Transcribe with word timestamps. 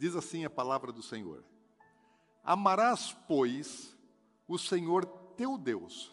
Diz 0.00 0.16
assim 0.16 0.46
a 0.46 0.50
palavra 0.50 0.90
do 0.90 1.02
Senhor: 1.02 1.44
Amarás, 2.42 3.14
pois, 3.28 3.94
o 4.48 4.56
Senhor 4.56 5.04
teu 5.36 5.58
Deus 5.58 6.10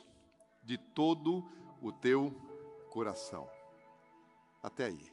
de 0.61 0.77
todo 0.77 1.49
o 1.81 1.89
teu 1.94 2.35
coração. 2.89 3.49
Até 4.61 4.88
aí. 4.88 5.09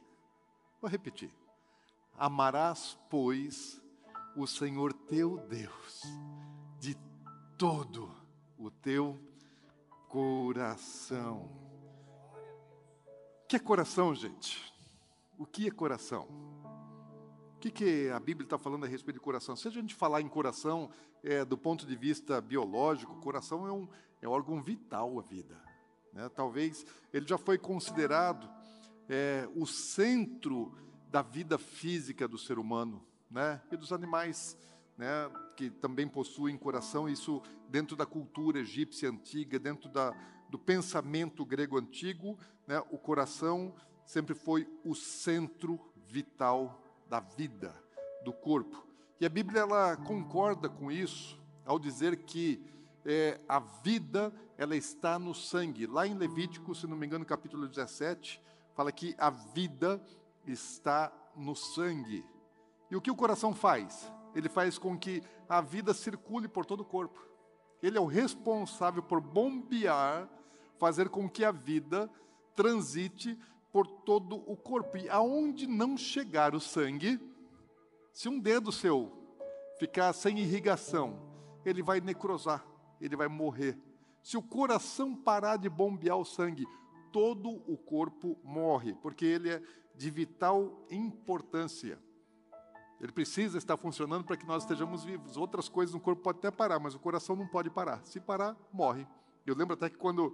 Vou 0.81 0.91
repetir. 0.91 1.31
Amarás, 2.17 2.99
pois, 3.09 3.81
o 4.35 4.45
Senhor 4.45 4.91
teu 4.91 5.37
Deus 5.47 6.01
de 6.77 6.97
todo 7.57 8.13
o 8.57 8.69
teu 8.69 9.17
coração. 10.09 11.49
O 13.41 13.47
que 13.47 13.55
é 13.55 13.59
coração, 13.59 14.13
gente? 14.13 14.75
O 15.37 15.45
que 15.45 15.65
é 15.65 15.71
coração? 15.71 16.27
Que, 17.65 17.71
que 17.71 18.09
a 18.11 18.19
Bíblia 18.19 18.45
está 18.45 18.59
falando 18.59 18.83
a 18.83 18.87
respeito 18.87 19.15
de 19.15 19.23
coração? 19.23 19.55
Se 19.55 19.67
a 19.67 19.71
gente 19.71 19.95
falar 19.95 20.21
em 20.21 20.27
coração 20.27 20.91
é, 21.23 21.43
do 21.43 21.57
ponto 21.57 21.83
de 21.83 21.95
vista 21.95 22.39
biológico, 22.39 23.15
coração 23.21 23.65
é 23.65 23.71
um, 23.71 23.89
é 24.21 24.27
um 24.27 24.31
órgão 24.31 24.61
vital 24.61 25.17
à 25.17 25.23
vida. 25.23 25.59
Né? 26.13 26.29
Talvez 26.29 26.85
ele 27.11 27.27
já 27.27 27.39
foi 27.39 27.57
considerado 27.57 28.47
é, 29.09 29.49
o 29.55 29.65
centro 29.65 30.77
da 31.09 31.23
vida 31.23 31.57
física 31.57 32.27
do 32.27 32.37
ser 32.37 32.59
humano 32.59 33.03
né? 33.31 33.59
e 33.71 33.77
dos 33.77 33.91
animais 33.91 34.55
né? 34.95 35.27
que 35.57 35.71
também 35.71 36.07
possuem 36.07 36.55
coração. 36.55 37.09
Isso 37.09 37.41
dentro 37.67 37.95
da 37.95 38.05
cultura 38.05 38.59
egípcia 38.59 39.09
antiga, 39.09 39.57
dentro 39.57 39.89
da, 39.89 40.11
do 40.51 40.59
pensamento 40.59 41.43
grego 41.43 41.79
antigo, 41.79 42.37
né? 42.67 42.79
o 42.91 42.99
coração 42.99 43.73
sempre 44.05 44.35
foi 44.35 44.67
o 44.83 44.93
centro 44.93 45.79
vital 46.05 46.84
da 47.09 47.19
vida, 47.19 47.75
do 48.23 48.33
corpo. 48.33 48.85
E 49.19 49.25
a 49.25 49.29
Bíblia 49.29 49.61
ela 49.61 49.95
concorda 49.97 50.67
com 50.67 50.91
isso 50.91 51.39
ao 51.65 51.79
dizer 51.79 52.17
que 52.17 52.61
é, 53.05 53.39
a 53.47 53.59
vida 53.59 54.33
ela 54.57 54.75
está 54.75 55.17
no 55.19 55.33
sangue. 55.33 55.85
Lá 55.85 56.07
em 56.07 56.13
Levítico, 56.13 56.73
se 56.73 56.87
não 56.87 56.97
me 56.97 57.05
engano, 57.05 57.25
capítulo 57.25 57.67
17, 57.67 58.41
fala 58.73 58.91
que 58.91 59.15
a 59.17 59.29
vida 59.29 60.01
está 60.45 61.11
no 61.35 61.55
sangue. 61.55 62.25
E 62.89 62.95
o 62.95 63.01
que 63.01 63.11
o 63.11 63.15
coração 63.15 63.53
faz? 63.53 64.11
Ele 64.33 64.49
faz 64.49 64.77
com 64.77 64.97
que 64.97 65.23
a 65.47 65.61
vida 65.61 65.93
circule 65.93 66.47
por 66.47 66.65
todo 66.65 66.81
o 66.81 66.85
corpo. 66.85 67.19
Ele 67.81 67.97
é 67.97 68.01
o 68.01 68.05
responsável 68.05 69.03
por 69.03 69.21
bombear, 69.21 70.27
fazer 70.77 71.09
com 71.09 71.29
que 71.29 71.43
a 71.43 71.51
vida 71.51 72.09
transite 72.55 73.37
por 73.75 73.85
todo 73.85 74.37
o 74.49 74.55
corpo. 74.55 74.95
E 74.95 75.09
aonde 75.09 75.67
não 75.67 75.97
chegar 75.97 76.55
o 76.55 76.61
sangue, 76.61 77.19
se 78.13 78.29
um 78.29 78.39
dedo 78.39 78.71
seu 78.71 79.11
ficar 79.77 80.13
sem 80.13 80.39
irrigação, 80.39 81.19
ele 81.65 81.83
vai 81.83 81.99
necrosar, 81.99 82.65
ele 83.01 83.17
vai 83.17 83.27
morrer. 83.27 83.77
Se 84.23 84.37
o 84.37 84.41
coração 84.41 85.13
parar 85.13 85.57
de 85.57 85.67
bombear 85.67 86.15
o 86.17 86.23
sangue, 86.23 86.65
todo 87.11 87.49
o 87.69 87.77
corpo 87.77 88.39
morre, 88.45 88.93
porque 88.93 89.25
ele 89.25 89.49
é 89.49 89.61
de 89.93 90.09
vital 90.09 90.87
importância. 90.89 91.99
Ele 93.01 93.11
precisa 93.11 93.57
estar 93.57 93.75
funcionando 93.75 94.23
para 94.23 94.37
que 94.37 94.47
nós 94.47 94.63
estejamos 94.63 95.03
vivos. 95.03 95.35
Outras 95.35 95.67
coisas 95.67 95.93
no 95.93 95.99
corpo 95.99 96.23
podem 96.23 96.39
até 96.39 96.49
parar, 96.49 96.79
mas 96.79 96.95
o 96.95 96.99
coração 96.99 97.35
não 97.35 97.45
pode 97.45 97.69
parar. 97.69 98.01
Se 98.05 98.21
parar, 98.21 98.55
morre. 98.71 99.05
Eu 99.45 99.53
lembro 99.53 99.73
até 99.73 99.89
que 99.89 99.97
quando, 99.97 100.33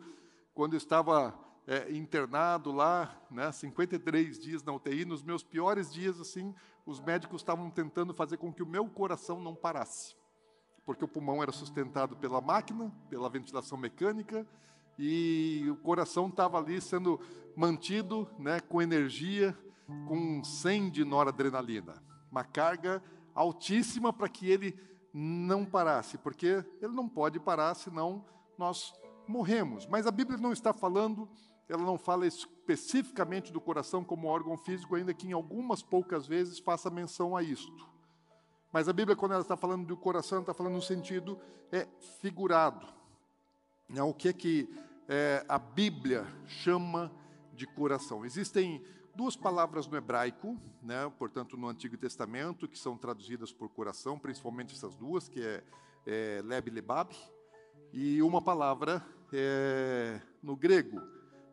quando 0.53 0.73
eu 0.73 0.77
estava 0.77 1.33
é, 1.71 1.89
internado 1.89 2.69
lá, 2.69 3.17
né, 3.31 3.49
53 3.49 4.37
dias 4.37 4.61
na 4.61 4.73
UTI, 4.73 5.05
nos 5.05 5.23
meus 5.23 5.41
piores 5.41 5.89
dias, 5.89 6.19
assim, 6.19 6.53
os 6.85 6.99
médicos 6.99 7.39
estavam 7.39 7.71
tentando 7.71 8.13
fazer 8.13 8.35
com 8.35 8.51
que 8.51 8.61
o 8.61 8.65
meu 8.65 8.85
coração 8.89 9.39
não 9.39 9.55
parasse, 9.55 10.13
porque 10.85 11.05
o 11.05 11.07
pulmão 11.07 11.41
era 11.41 11.53
sustentado 11.53 12.17
pela 12.17 12.41
máquina, 12.41 12.91
pela 13.09 13.29
ventilação 13.29 13.77
mecânica, 13.77 14.45
e 14.99 15.65
o 15.71 15.77
coração 15.77 16.27
estava 16.27 16.57
ali 16.57 16.81
sendo 16.81 17.21
mantido, 17.55 18.27
né, 18.37 18.59
com 18.59 18.81
energia, 18.81 19.57
com 20.09 20.43
100 20.43 20.89
de 20.89 21.05
noradrenalina, 21.05 22.03
uma 22.29 22.43
carga 22.43 23.01
altíssima 23.33 24.11
para 24.11 24.27
que 24.27 24.45
ele 24.49 24.77
não 25.13 25.63
parasse, 25.65 26.17
porque 26.17 26.65
ele 26.81 26.93
não 26.93 27.07
pode 27.07 27.39
parar, 27.39 27.73
senão 27.75 28.25
nós 28.57 28.93
morremos. 29.25 29.85
Mas 29.85 30.05
a 30.05 30.11
Bíblia 30.11 30.37
não 30.37 30.51
está 30.51 30.73
falando 30.73 31.29
ela 31.71 31.83
não 31.83 31.97
fala 31.97 32.27
especificamente 32.27 33.51
do 33.51 33.61
coração 33.61 34.03
como 34.03 34.27
órgão 34.27 34.57
físico, 34.57 34.95
ainda 34.95 35.13
que 35.13 35.27
em 35.27 35.31
algumas 35.31 35.81
poucas 35.81 36.27
vezes 36.27 36.59
faça 36.59 36.89
menção 36.89 37.35
a 37.35 37.41
isto. 37.41 37.89
Mas 38.71 38.89
a 38.89 38.93
Bíblia, 38.93 39.15
quando 39.15 39.31
ela 39.31 39.41
está 39.41 39.55
falando 39.55 39.85
do 39.85 39.95
coração, 39.95 40.41
está 40.41 40.53
falando 40.53 40.73
no 40.73 40.81
sentido 40.81 41.39
é, 41.71 41.87
figurado. 42.19 42.85
É, 43.93 44.03
o 44.03 44.13
que 44.13 44.29
é 44.29 44.33
que 44.33 44.69
é, 45.07 45.45
a 45.47 45.57
Bíblia 45.57 46.25
chama 46.45 47.11
de 47.53 47.65
coração? 47.65 48.25
Existem 48.25 48.83
duas 49.15 49.35
palavras 49.35 49.87
no 49.87 49.97
hebraico, 49.97 50.57
né, 50.81 51.11
portanto, 51.17 51.55
no 51.55 51.67
Antigo 51.67 51.97
Testamento, 51.97 52.67
que 52.67 52.77
são 52.77 52.97
traduzidas 52.97 53.51
por 53.51 53.69
coração, 53.69 54.19
principalmente 54.19 54.73
essas 54.73 54.95
duas, 54.95 55.27
que 55.27 55.41
é, 55.41 55.63
é 56.05 56.41
leb 56.43 56.69
lebab, 56.69 57.15
e 57.93 58.21
uma 58.21 58.41
palavra 58.41 59.05
é, 59.33 60.19
no 60.41 60.55
grego, 60.55 61.01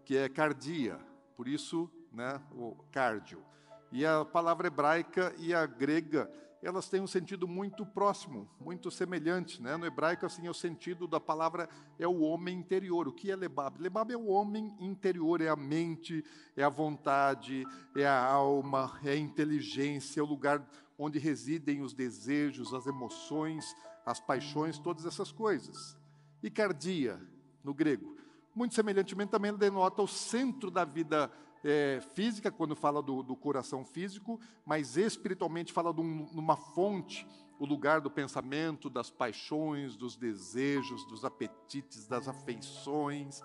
que 0.08 0.16
é 0.16 0.26
cardia, 0.26 0.98
por 1.36 1.46
isso, 1.46 1.86
né, 2.10 2.40
o 2.52 2.74
cardio. 2.90 3.44
E 3.92 4.06
a 4.06 4.24
palavra 4.24 4.68
hebraica 4.68 5.34
e 5.36 5.52
a 5.52 5.66
grega, 5.66 6.32
elas 6.62 6.88
têm 6.88 7.02
um 7.02 7.06
sentido 7.06 7.46
muito 7.46 7.84
próximo, 7.84 8.48
muito 8.58 8.90
semelhante, 8.90 9.60
né? 9.60 9.76
No 9.76 9.84
hebraico 9.84 10.24
assim 10.24 10.46
é 10.46 10.50
o 10.50 10.54
sentido 10.54 11.06
da 11.06 11.20
palavra 11.20 11.68
é 11.98 12.08
o 12.08 12.20
homem 12.20 12.58
interior. 12.58 13.06
O 13.06 13.12
que 13.12 13.30
é 13.30 13.36
lebab? 13.36 13.78
Lebab 13.78 14.10
é 14.10 14.16
o 14.16 14.28
homem 14.28 14.74
interior, 14.80 15.42
é 15.42 15.48
a 15.50 15.56
mente, 15.56 16.24
é 16.56 16.62
a 16.64 16.70
vontade, 16.70 17.66
é 17.94 18.06
a 18.06 18.18
alma, 18.18 18.98
é 19.04 19.10
a 19.10 19.16
inteligência, 19.16 20.20
é 20.20 20.22
o 20.22 20.26
lugar 20.26 20.66
onde 20.96 21.18
residem 21.18 21.82
os 21.82 21.92
desejos, 21.92 22.72
as 22.72 22.86
emoções, 22.86 23.76
as 24.06 24.18
paixões, 24.18 24.78
todas 24.78 25.04
essas 25.04 25.30
coisas. 25.30 25.98
E 26.42 26.50
cardia, 26.50 27.20
no 27.62 27.74
grego, 27.74 28.17
muito 28.58 28.74
semelhantemente, 28.74 29.30
também 29.30 29.54
denota 29.54 30.02
o 30.02 30.08
centro 30.08 30.68
da 30.68 30.84
vida 30.84 31.30
é, 31.64 32.00
física, 32.14 32.50
quando 32.50 32.74
fala 32.74 33.00
do, 33.00 33.22
do, 33.22 33.36
coração 33.36 33.84
físico, 33.84 34.40
mas 34.66 34.96
espiritualmente 34.96 35.72
fala 35.72 35.94
de 35.94 36.00
um, 36.00 36.24
uma 36.32 36.56
fonte, 36.56 37.24
o 37.58 37.64
lugar 37.64 38.00
do 38.00 38.10
pensamento, 38.10 38.90
das 38.90 39.10
paixões, 39.10 39.96
dos 39.96 40.16
desejos, 40.16 41.06
dos 41.06 41.24
apetites, 41.24 42.06
das 42.08 42.26
afeições, 42.26 43.42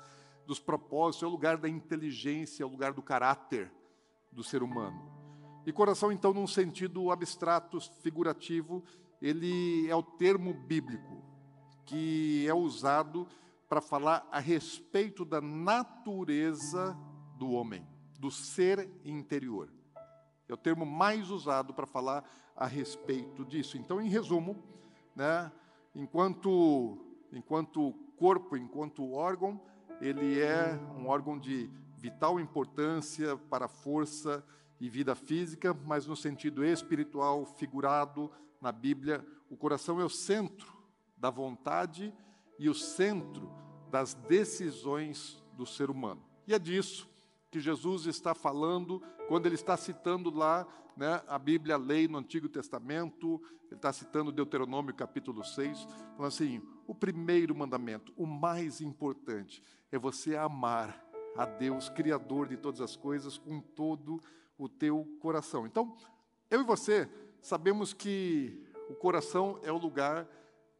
dos 0.47 0.59
propósitos, 0.59 1.23
é 1.23 1.27
o 1.27 1.29
lugar 1.29 1.57
da 1.57 1.69
inteligência, 1.69 2.63
é 2.63 2.65
o 2.65 2.69
lugar 2.69 2.93
do 2.93 3.01
caráter 3.01 3.71
do 4.31 4.43
ser 4.43 4.63
humano. 4.63 5.11
E 5.65 5.71
coração, 5.71 6.11
então, 6.11 6.33
num 6.33 6.47
sentido 6.47 7.11
abstrato, 7.11 7.79
figurativo, 8.01 8.83
ele 9.21 9.87
é 9.89 9.95
o 9.95 10.03
termo 10.03 10.53
bíblico 10.53 11.23
que 11.85 12.45
é 12.47 12.53
usado 12.53 13.27
para 13.73 13.81
falar 13.81 14.27
a 14.31 14.39
respeito 14.39 15.25
da 15.25 15.41
natureza 15.41 16.95
do 17.39 17.49
homem, 17.49 17.83
do 18.19 18.29
ser 18.29 18.87
interior. 19.03 19.73
É 20.47 20.53
o 20.53 20.57
termo 20.57 20.85
mais 20.85 21.31
usado 21.31 21.73
para 21.73 21.87
falar 21.87 22.23
a 22.55 22.67
respeito 22.67 23.43
disso. 23.43 23.75
Então, 23.75 23.99
em 23.99 24.07
resumo, 24.07 24.63
né, 25.15 25.51
enquanto, 25.95 26.99
enquanto 27.31 27.93
corpo, 28.15 28.55
enquanto 28.55 29.11
órgão, 29.11 29.59
ele 29.99 30.39
é 30.39 30.79
um 30.95 31.07
órgão 31.07 31.39
de 31.39 31.67
vital 31.97 32.39
importância 32.39 33.35
para 33.35 33.65
a 33.65 33.67
força 33.67 34.45
e 34.79 34.87
vida 34.87 35.15
física, 35.15 35.73
mas 35.73 36.05
no 36.05 36.15
sentido 36.15 36.63
espiritual, 36.63 37.43
figurado 37.43 38.29
na 38.61 38.71
Bíblia, 38.71 39.25
o 39.49 39.57
coração 39.57 39.99
é 39.99 40.05
o 40.05 40.09
centro 40.09 40.71
da 41.17 41.31
vontade 41.31 42.13
e 42.13 42.13
o 42.59 42.73
centro 42.73 43.51
das 43.89 44.13
decisões 44.13 45.43
do 45.53 45.65
ser 45.65 45.89
humano. 45.89 46.23
E 46.47 46.53
é 46.53 46.59
disso 46.59 47.09
que 47.51 47.59
Jesus 47.59 48.05
está 48.07 48.33
falando 48.33 49.01
quando 49.27 49.45
ele 49.45 49.55
está 49.55 49.77
citando 49.77 50.29
lá 50.29 50.67
né, 50.97 51.21
a 51.27 51.37
Bíblia, 51.37 51.75
a 51.75 51.77
lei 51.77 52.07
no 52.07 52.17
Antigo 52.17 52.49
Testamento, 52.49 53.41
ele 53.67 53.75
está 53.75 53.91
citando 53.93 54.31
Deuteronômio 54.31 54.93
capítulo 54.93 55.43
6, 55.43 55.85
falando 56.15 56.27
assim: 56.27 56.61
o 56.87 56.93
primeiro 56.93 57.55
mandamento, 57.55 58.13
o 58.15 58.25
mais 58.25 58.81
importante, 58.81 59.63
é 59.91 59.97
você 59.97 60.35
amar 60.35 61.03
a 61.35 61.45
Deus, 61.45 61.89
Criador 61.89 62.47
de 62.47 62.57
todas 62.57 62.81
as 62.81 62.95
coisas, 62.95 63.37
com 63.37 63.59
todo 63.59 64.21
o 64.57 64.69
teu 64.69 65.07
coração. 65.19 65.65
Então, 65.65 65.95
eu 66.49 66.61
e 66.61 66.63
você 66.63 67.09
sabemos 67.41 67.93
que 67.93 68.63
o 68.89 68.95
coração 68.95 69.59
é 69.63 69.71
o 69.71 69.77
lugar 69.77 70.27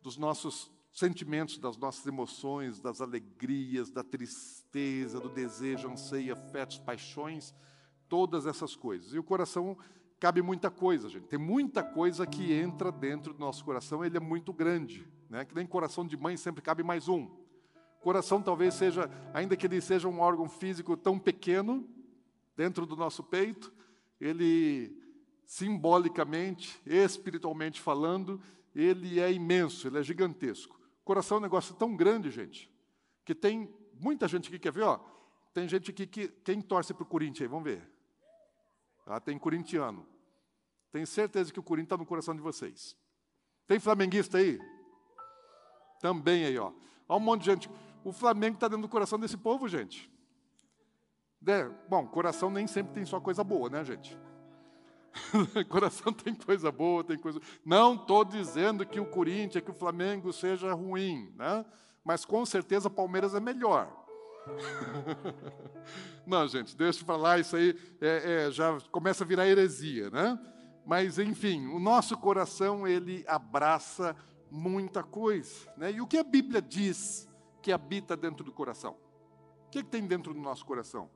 dos 0.01 0.17
nossos 0.17 0.72
sentimentos, 0.93 1.57
das 1.57 1.75
nossas 1.75 2.05
emoções, 2.05 2.79
das 2.79 3.01
alegrias, 3.01 3.89
da 3.89 4.03
tristeza, 4.03 5.19
do 5.19 5.27
desejo, 5.27 5.89
anseio, 5.89 6.33
afetos, 6.33 6.77
paixões, 6.77 7.53
todas 8.07 8.45
essas 8.45 8.75
coisas. 8.75 9.11
E 9.13 9.17
o 9.17 9.23
coração 9.23 9.75
cabe 10.19 10.41
muita 10.41 10.69
coisa, 10.69 11.09
gente. 11.09 11.25
Tem 11.25 11.39
muita 11.39 11.83
coisa 11.83 12.27
que 12.27 12.53
entra 12.53 12.91
dentro 12.91 13.33
do 13.33 13.39
nosso 13.39 13.65
coração, 13.65 14.05
ele 14.05 14.17
é 14.17 14.19
muito 14.19 14.53
grande, 14.53 15.05
né? 15.29 15.43
Que 15.43 15.55
nem 15.55 15.65
coração 15.65 16.05
de 16.05 16.15
mãe 16.15 16.37
sempre 16.37 16.61
cabe 16.61 16.83
mais 16.83 17.09
um. 17.09 17.27
Coração 17.99 18.41
talvez 18.41 18.75
seja, 18.75 19.09
ainda 19.33 19.57
que 19.57 19.65
ele 19.65 19.81
seja 19.81 20.07
um 20.07 20.19
órgão 20.19 20.47
físico 20.47 20.95
tão 20.95 21.17
pequeno 21.17 21.89
dentro 22.55 22.85
do 22.85 22.95
nosso 22.95 23.23
peito, 23.23 23.73
ele 24.21 24.95
simbolicamente, 25.45 26.79
espiritualmente 26.85 27.81
falando, 27.81 28.39
ele 28.75 29.19
é 29.19 29.31
imenso, 29.31 29.87
ele 29.87 29.97
é 29.97 30.03
gigantesco. 30.03 30.82
Coração 31.03 31.37
é 31.37 31.39
um 31.39 31.43
negócio 31.43 31.75
tão 31.75 31.95
grande, 31.95 32.31
gente, 32.31 32.71
que 33.25 33.35
tem 33.35 33.73
muita 33.93 34.27
gente 34.27 34.47
aqui, 34.47 34.57
quer 34.57 34.71
ver, 34.71 34.83
ó, 34.83 34.99
tem 35.53 35.67
gente 35.67 35.91
aqui 35.91 36.07
que, 36.07 36.27
quem 36.27 36.61
torce 36.61 36.93
para 36.93 37.03
o 37.03 37.05
Corinthians 37.05 37.41
aí, 37.41 37.47
vamos 37.47 37.65
ver. 37.65 37.89
Ah, 39.05 39.19
tem 39.19 39.37
corintiano. 39.37 40.07
Tenho 40.91 41.05
certeza 41.05 41.51
que 41.51 41.59
o 41.59 41.63
Corinthians 41.63 41.87
está 41.87 41.97
no 41.97 42.05
coração 42.05 42.35
de 42.35 42.41
vocês. 42.41 42.95
Tem 43.67 43.79
flamenguista 43.79 44.37
aí? 44.37 44.59
Também 45.99 46.45
aí, 46.45 46.57
ó. 46.57 46.71
Olha 47.07 47.17
um 47.17 47.23
monte 47.23 47.41
de 47.41 47.45
gente. 47.47 47.69
O 48.03 48.11
Flamengo 48.11 48.55
está 48.55 48.67
dentro 48.67 48.83
do 48.83 48.89
coração 48.89 49.19
desse 49.19 49.37
povo, 49.37 49.67
gente. 49.67 50.11
É, 51.45 51.67
bom, 51.89 52.07
coração 52.07 52.49
nem 52.49 52.67
sempre 52.67 52.93
tem 52.93 53.05
só 53.05 53.19
coisa 53.19 53.43
boa, 53.43 53.69
né, 53.69 53.83
gente? 53.83 54.17
coração 55.69 56.11
tem 56.11 56.33
coisa 56.33 56.71
boa, 56.71 57.03
tem 57.03 57.17
coisa. 57.17 57.39
Não 57.65 57.95
estou 57.95 58.25
dizendo 58.25 58.85
que 58.85 58.99
o 58.99 59.05
Corinthians, 59.05 59.63
que 59.63 59.71
o 59.71 59.75
Flamengo 59.75 60.31
seja 60.33 60.73
ruim, 60.73 61.31
né? 61.35 61.65
Mas 62.03 62.25
com 62.25 62.45
certeza 62.45 62.87
o 62.87 62.91
Palmeiras 62.91 63.33
é 63.33 63.39
melhor. 63.39 63.91
Não, 66.25 66.47
gente, 66.47 66.75
deixa 66.75 67.05
para 67.05 67.15
lá, 67.15 67.39
isso 67.39 67.55
aí 67.55 67.77
é, 68.01 68.47
é, 68.47 68.51
já 68.51 68.77
começa 68.91 69.23
a 69.23 69.27
virar 69.27 69.47
heresia, 69.47 70.09
né? 70.09 70.37
Mas, 70.85 71.17
enfim, 71.17 71.67
o 71.67 71.79
nosso 71.79 72.17
coração, 72.17 72.85
ele 72.85 73.23
abraça 73.27 74.15
muita 74.51 75.01
coisa. 75.01 75.71
Né? 75.77 75.93
E 75.93 76.01
o 76.01 76.07
que 76.07 76.17
a 76.17 76.23
Bíblia 76.23 76.61
diz 76.61 77.27
que 77.61 77.71
habita 77.71 78.17
dentro 78.17 78.43
do 78.43 78.51
coração? 78.51 78.97
O 79.67 79.69
que, 79.71 79.79
é 79.79 79.83
que 79.83 79.89
tem 79.89 80.05
dentro 80.05 80.33
do 80.33 80.41
nosso 80.41 80.65
coração? 80.65 81.09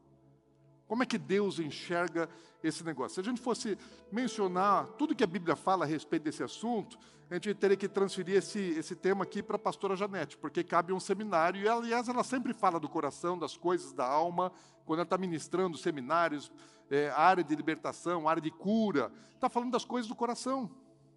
Como 0.88 1.04
é 1.04 1.06
que 1.06 1.18
Deus 1.18 1.60
enxerga 1.60 2.30
esse 2.64 2.84
negócio? 2.84 3.16
Se 3.16 3.20
a 3.22 3.24
gente 3.24 3.42
fosse 3.42 3.78
mencionar 4.12 4.88
tudo 4.98 5.16
que 5.16 5.24
a 5.24 5.28
Bíblia 5.28 5.56
fala 5.56 5.84
a 5.84 5.88
respeito 5.88 6.24
desse 6.24 6.42
assunto, 6.42 6.98
a 7.30 7.34
gente 7.34 7.54
teria 7.56 7.76
que 7.76 7.90
transferir 7.90 8.38
esse, 8.38 8.60
esse 8.60 8.96
tema 8.96 9.24
aqui 9.24 9.44
para 9.44 9.58
a 9.58 9.60
pastora 9.60 9.98
Janete, 9.98 10.38
porque 10.38 10.64
cabe 10.64 10.94
um 10.94 11.00
seminário, 11.00 11.62
e 11.62 11.68
aliás, 11.68 12.08
ela 12.08 12.24
sempre 12.24 12.54
fala 12.54 12.80
do 12.80 12.88
coração, 12.88 13.38
das 13.38 13.58
coisas 13.58 13.92
da 13.92 14.06
alma, 14.06 14.52
quando 14.86 15.00
ela 15.00 15.04
está 15.04 15.18
ministrando 15.18 15.78
seminários, 15.78 16.50
é, 16.90 17.10
área 17.10 17.44
de 17.44 17.54
libertação, 17.54 18.30
área 18.30 18.42
de 18.42 18.50
cura, 18.50 19.12
está 19.36 19.50
falando 19.50 19.72
das 19.72 19.84
coisas 19.84 20.08
do 20.08 20.16
coração. 20.16 20.72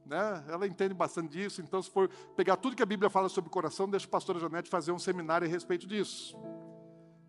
Né? 0.04 0.44
Ela 0.48 0.66
entende 0.66 0.94
bastante 0.94 1.28
disso, 1.28 1.62
então, 1.62 1.80
se 1.80 1.88
for 1.88 2.08
pegar 2.36 2.56
tudo 2.56 2.74
que 2.74 2.82
a 2.82 2.86
Bíblia 2.86 3.08
fala 3.08 3.28
sobre 3.28 3.46
o 3.46 3.52
coração, 3.52 3.88
deixa 3.88 4.06
a 4.06 4.10
pastora 4.10 4.40
Janete 4.40 4.68
fazer 4.68 4.90
um 4.90 4.98
seminário 4.98 5.46
a 5.46 5.50
respeito 5.50 5.86
disso. 5.86 6.36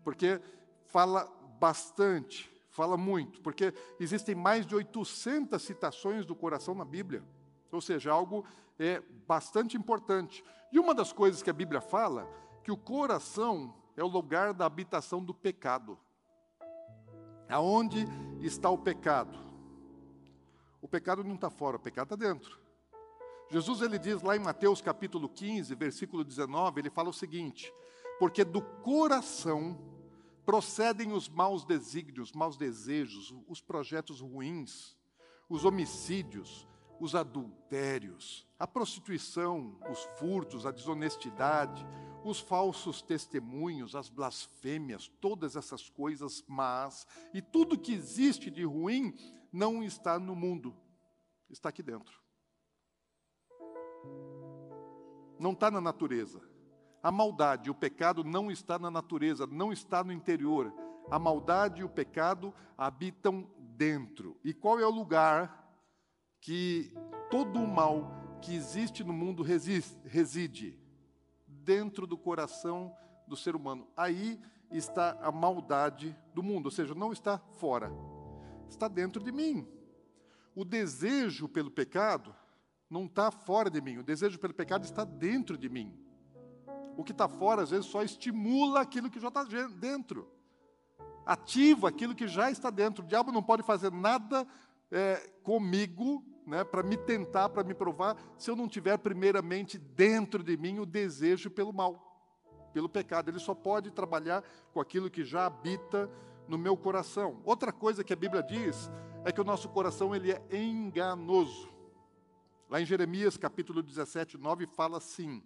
Porque 0.02 0.40
fala 0.86 1.30
bastante, 1.62 2.50
fala 2.70 2.96
muito, 2.96 3.40
porque 3.40 3.72
existem 4.00 4.34
mais 4.34 4.66
de 4.66 4.74
800 4.74 5.62
citações 5.62 6.26
do 6.26 6.34
coração 6.34 6.74
na 6.74 6.84
Bíblia. 6.84 7.22
Ou 7.70 7.80
seja, 7.80 8.10
algo 8.10 8.44
é 8.76 9.00
bastante 9.28 9.76
importante. 9.76 10.44
E 10.72 10.80
uma 10.80 10.92
das 10.92 11.12
coisas 11.12 11.40
que 11.40 11.48
a 11.48 11.52
Bíblia 11.52 11.80
fala, 11.80 12.28
que 12.64 12.72
o 12.72 12.76
coração 12.76 13.72
é 13.96 14.02
o 14.02 14.08
lugar 14.08 14.52
da 14.52 14.66
habitação 14.66 15.22
do 15.22 15.32
pecado. 15.32 15.96
Aonde 17.48 18.08
está 18.40 18.68
o 18.68 18.78
pecado? 18.78 19.38
O 20.80 20.88
pecado 20.88 21.22
não 21.22 21.36
está 21.36 21.48
fora, 21.48 21.76
o 21.76 21.80
pecado 21.80 22.12
está 22.12 22.16
dentro. 22.16 22.58
Jesus 23.50 23.82
ele 23.82 24.00
diz 24.00 24.20
lá 24.20 24.34
em 24.34 24.40
Mateus 24.40 24.80
capítulo 24.80 25.28
15, 25.28 25.72
versículo 25.76 26.24
19, 26.24 26.80
ele 26.80 26.90
fala 26.90 27.10
o 27.10 27.12
seguinte: 27.12 27.72
porque 28.18 28.42
do 28.44 28.60
coração 28.60 29.92
procedem 30.44 31.12
os 31.12 31.28
maus 31.28 31.64
desígnios, 31.64 32.32
maus 32.32 32.56
desejos, 32.56 33.34
os 33.48 33.60
projetos 33.60 34.20
ruins, 34.20 34.96
os 35.48 35.64
homicídios, 35.64 36.66
os 36.98 37.14
adultérios, 37.14 38.46
a 38.58 38.66
prostituição, 38.66 39.78
os 39.90 40.04
furtos, 40.18 40.66
a 40.66 40.70
desonestidade, 40.70 41.84
os 42.24 42.38
falsos 42.38 43.02
testemunhos, 43.02 43.96
as 43.96 44.08
blasfêmias, 44.08 45.08
todas 45.20 45.56
essas 45.56 45.88
coisas 45.88 46.44
más 46.46 47.06
e 47.34 47.42
tudo 47.42 47.78
que 47.78 47.92
existe 47.92 48.50
de 48.50 48.64
ruim 48.64 49.14
não 49.52 49.82
está 49.82 50.18
no 50.18 50.34
mundo, 50.34 50.74
está 51.50 51.68
aqui 51.68 51.82
dentro. 51.82 52.20
Não 55.38 55.52
está 55.52 55.70
na 55.70 55.80
natureza. 55.80 56.51
A 57.02 57.10
maldade 57.10 57.70
o 57.70 57.74
pecado 57.74 58.22
não 58.22 58.50
está 58.50 58.78
na 58.78 58.90
natureza, 58.90 59.46
não 59.46 59.72
está 59.72 60.04
no 60.04 60.12
interior. 60.12 60.72
A 61.10 61.18
maldade 61.18 61.80
e 61.80 61.84
o 61.84 61.88
pecado 61.88 62.54
habitam 62.78 63.48
dentro. 63.58 64.38
E 64.44 64.54
qual 64.54 64.78
é 64.78 64.86
o 64.86 64.90
lugar 64.90 65.74
que 66.40 66.94
todo 67.30 67.58
o 67.58 67.66
mal 67.66 68.38
que 68.40 68.54
existe 68.54 69.02
no 69.02 69.12
mundo 69.12 69.42
reside? 69.42 70.82
dentro 71.64 72.06
do 72.06 72.16
coração 72.16 72.94
do 73.26 73.36
ser 73.36 73.54
humano. 73.54 73.86
Aí 73.96 74.40
está 74.70 75.18
a 75.20 75.30
maldade 75.30 76.16
do 76.34 76.42
mundo, 76.42 76.66
ou 76.66 76.70
seja, 76.70 76.94
não 76.94 77.12
está 77.12 77.38
fora, 77.38 77.90
está 78.68 78.88
dentro 78.88 79.22
de 79.22 79.30
mim. 79.30 79.66
O 80.54 80.64
desejo 80.64 81.48
pelo 81.48 81.70
pecado 81.70 82.34
não 82.90 83.06
está 83.06 83.30
fora 83.30 83.70
de 83.70 83.80
mim, 83.80 83.98
o 83.98 84.02
desejo 84.02 84.38
pelo 84.38 84.54
pecado 84.54 84.84
está 84.84 85.04
dentro 85.04 85.56
de 85.56 85.68
mim. 85.68 85.98
O 86.96 87.04
que 87.04 87.12
está 87.12 87.28
fora, 87.28 87.62
às 87.62 87.70
vezes, 87.70 87.86
só 87.86 88.02
estimula 88.02 88.80
aquilo 88.80 89.10
que 89.10 89.20
já 89.20 89.28
está 89.28 89.44
dentro, 89.44 90.28
ativa 91.24 91.88
aquilo 91.88 92.14
que 92.14 92.26
já 92.26 92.50
está 92.50 92.70
dentro. 92.70 93.04
O 93.04 93.06
diabo 93.06 93.32
não 93.32 93.42
pode 93.42 93.62
fazer 93.62 93.90
nada 93.90 94.46
é, 94.90 95.16
comigo 95.42 96.24
né, 96.46 96.64
para 96.64 96.82
me 96.82 96.96
tentar, 96.96 97.48
para 97.48 97.64
me 97.64 97.74
provar, 97.74 98.16
se 98.36 98.50
eu 98.50 98.56
não 98.56 98.68
tiver 98.68 98.98
primeiramente 98.98 99.78
dentro 99.78 100.42
de 100.42 100.56
mim 100.56 100.78
o 100.78 100.86
desejo 100.86 101.50
pelo 101.50 101.72
mal, 101.72 102.70
pelo 102.72 102.88
pecado. 102.88 103.30
Ele 103.30 103.38
só 103.38 103.54
pode 103.54 103.90
trabalhar 103.90 104.42
com 104.72 104.80
aquilo 104.80 105.10
que 105.10 105.24
já 105.24 105.46
habita 105.46 106.10
no 106.48 106.58
meu 106.58 106.76
coração. 106.76 107.40
Outra 107.44 107.72
coisa 107.72 108.04
que 108.04 108.12
a 108.12 108.16
Bíblia 108.16 108.42
diz 108.42 108.90
é 109.24 109.32
que 109.32 109.40
o 109.40 109.44
nosso 109.44 109.68
coração 109.68 110.14
ele 110.14 110.32
é 110.32 110.42
enganoso. 110.50 111.70
Lá 112.68 112.80
em 112.80 112.86
Jeremias 112.86 113.36
capítulo 113.36 113.82
17, 113.82 114.36
9 114.36 114.66
fala 114.66 114.98
assim: 114.98 115.42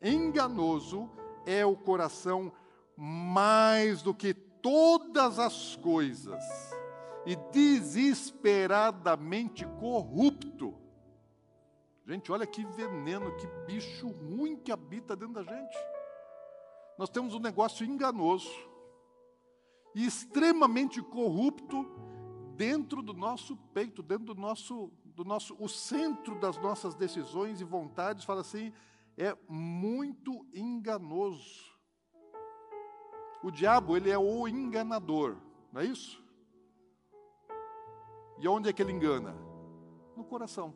enganoso 0.00 1.10
é 1.44 1.64
o 1.64 1.76
coração 1.76 2.52
mais 2.96 4.02
do 4.02 4.14
que 4.14 4.34
todas 4.34 5.38
as 5.38 5.76
coisas 5.76 6.42
e 7.24 7.36
desesperadamente 7.52 9.64
corrupto. 9.78 10.74
Gente, 12.06 12.32
olha 12.32 12.46
que 12.46 12.64
veneno, 12.64 13.36
que 13.36 13.46
bicho 13.66 14.08
ruim 14.08 14.56
que 14.56 14.72
habita 14.72 15.14
dentro 15.14 15.34
da 15.34 15.42
gente. 15.42 15.76
Nós 16.96 17.10
temos 17.10 17.34
um 17.34 17.38
negócio 17.38 17.84
enganoso 17.84 18.50
e 19.94 20.06
extremamente 20.06 21.02
corrupto 21.02 21.84
dentro 22.56 23.02
do 23.02 23.12
nosso 23.12 23.54
peito, 23.72 24.02
dentro 24.02 24.34
do 24.34 24.40
nosso, 24.40 24.90
do 25.04 25.24
nosso, 25.24 25.54
o 25.60 25.68
centro 25.68 26.34
das 26.40 26.56
nossas 26.58 26.94
decisões 26.94 27.60
e 27.60 27.64
vontades, 27.64 28.24
fala 28.24 28.40
assim, 28.40 28.72
é 29.18 29.36
muito 29.48 30.46
enganoso. 30.54 31.76
O 33.42 33.50
diabo, 33.50 33.96
ele 33.96 34.10
é 34.10 34.18
o 34.18 34.46
enganador, 34.46 35.36
não 35.72 35.80
é 35.80 35.84
isso? 35.84 36.22
E 38.38 38.46
onde 38.46 38.68
é 38.68 38.72
que 38.72 38.80
ele 38.80 38.92
engana? 38.92 39.34
No 40.16 40.24
coração. 40.24 40.72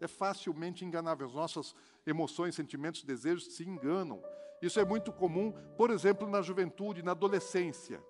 É 0.00 0.08
facilmente 0.08 0.84
enganável. 0.84 1.26
As 1.26 1.34
nossas 1.34 1.74
emoções, 2.04 2.56
sentimentos, 2.56 3.04
desejos 3.04 3.54
se 3.54 3.64
enganam. 3.64 4.20
Isso 4.60 4.80
é 4.80 4.84
muito 4.84 5.12
comum, 5.12 5.52
por 5.76 5.90
exemplo, 5.90 6.28
na 6.28 6.42
juventude, 6.42 7.02
na 7.02 7.12
adolescência. 7.12 8.02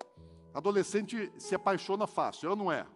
Adolescente 0.54 1.30
se 1.38 1.54
apaixona 1.54 2.06
fácil, 2.06 2.50
ou 2.50 2.56
não 2.56 2.72
é? 2.72 2.86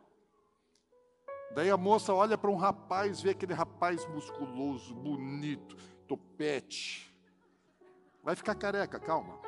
Daí 1.55 1.71
a 1.71 1.77
moça 1.77 2.15
olha 2.15 2.39
para 2.39 2.51
um 2.51 2.57
rapaz, 2.57 3.21
vê 3.21 3.31
aquele 3.31 3.53
rapaz 3.53 4.07
musculoso, 4.07 4.95
bonito, 4.95 5.77
topete. 6.09 7.15
Vai 8.25 8.35
ficar 8.35 8.55
careca, 8.55 8.99
calma. 8.99 9.39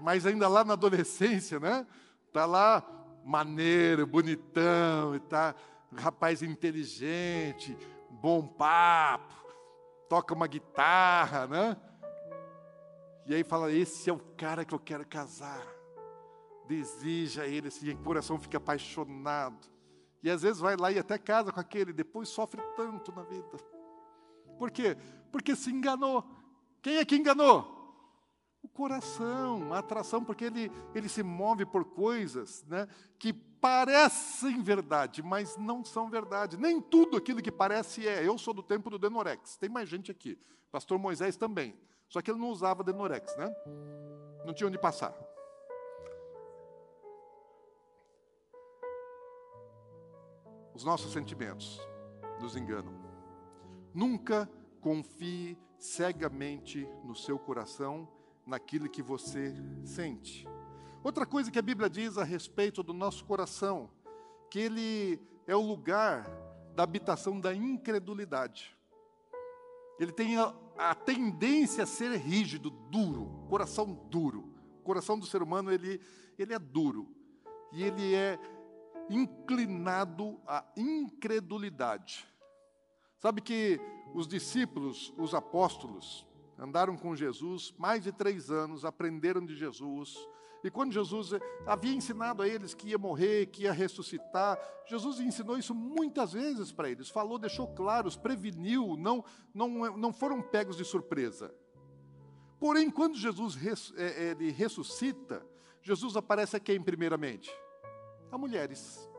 Mas 0.00 0.26
ainda 0.26 0.48
lá 0.48 0.64
na 0.64 0.72
adolescência, 0.72 1.60
né? 1.60 1.86
Tá 2.32 2.44
lá 2.46 2.84
maneiro, 3.24 4.06
bonitão 4.06 5.14
e 5.14 5.20
tá 5.20 5.54
rapaz 5.94 6.42
inteligente, 6.42 7.76
bom 8.10 8.46
papo, 8.46 9.34
toca 10.08 10.34
uma 10.34 10.46
guitarra, 10.46 11.46
né? 11.46 11.76
E 13.26 13.34
aí 13.34 13.42
fala: 13.42 13.72
esse 13.72 14.08
é 14.08 14.12
o 14.12 14.18
cara 14.18 14.64
que 14.64 14.74
eu 14.74 14.78
quero 14.78 15.06
casar. 15.06 15.66
Deseja 16.68 17.46
ele, 17.46 17.68
assim, 17.68 17.90
o 17.90 17.98
coração 17.98 18.38
fica 18.38 18.58
apaixonado. 18.58 19.68
E 20.22 20.30
às 20.30 20.42
vezes 20.42 20.60
vai 20.60 20.76
lá 20.76 20.90
e 20.90 20.98
até 20.98 21.18
casa 21.18 21.52
com 21.52 21.60
aquele, 21.60 21.92
depois 21.92 22.28
sofre 22.28 22.60
tanto 22.76 23.12
na 23.14 23.22
vida. 23.22 23.56
Por 24.58 24.70
quê? 24.70 24.96
Porque 25.30 25.54
se 25.56 25.70
enganou. 25.70 26.24
Quem 26.82 26.96
é 26.96 27.04
que 27.04 27.16
enganou? 27.16 27.74
O 28.62 28.68
coração, 28.68 29.72
a 29.72 29.78
atração, 29.78 30.24
porque 30.24 30.44
ele, 30.44 30.70
ele 30.94 31.08
se 31.08 31.22
move 31.22 31.64
por 31.64 31.84
coisas 31.84 32.64
né, 32.64 32.88
que 33.18 33.32
parecem 33.32 34.62
verdade, 34.62 35.22
mas 35.22 35.56
não 35.56 35.84
são 35.84 36.08
verdade. 36.10 36.56
Nem 36.56 36.80
tudo 36.80 37.16
aquilo 37.16 37.42
que 37.42 37.50
parece 37.50 38.06
é. 38.06 38.26
Eu 38.26 38.36
sou 38.38 38.54
do 38.54 38.62
tempo 38.62 38.90
do 38.90 38.98
Denorex. 38.98 39.56
Tem 39.56 39.68
mais 39.68 39.88
gente 39.88 40.10
aqui. 40.10 40.38
Pastor 40.70 40.98
Moisés 40.98 41.36
também. 41.36 41.76
Só 42.08 42.20
que 42.20 42.30
ele 42.30 42.38
não 42.38 42.50
usava 42.50 42.84
Denorex, 42.84 43.36
né? 43.36 43.54
Não 44.44 44.54
tinha 44.54 44.68
onde 44.68 44.78
passar. 44.78 45.14
Os 50.74 50.84
nossos 50.84 51.12
sentimentos 51.12 51.80
nos 52.40 52.54
enganam. 52.54 52.94
Nunca 53.94 54.48
confie 54.86 55.58
cegamente 55.80 56.88
no 57.02 57.12
seu 57.12 57.40
coração 57.40 58.08
naquilo 58.46 58.88
que 58.88 59.02
você 59.02 59.52
sente. 59.82 60.46
Outra 61.02 61.26
coisa 61.26 61.50
que 61.50 61.58
a 61.58 61.62
Bíblia 61.62 61.90
diz 61.90 62.16
a 62.16 62.22
respeito 62.22 62.84
do 62.84 62.92
nosso 62.92 63.24
coração, 63.24 63.90
que 64.48 64.60
ele 64.60 65.20
é 65.44 65.56
o 65.56 65.60
lugar 65.60 66.30
da 66.76 66.84
habitação 66.84 67.40
da 67.40 67.52
incredulidade. 67.52 68.76
Ele 69.98 70.12
tem 70.12 70.38
a, 70.38 70.54
a 70.78 70.94
tendência 70.94 71.82
a 71.82 71.86
ser 71.86 72.16
rígido, 72.16 72.70
duro, 72.70 73.44
coração 73.48 73.92
duro. 74.08 74.54
O 74.78 74.82
coração 74.84 75.18
do 75.18 75.26
ser 75.26 75.42
humano 75.42 75.72
ele, 75.72 76.00
ele 76.38 76.54
é 76.54 76.60
duro 76.60 77.08
e 77.72 77.82
ele 77.82 78.14
é 78.14 78.38
inclinado 79.10 80.40
à 80.46 80.64
incredulidade. 80.76 82.24
Sabe 83.26 83.40
que 83.40 83.80
os 84.14 84.28
discípulos, 84.28 85.12
os 85.18 85.34
apóstolos, 85.34 86.24
andaram 86.56 86.96
com 86.96 87.16
Jesus 87.16 87.74
mais 87.76 88.04
de 88.04 88.12
três 88.12 88.52
anos, 88.52 88.84
aprenderam 88.84 89.44
de 89.44 89.56
Jesus. 89.56 90.16
E 90.62 90.70
quando 90.70 90.92
Jesus 90.92 91.32
havia 91.66 91.92
ensinado 91.92 92.40
a 92.40 92.46
eles 92.46 92.72
que 92.72 92.90
ia 92.90 92.96
morrer, 92.96 93.46
que 93.46 93.64
ia 93.64 93.72
ressuscitar, 93.72 94.56
Jesus 94.86 95.18
ensinou 95.18 95.58
isso 95.58 95.74
muitas 95.74 96.34
vezes 96.34 96.70
para 96.70 96.88
eles, 96.88 97.10
falou, 97.10 97.36
deixou 97.36 97.66
claro, 97.66 98.08
preveniu, 98.16 98.96
não, 98.96 99.24
não, 99.52 99.96
não 99.96 100.12
foram 100.12 100.40
pegos 100.40 100.76
de 100.76 100.84
surpresa. 100.84 101.52
Porém, 102.60 102.88
quando 102.88 103.18
Jesus 103.18 103.56
res, 103.56 103.92
é, 103.96 104.30
ele 104.30 104.52
ressuscita, 104.52 105.44
Jesus 105.82 106.16
aparece 106.16 106.54
a 106.54 106.60
quem 106.60 106.80
primeiramente? 106.80 107.50
a 108.30 108.38
mulheres. 108.38 109.10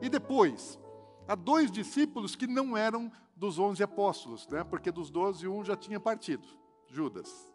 E 0.00 0.08
depois, 0.08 0.80
a 1.28 1.34
dois 1.34 1.70
discípulos 1.70 2.34
que 2.34 2.46
não 2.46 2.74
eram 2.74 3.12
dos 3.36 3.58
onze 3.58 3.82
apóstolos, 3.82 4.46
né? 4.48 4.64
porque 4.64 4.90
dos 4.90 5.10
doze, 5.10 5.46
um 5.48 5.64
já 5.64 5.76
tinha 5.76 5.98
partido, 5.98 6.46
Judas. 6.86 7.52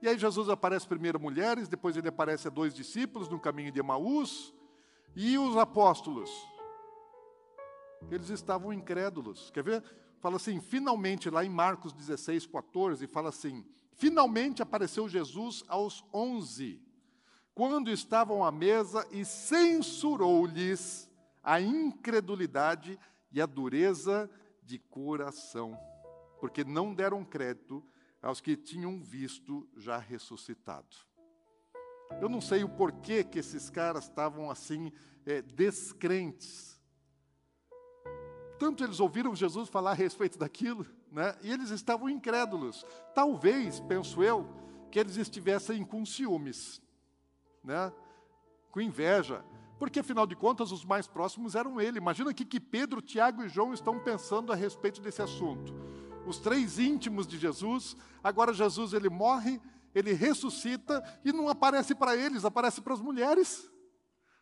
E 0.00 0.08
aí 0.08 0.18
Jesus 0.18 0.48
aparece 0.48 0.86
primeiro 0.86 1.18
mulheres, 1.18 1.68
depois 1.68 1.96
ele 1.96 2.08
aparece 2.08 2.48
a 2.48 2.50
dois 2.50 2.74
discípulos 2.74 3.28
no 3.28 3.40
caminho 3.40 3.72
de 3.72 3.80
Emaús, 3.80 4.54
e 5.16 5.36
os 5.38 5.56
apóstolos. 5.56 6.30
Eles 8.10 8.30
estavam 8.30 8.72
incrédulos. 8.72 9.50
Quer 9.50 9.64
ver? 9.64 9.84
Fala 10.20 10.36
assim, 10.36 10.60
finalmente, 10.60 11.30
lá 11.30 11.44
em 11.44 11.48
Marcos 11.48 11.92
16, 11.92 12.46
14, 12.46 13.06
fala 13.06 13.28
assim: 13.28 13.64
finalmente 13.92 14.62
apareceu 14.62 15.08
Jesus 15.08 15.64
aos 15.68 16.04
onze 16.12 16.80
quando 17.58 17.90
estavam 17.90 18.44
à 18.44 18.52
mesa 18.52 19.04
e 19.10 19.24
censurou-lhes 19.24 21.10
a 21.42 21.60
incredulidade 21.60 22.96
e 23.32 23.42
a 23.42 23.46
dureza 23.46 24.30
de 24.68 24.78
coração, 24.78 25.76
porque 26.38 26.62
não 26.62 26.94
deram 26.94 27.24
crédito 27.24 27.82
aos 28.20 28.40
que 28.40 28.56
tinham 28.56 29.02
visto 29.02 29.66
já 29.76 29.96
ressuscitado. 29.96 30.94
Eu 32.20 32.28
não 32.28 32.40
sei 32.40 32.62
o 32.62 32.68
porquê 32.68 33.24
que 33.24 33.38
esses 33.38 33.70
caras 33.70 34.04
estavam 34.04 34.50
assim, 34.50 34.92
é, 35.24 35.40
descrentes. 35.40 36.80
Tanto 38.58 38.84
eles 38.84 39.00
ouviram 39.00 39.34
Jesus 39.34 39.68
falar 39.68 39.92
a 39.92 39.94
respeito 39.94 40.38
daquilo, 40.38 40.86
né? 41.10 41.34
e 41.42 41.50
eles 41.50 41.70
estavam 41.70 42.08
incrédulos. 42.08 42.84
Talvez, 43.14 43.80
penso 43.80 44.22
eu, 44.22 44.46
que 44.90 44.98
eles 44.98 45.16
estivessem 45.16 45.84
com 45.84 46.04
ciúmes 46.04 46.82
né? 47.62 47.92
com 48.70 48.80
inveja, 48.80 49.44
porque 49.78 50.00
afinal 50.00 50.26
de 50.26 50.34
contas 50.34 50.72
os 50.72 50.84
mais 50.84 51.06
próximos 51.06 51.54
eram 51.54 51.80
ele. 51.80 51.98
Imagina 51.98 52.30
aqui 52.30 52.44
que 52.44 52.58
Pedro, 52.58 53.00
Tiago 53.00 53.42
e 53.42 53.48
João 53.48 53.72
estão 53.72 53.98
pensando 53.98 54.52
a 54.52 54.56
respeito 54.56 55.00
desse 55.00 55.22
assunto. 55.22 55.72
Os 56.26 56.38
três 56.38 56.78
íntimos 56.78 57.26
de 57.26 57.38
Jesus, 57.38 57.96
agora 58.22 58.52
Jesus 58.52 58.92
ele 58.92 59.08
morre, 59.08 59.60
ele 59.94 60.12
ressuscita 60.12 61.02
e 61.24 61.32
não 61.32 61.48
aparece 61.48 61.94
para 61.94 62.16
eles, 62.16 62.44
aparece 62.44 62.80
para 62.80 62.94
as 62.94 63.00
mulheres. 63.00 63.70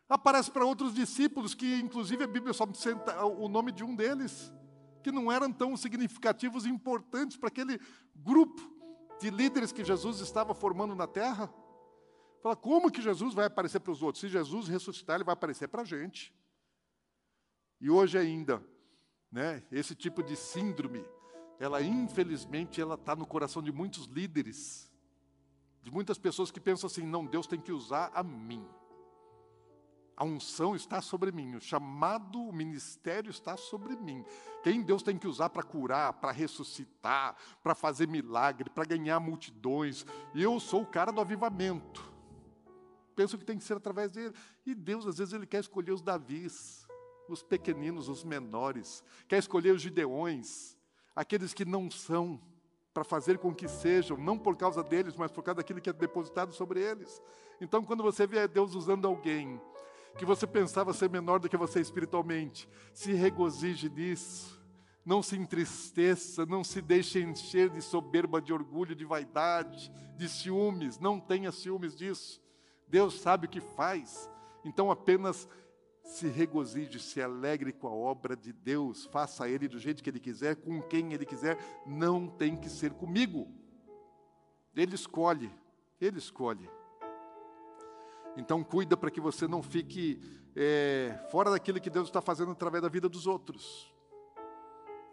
Aparece 0.09 0.49
para 0.49 0.65
outros 0.65 0.93
discípulos, 0.93 1.53
que 1.53 1.79
inclusive 1.79 2.23
a 2.23 2.27
Bíblia 2.27 2.53
só 2.53 2.65
senta 2.73 3.25
o 3.25 3.49
nome 3.49 3.71
de 3.73 3.83
um 3.83 3.93
deles, 3.93 4.51
que 5.03 5.11
não 5.11 5.31
eram 5.31 5.51
tão 5.51 5.75
significativos 5.75 6.65
e 6.65 6.69
importantes 6.69 7.35
para 7.35 7.49
aquele 7.49 7.79
grupo 8.15 8.61
de 9.19 9.29
líderes 9.29 9.71
que 9.71 9.83
Jesus 9.83 10.21
estava 10.21 10.53
formando 10.53 10.95
na 10.95 11.07
terra. 11.07 11.53
Fala, 12.41 12.55
como 12.55 12.91
que 12.91 13.01
Jesus 13.01 13.33
vai 13.33 13.45
aparecer 13.45 13.79
para 13.79 13.91
os 13.91 14.01
outros? 14.01 14.21
Se 14.21 14.29
Jesus 14.29 14.67
ressuscitar, 14.67 15.15
ele 15.15 15.23
vai 15.23 15.33
aparecer 15.33 15.67
para 15.67 15.81
a 15.81 15.85
gente. 15.85 16.33
E 17.79 17.89
hoje 17.89 18.17
ainda, 18.17 18.63
né, 19.31 19.63
esse 19.71 19.95
tipo 19.95 20.23
de 20.23 20.35
síndrome, 20.35 21.03
ela 21.59 21.81
infelizmente 21.81 22.79
ela 22.79 22.95
está 22.95 23.15
no 23.15 23.25
coração 23.25 23.61
de 23.61 23.71
muitos 23.71 24.05
líderes, 24.05 24.91
de 25.81 25.91
muitas 25.91 26.17
pessoas 26.17 26.51
que 26.51 26.59
pensam 26.59 26.87
assim, 26.87 27.03
não, 27.03 27.25
Deus 27.25 27.47
tem 27.47 27.59
que 27.59 27.71
usar 27.71 28.11
a 28.13 28.23
mim. 28.23 28.65
A 30.15 30.23
unção 30.23 30.75
está 30.75 30.99
sobre 30.99 31.31
mim, 31.31 31.55
o 31.55 31.61
chamado, 31.61 32.41
o 32.41 32.51
ministério 32.51 33.29
está 33.29 33.55
sobre 33.55 33.95
mim. 33.95 34.25
Quem 34.63 34.81
Deus 34.81 35.03
tem 35.03 35.15
que 35.15 35.27
usar 35.27 35.49
para 35.49 35.61
curar, 35.61 36.13
para 36.13 36.31
ressuscitar, 36.31 37.35
para 37.61 37.75
fazer 37.75 38.07
milagre, 38.07 38.67
para 38.71 38.83
ganhar 38.83 39.19
multidões. 39.19 40.03
Eu 40.33 40.59
sou 40.59 40.81
o 40.81 40.87
cara 40.87 41.11
do 41.11 41.21
avivamento 41.21 42.16
pensam 43.17 43.39
que 43.39 43.45
tem 43.45 43.57
que 43.57 43.63
ser 43.63 43.75
através 43.75 44.11
dele. 44.11 44.33
E 44.63 44.75
Deus, 44.75 45.07
às 45.07 45.17
vezes, 45.17 45.33
ele 45.33 45.47
quer 45.47 45.59
escolher 45.59 45.91
os 45.91 46.03
Davis, 46.03 46.87
os 47.27 47.41
pequeninos, 47.41 48.07
os 48.07 48.23
menores, 48.23 49.03
quer 49.27 49.39
escolher 49.39 49.73
os 49.73 49.81
Gideões, 49.81 50.77
aqueles 51.15 51.51
que 51.51 51.65
não 51.65 51.89
são, 51.89 52.39
para 52.93 53.03
fazer 53.03 53.39
com 53.39 53.53
que 53.53 53.67
sejam, 53.67 54.17
não 54.17 54.37
por 54.37 54.55
causa 54.55 54.83
deles, 54.83 55.15
mas 55.15 55.31
por 55.31 55.43
causa 55.43 55.57
daquilo 55.57 55.81
que 55.81 55.89
é 55.89 55.93
depositado 55.93 56.53
sobre 56.53 56.79
eles. 56.79 57.21
Então, 57.59 57.83
quando 57.83 58.03
você 58.03 58.27
vê 58.27 58.47
Deus 58.47 58.75
usando 58.75 59.07
alguém 59.07 59.59
que 60.17 60.25
você 60.25 60.47
pensava 60.47 60.93
ser 60.93 61.09
menor 61.09 61.39
do 61.39 61.49
que 61.49 61.57
você 61.57 61.79
espiritualmente, 61.79 62.67
se 62.93 63.13
regozije 63.13 63.89
nisso. 63.89 64.57
Não 65.05 65.23
se 65.23 65.37
entristeça, 65.37 66.45
não 66.45 66.63
se 66.63 66.81
deixe 66.81 67.21
encher 67.21 67.69
de 67.69 67.81
soberba, 67.81 68.41
de 68.41 68.51
orgulho, 68.51 68.95
de 68.95 69.05
vaidade, 69.05 69.91
de 70.17 70.27
ciúmes. 70.27 70.99
Não 70.99 71.19
tenha 71.19 71.51
ciúmes 71.51 71.95
disso. 71.95 72.41
Deus 72.87 73.19
sabe 73.19 73.47
o 73.47 73.49
que 73.49 73.61
faz, 73.61 74.29
então 74.63 74.89
apenas 74.89 75.47
se 76.03 76.27
regozije, 76.27 76.99
se 76.99 77.21
alegre 77.21 77.73
com 77.73 77.87
a 77.87 77.93
obra 77.93 78.35
de 78.35 78.53
Deus, 78.53 79.05
faça 79.05 79.49
Ele 79.49 79.67
do 79.67 79.77
jeito 79.77 80.01
que 80.01 80.09
Ele 80.09 80.19
quiser, 80.19 80.55
com 80.55 80.81
quem 80.81 81.13
Ele 81.13 81.25
quiser, 81.25 81.57
não 81.85 82.27
tem 82.27 82.55
que 82.55 82.69
ser 82.69 82.93
comigo. 82.93 83.47
Ele 84.75 84.95
escolhe, 84.95 85.51
Ele 85.99 86.17
escolhe. 86.17 86.69
Então 88.37 88.63
cuida 88.63 88.95
para 88.95 89.11
que 89.11 89.19
você 89.19 89.47
não 89.47 89.61
fique 89.61 90.21
é, 90.55 91.19
fora 91.29 91.51
daquilo 91.51 91.81
que 91.81 91.89
Deus 91.89 92.07
está 92.07 92.21
fazendo 92.21 92.51
através 92.51 92.81
da 92.81 92.89
vida 92.89 93.09
dos 93.09 93.27
outros. 93.27 93.93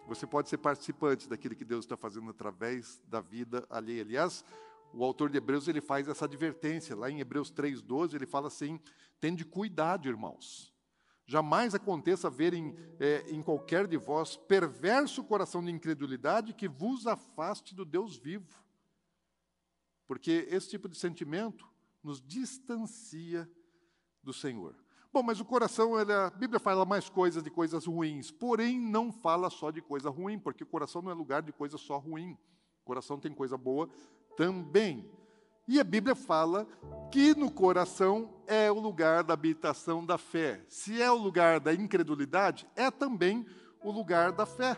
Você 0.07 0.27
pode 0.27 0.49
ser 0.49 0.59
participante 0.59 1.29
daquilo 1.29 1.57
que 1.57 1.65
Deus 1.65 1.85
está 1.85 1.97
fazendo 1.97 2.31
através 2.31 3.03
da 3.09 3.21
vida 3.21 3.67
alheia. 3.71 4.03
Aliás, 4.03 4.45
o 4.95 5.05
autor 5.05 5.29
de 5.29 5.39
Hebreus 5.39 5.67
ele 5.67 5.81
faz 5.81 6.09
essa 6.09 6.25
advertência. 6.25 6.97
Lá 6.97 7.11
em 7.11 7.21
Hebreus 7.21 7.53
3,12, 7.53 8.15
ele 8.15 8.27
fala 8.27 8.49
assim: 8.49 8.81
tende 9.21 9.45
cuidado, 9.45 10.09
irmãos. 10.09 10.73
Jamais 11.27 11.75
aconteça 11.75 12.29
ver 12.29 12.53
em, 12.53 12.77
é, 13.01 13.25
em 13.31 13.43
qualquer 13.43 13.87
de 13.87 13.97
vós 13.97 14.37
perverso 14.37 15.25
coração 15.25 15.65
de 15.65 15.71
incredulidade 15.71 16.53
que 16.53 16.69
vos 16.69 17.07
afaste 17.07 17.75
do 17.75 17.85
Deus 17.85 18.17
vivo. 18.17 18.63
Porque 20.07 20.47
esse 20.51 20.69
tipo 20.69 20.87
de 20.89 20.99
sentimento 20.99 21.67
nos 22.03 22.21
distancia 22.21 23.51
do 24.23 24.35
Senhor. 24.35 24.77
Bom, 25.11 25.23
mas 25.23 25.41
o 25.41 25.45
coração, 25.45 25.99
ele, 25.99 26.13
a 26.13 26.29
Bíblia 26.29 26.61
fala 26.61 26.85
mais 26.85 27.09
coisas 27.09 27.43
de 27.43 27.49
coisas 27.49 27.87
ruins, 27.87 28.31
porém 28.31 28.79
não 28.79 29.11
fala 29.11 29.49
só 29.49 29.71
de 29.71 29.81
coisa 29.81 30.11
ruim, 30.11 30.39
porque 30.39 30.65
o 30.65 30.67
coração 30.67 31.01
não 31.01 31.11
é 31.11 31.15
lugar 31.15 31.41
de 31.41 31.53
coisa 31.53 31.79
só 31.79 31.97
ruim. 31.97 32.37
O 32.83 32.85
coração 32.85 33.19
tem 33.19 33.33
coisa 33.33 33.57
boa 33.57 33.89
também. 34.37 35.09
E 35.67 35.81
a 35.81 35.85
Bíblia 35.85 36.15
fala 36.15 36.67
que 37.11 37.35
no 37.35 37.51
coração 37.51 38.35
é 38.47 38.71
o 38.71 38.79
lugar 38.79 39.25
da 39.25 39.35
habitação 39.35 40.05
da 40.05 40.19
fé. 40.19 40.63
Se 40.69 41.01
é 41.01 41.11
o 41.11 41.17
lugar 41.17 41.59
da 41.59 41.73
incredulidade, 41.73 42.67
é 42.77 42.91
também 42.91 43.47
o 43.83 43.91
lugar 43.91 44.33
da 44.33 44.45
fé. 44.45 44.77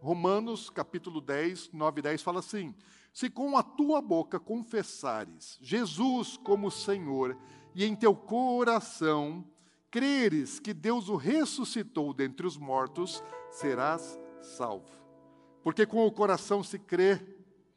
Romanos 0.00 0.68
capítulo 0.68 1.20
10, 1.20 1.70
9 1.72 1.98
e 2.00 2.02
10 2.02 2.22
fala 2.22 2.40
assim: 2.40 2.74
Se 3.12 3.30
com 3.30 3.56
a 3.56 3.62
tua 3.62 4.02
boca 4.02 4.40
confessares 4.40 5.58
Jesus 5.62 6.36
como 6.36 6.70
Senhor, 6.70 7.38
e 7.74 7.84
em 7.84 7.94
teu 7.94 8.14
coração 8.14 9.44
creres 9.90 10.58
que 10.58 10.74
Deus 10.74 11.08
o 11.08 11.16
ressuscitou 11.16 12.12
dentre 12.12 12.46
os 12.46 12.56
mortos, 12.56 13.22
serás 13.50 14.18
salvo. 14.42 14.90
Porque 15.62 15.86
com 15.86 16.04
o 16.04 16.12
coração 16.12 16.62
se 16.62 16.78
crê 16.78 17.33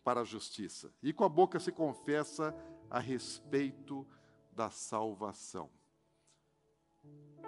para 0.07 0.21
a 0.21 0.23
justiça, 0.23 0.89
e 1.03 1.11
com 1.11 1.25
a 1.25 1.27
boca 1.27 1.59
se 1.59 1.69
confessa 1.69 2.55
a 2.89 2.97
respeito 2.97 4.07
da 4.53 4.69
salvação. 4.69 5.69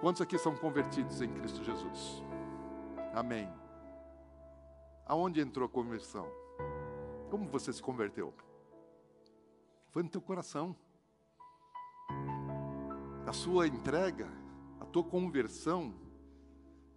Quantos 0.01 0.21
aqui 0.21 0.37
são 0.37 0.53
convertidos 0.57 1.21
em 1.21 1.33
Cristo 1.35 1.63
Jesus? 1.63 2.21
Amém. 3.13 3.49
Aonde 5.05 5.39
entrou 5.39 5.65
a 5.67 5.69
conversão? 5.69 6.29
Como 7.29 7.47
você 7.47 7.71
se 7.71 7.81
converteu? 7.81 8.33
Foi 9.91 10.03
no 10.03 10.09
teu 10.09 10.21
coração. 10.21 10.75
A 13.25 13.31
sua 13.31 13.67
entrega, 13.67 14.27
a 14.81 14.85
tua 14.85 15.05
conversão, 15.05 15.95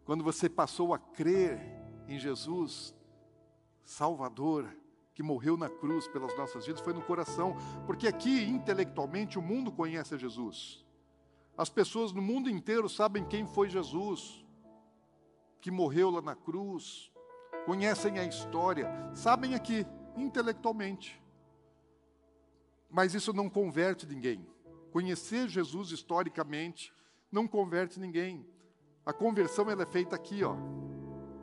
quando 0.05 0.25
você 0.25 0.49
passou 0.49 0.93
a 0.93 0.99
crer 0.99 1.61
em 2.09 2.19
Jesus, 2.19 2.93
Salvador, 3.85 4.82
que 5.15 5.23
morreu 5.23 5.57
na 5.57 5.69
cruz 5.69 6.09
pelas 6.09 6.37
nossas 6.37 6.67
vidas, 6.67 6.81
foi 6.81 6.93
no 6.93 7.03
coração, 7.03 7.57
porque 7.87 8.07
aqui, 8.07 8.43
intelectualmente, 8.45 9.39
o 9.39 9.43
mundo 9.43 9.71
conhece 9.71 10.17
Jesus. 10.19 10.85
As 11.57 11.69
pessoas 11.69 12.13
no 12.13 12.23
mundo 12.23 12.49
inteiro 12.49 12.89
sabem 12.89 13.25
quem 13.25 13.47
foi 13.47 13.69
Jesus, 13.69 14.45
que 15.61 15.71
morreu 15.71 16.11
lá 16.11 16.23
na 16.23 16.35
cruz, 16.35 17.13
conhecem 17.67 18.19
a 18.19 18.25
história, 18.25 18.91
sabem 19.15 19.55
aqui, 19.55 19.87
intelectualmente. 20.17 21.23
Mas 22.91 23.15
isso 23.15 23.33
não 23.33 23.49
converte 23.49 24.07
ninguém. 24.07 24.47
Conhecer 24.91 25.49
Jesus 25.49 25.91
historicamente 25.91 26.93
não 27.31 27.47
converte 27.47 27.99
ninguém. 27.99 28.47
A 29.05 29.13
conversão 29.13 29.71
ela 29.71 29.83
é 29.83 29.87
feita 29.87 30.15
aqui, 30.15 30.45
ó, 30.45 30.55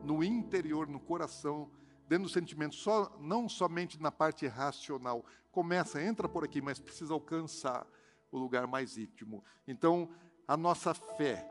no 0.04 0.24
interior, 0.24 0.88
no 0.88 1.00
coração 1.00 1.72
dentro 2.10 2.24
do 2.24 2.34
sentimento, 2.34 2.74
só, 2.74 3.16
não 3.22 3.48
somente 3.48 4.02
na 4.02 4.12
parte 4.12 4.48
racional. 4.48 5.24
Começa, 5.52 6.02
entra 6.02 6.28
por 6.28 6.44
aqui, 6.44 6.60
mas 6.60 6.80
precisa 6.80 7.14
alcançar 7.14 7.86
o 8.32 8.38
lugar 8.40 8.66
mais 8.66 8.98
íntimo. 8.98 9.44
Então, 9.68 10.10
a 10.48 10.58
nossa 10.58 10.92
fé, 10.96 11.48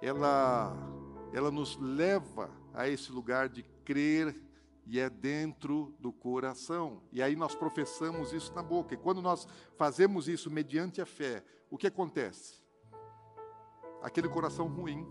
ela, 0.00 0.72
ela 1.32 1.50
nos 1.50 1.76
leva 1.76 2.48
a 2.72 2.88
esse 2.88 3.10
lugar 3.10 3.48
de 3.48 3.64
crer 3.84 4.40
e 4.86 5.00
é 5.00 5.10
dentro 5.10 5.92
do 5.98 6.12
coração. 6.12 7.02
E 7.10 7.20
aí 7.20 7.34
nós 7.34 7.56
professamos 7.56 8.32
isso 8.32 8.54
na 8.54 8.62
boca. 8.62 8.94
E 8.94 8.96
quando 8.96 9.20
nós 9.20 9.44
fazemos 9.76 10.28
isso 10.28 10.48
mediante 10.48 11.00
a 11.00 11.06
fé, 11.06 11.44
o 11.68 11.76
que 11.76 11.88
acontece? 11.88 12.62
Aquele 14.00 14.28
coração 14.28 14.68
ruim. 14.68 15.04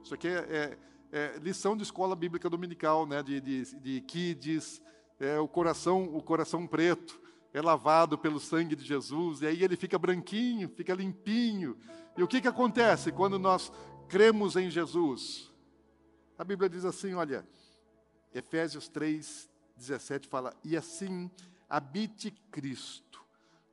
Isso 0.00 0.14
aqui 0.14 0.28
é, 0.28 0.38
é 0.38 0.78
é, 1.14 1.38
lição 1.38 1.76
de 1.76 1.84
escola 1.84 2.16
bíblica 2.16 2.50
dominical, 2.50 3.06
né, 3.06 3.22
de, 3.22 3.40
de, 3.40 3.76
de 3.78 4.00
kids, 4.00 4.82
é, 5.20 5.38
o 5.38 5.46
coração, 5.46 6.12
o 6.12 6.20
coração 6.20 6.66
preto 6.66 7.22
é 7.52 7.62
lavado 7.62 8.18
pelo 8.18 8.40
sangue 8.40 8.74
de 8.74 8.84
Jesus, 8.84 9.40
e 9.40 9.46
aí 9.46 9.62
ele 9.62 9.76
fica 9.76 9.96
branquinho, 9.96 10.68
fica 10.68 10.92
limpinho. 10.92 11.78
E 12.18 12.22
o 12.24 12.26
que, 12.26 12.40
que 12.40 12.48
acontece 12.48 13.12
quando 13.12 13.38
nós 13.38 13.70
cremos 14.08 14.56
em 14.56 14.68
Jesus? 14.68 15.52
A 16.36 16.42
Bíblia 16.42 16.68
diz 16.68 16.84
assim, 16.84 17.14
olha, 17.14 17.46
Efésios 18.34 18.88
3, 18.88 19.48
17 19.76 20.26
fala, 20.26 20.52
e 20.64 20.76
assim 20.76 21.30
habite 21.70 22.32
Cristo 22.50 23.24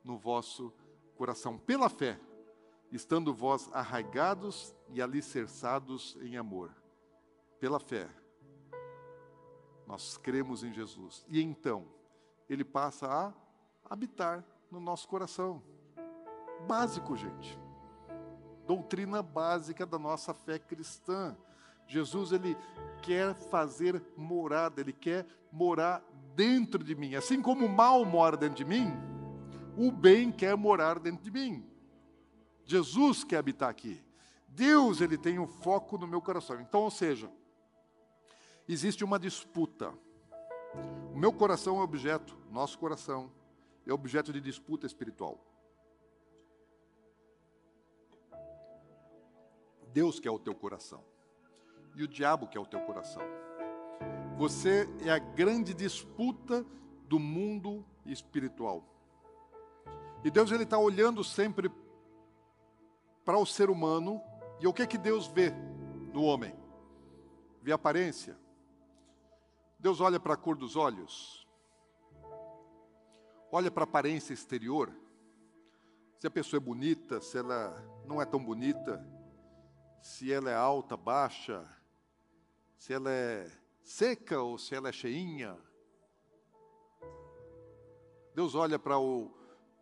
no 0.03 0.15
vosso 0.15 0.71
coração, 1.15 1.57
pela 1.57 1.89
fé, 1.89 2.19
estando 2.91 3.33
vós 3.33 3.67
arraigados 3.73 4.75
e 4.93 5.01
alicerçados 5.01 6.15
em 6.21 6.37
amor 6.37 6.80
pela 7.61 7.79
fé, 7.79 8.09
nós 9.85 10.17
cremos 10.17 10.63
em 10.63 10.73
Jesus. 10.73 11.23
E 11.29 11.39
então, 11.39 11.85
ele 12.49 12.65
passa 12.65 13.07
a 13.07 13.31
habitar 13.87 14.43
no 14.71 14.79
nosso 14.79 15.07
coração. 15.07 15.61
Básico, 16.67 17.15
gente. 17.15 17.59
Doutrina 18.65 19.21
básica 19.21 19.85
da 19.85 19.99
nossa 19.99 20.33
fé 20.33 20.57
cristã. 20.57 21.37
Jesus, 21.85 22.31
ele 22.31 22.57
quer 23.03 23.35
fazer 23.35 24.01
morada, 24.17 24.81
ele 24.81 24.93
quer 24.93 25.27
morar 25.51 26.03
dentro 26.35 26.83
de 26.83 26.95
mim. 26.95 27.13
Assim 27.13 27.43
como 27.43 27.67
o 27.67 27.69
mal 27.69 28.03
mora 28.05 28.35
dentro 28.35 28.55
de 28.55 28.65
mim, 28.65 28.91
o 29.77 29.91
bem 29.91 30.31
quer 30.31 30.57
morar 30.57 30.97
dentro 30.97 31.23
de 31.23 31.29
mim. 31.29 31.63
Jesus 32.65 33.23
quer 33.23 33.37
habitar 33.37 33.69
aqui. 33.69 34.03
Deus, 34.47 34.99
ele 34.99 35.17
tem 35.17 35.37
um 35.37 35.47
foco 35.47 35.95
no 35.95 36.07
meu 36.07 36.21
coração. 36.21 36.59
Então, 36.59 36.81
ou 36.81 36.89
seja, 36.89 37.29
existe 38.73 39.03
uma 39.03 39.19
disputa. 39.19 39.93
O 41.13 41.17
meu 41.17 41.33
coração 41.33 41.79
é 41.79 41.83
objeto, 41.83 42.37
nosso 42.49 42.77
coração 42.77 43.31
é 43.85 43.91
objeto 43.91 44.31
de 44.31 44.39
disputa 44.39 44.85
espiritual. 44.85 45.39
Deus 49.93 50.19
quer 50.19 50.31
o 50.31 50.39
teu 50.39 50.55
coração 50.55 51.03
e 51.95 52.03
o 52.03 52.07
diabo 52.07 52.47
quer 52.47 52.59
o 52.59 52.65
teu 52.65 52.79
coração. 52.81 53.21
Você 54.37 54.87
é 55.05 55.11
a 55.11 55.19
grande 55.19 55.73
disputa 55.73 56.65
do 57.07 57.19
mundo 57.19 57.85
espiritual. 58.05 58.83
E 60.23 60.31
Deus 60.31 60.51
ele 60.51 60.63
está 60.63 60.77
olhando 60.77 61.23
sempre 61.23 61.69
para 63.25 63.37
o 63.37 63.45
ser 63.45 63.69
humano 63.69 64.21
e 64.59 64.67
o 64.67 64.73
que 64.73 64.87
que 64.87 64.97
Deus 64.97 65.27
vê 65.27 65.51
no 66.13 66.23
homem? 66.23 66.55
Vê 67.61 67.71
aparência, 67.71 68.37
Deus 69.81 69.99
olha 69.99 70.19
para 70.19 70.35
a 70.35 70.37
cor 70.37 70.55
dos 70.55 70.75
olhos, 70.75 71.47
olha 73.51 73.71
para 73.71 73.81
a 73.81 73.85
aparência 73.85 74.31
exterior, 74.31 74.93
se 76.19 76.27
a 76.27 76.29
pessoa 76.29 76.59
é 76.59 76.63
bonita, 76.63 77.19
se 77.19 77.35
ela 77.39 77.83
não 78.05 78.21
é 78.21 78.25
tão 78.25 78.45
bonita, 78.45 79.03
se 79.99 80.31
ela 80.31 80.51
é 80.51 80.55
alta, 80.55 80.95
baixa, 80.95 81.67
se 82.77 82.93
ela 82.93 83.09
é 83.09 83.51
seca 83.83 84.39
ou 84.39 84.55
se 84.55 84.75
ela 84.75 84.89
é 84.89 84.91
cheinha. 84.91 85.57
Deus 88.35 88.53
olha 88.53 88.77
para 88.77 88.99
o, 88.99 89.31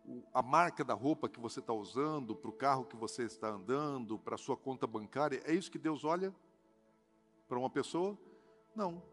o, 0.05 0.23
a 0.33 0.41
marca 0.41 0.81
da 0.81 0.93
roupa 0.93 1.27
que 1.27 1.41
você 1.41 1.59
está 1.59 1.73
usando, 1.73 2.37
para 2.37 2.49
o 2.49 2.53
carro 2.53 2.85
que 2.85 2.95
você 2.95 3.23
está 3.23 3.49
andando, 3.49 4.17
para 4.17 4.35
a 4.35 4.37
sua 4.37 4.55
conta 4.55 4.87
bancária. 4.87 5.41
É 5.43 5.53
isso 5.53 5.69
que 5.69 5.77
Deus 5.77 6.05
olha 6.05 6.33
para 7.49 7.59
uma 7.59 7.69
pessoa? 7.69 8.17
Não. 8.73 9.03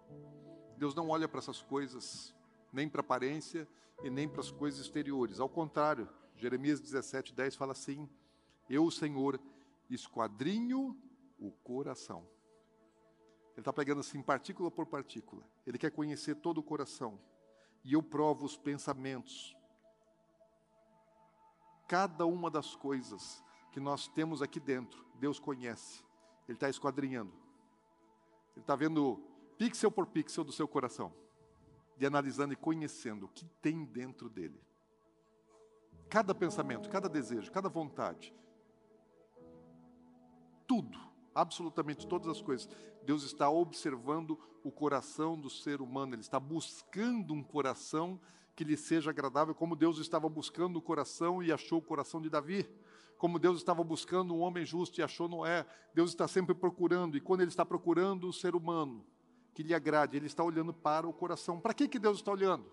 Deus 0.76 0.94
não 0.94 1.08
olha 1.08 1.28
para 1.28 1.38
essas 1.38 1.62
coisas, 1.62 2.34
nem 2.72 2.88
para 2.88 3.00
aparência 3.00 3.66
e 4.02 4.10
nem 4.10 4.28
para 4.28 4.40
as 4.40 4.50
coisas 4.50 4.80
exteriores. 4.80 5.40
Ao 5.40 5.48
contrário, 5.48 6.08
Jeremias 6.36 6.80
17, 6.80 7.34
10 7.34 7.56
fala 7.56 7.72
assim: 7.72 8.08
Eu, 8.68 8.90
Senhor, 8.90 9.40
esquadrinho 9.88 10.96
o 11.38 11.50
coração. 11.50 12.26
Ele 13.52 13.62
está 13.62 13.72
pegando 13.72 14.00
assim, 14.00 14.20
partícula 14.22 14.70
por 14.70 14.86
partícula. 14.86 15.42
Ele 15.66 15.78
quer 15.78 15.90
conhecer 15.90 16.36
todo 16.36 16.58
o 16.58 16.62
coração. 16.62 17.18
E 17.82 17.94
eu 17.94 18.02
provo 18.02 18.44
os 18.44 18.56
pensamentos. 18.56 19.56
Cada 21.88 22.26
uma 22.26 22.50
das 22.50 22.74
coisas 22.74 23.42
que 23.72 23.80
nós 23.80 24.08
temos 24.08 24.42
aqui 24.42 24.60
dentro, 24.60 25.06
Deus 25.14 25.38
conhece. 25.38 26.04
Ele 26.46 26.56
está 26.56 26.68
esquadrinhando. 26.68 27.32
Ele 28.54 28.62
está 28.62 28.76
vendo 28.76 29.25
pixel 29.58 29.90
por 29.90 30.06
pixel 30.06 30.44
do 30.44 30.52
seu 30.52 30.68
coração, 30.68 31.12
de 31.96 32.06
analisando 32.06 32.52
e 32.52 32.56
conhecendo 32.56 33.26
o 33.26 33.28
que 33.28 33.44
tem 33.60 33.84
dentro 33.84 34.28
dele. 34.28 34.60
Cada 36.08 36.34
pensamento, 36.34 36.88
cada 36.88 37.08
desejo, 37.08 37.50
cada 37.50 37.68
vontade, 37.68 38.34
tudo 40.66 40.98
absolutamente 41.34 42.06
todas 42.06 42.28
as 42.28 42.40
coisas. 42.40 42.68
Deus 43.04 43.22
está 43.22 43.48
observando 43.50 44.38
o 44.64 44.70
coração 44.70 45.38
do 45.38 45.50
ser 45.50 45.80
humano, 45.80 46.14
ele 46.14 46.22
está 46.22 46.40
buscando 46.40 47.34
um 47.34 47.42
coração 47.42 48.20
que 48.54 48.64
lhe 48.64 48.76
seja 48.76 49.10
agradável, 49.10 49.54
como 49.54 49.76
Deus 49.76 49.98
estava 49.98 50.28
buscando 50.28 50.76
o 50.78 50.82
coração 50.82 51.42
e 51.42 51.52
achou 51.52 51.78
o 51.78 51.82
coração 51.82 52.22
de 52.22 52.30
Davi. 52.30 52.66
Como 53.18 53.38
Deus 53.38 53.58
estava 53.58 53.82
buscando 53.82 54.34
um 54.34 54.40
homem 54.40 54.64
justo 54.64 54.98
e 54.98 55.02
achou 55.02 55.26
Noé. 55.28 55.66
Deus 55.94 56.10
está 56.10 56.28
sempre 56.28 56.54
procurando, 56.54 57.16
e 57.16 57.20
quando 57.20 57.40
Ele 57.40 57.48
está 57.48 57.64
procurando 57.64 58.28
o 58.28 58.32
ser 58.32 58.54
humano 58.54 59.06
que 59.56 59.62
lhe 59.62 59.72
agrade, 59.72 60.18
Ele 60.18 60.26
está 60.26 60.44
olhando 60.44 60.70
para 60.74 61.08
o 61.08 61.14
coração. 61.14 61.58
Para 61.58 61.72
que, 61.72 61.88
que 61.88 61.98
Deus 61.98 62.18
está 62.18 62.30
olhando? 62.30 62.70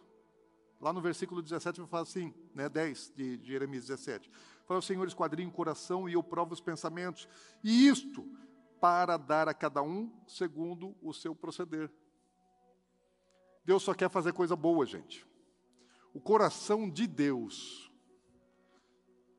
Lá 0.81 0.91
no 0.91 0.99
versículo 0.99 1.41
17 1.41 1.79
vai 1.79 1.87
falar 1.87 2.03
assim, 2.03 2.33
né, 2.53 2.67
10 2.67 3.13
de 3.15 3.39
Jeremias 3.41 3.85
17. 3.87 4.29
Fala, 4.65 4.81
o 4.81 4.83
Senhor 4.83 5.07
esquadrinha 5.07 5.47
o 5.47 5.51
coração 5.51 6.09
e 6.09 6.13
eu 6.13 6.21
provo 6.21 6.51
os 6.51 6.59
pensamentos. 6.59 7.25
E 7.63 7.87
isto 7.87 8.29
para 8.81 9.15
dar 9.15 9.47
a 9.47 9.53
cada 9.53 9.81
um 9.81 10.11
segundo 10.27 10.93
o 11.01 11.13
seu 11.13 11.33
proceder. 11.33 11.89
Deus 13.63 13.81
só 13.81 13.93
quer 13.93 14.09
fazer 14.09 14.33
coisa 14.33 14.57
boa, 14.57 14.85
gente. 14.85 15.25
O 16.13 16.19
coração 16.19 16.89
de 16.89 17.07
Deus, 17.07 17.89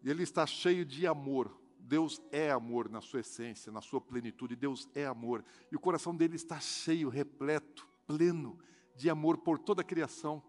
ele 0.02 0.22
está 0.22 0.46
cheio 0.46 0.82
de 0.82 1.06
amor. 1.06 1.54
Deus 1.84 2.20
é 2.32 2.50
amor 2.50 2.88
na 2.88 3.00
sua 3.00 3.20
essência, 3.20 3.70
na 3.70 3.80
sua 3.80 4.00
plenitude. 4.00 4.56
Deus 4.56 4.88
é 4.94 5.04
amor. 5.06 5.44
E 5.70 5.76
o 5.76 5.80
coração 5.80 6.16
dele 6.16 6.36
está 6.36 6.58
cheio, 6.58 7.08
repleto, 7.08 7.86
pleno 8.06 8.58
de 8.96 9.10
amor 9.10 9.38
por 9.38 9.58
toda 9.58 9.82
a 9.82 9.84
criação, 9.84 10.42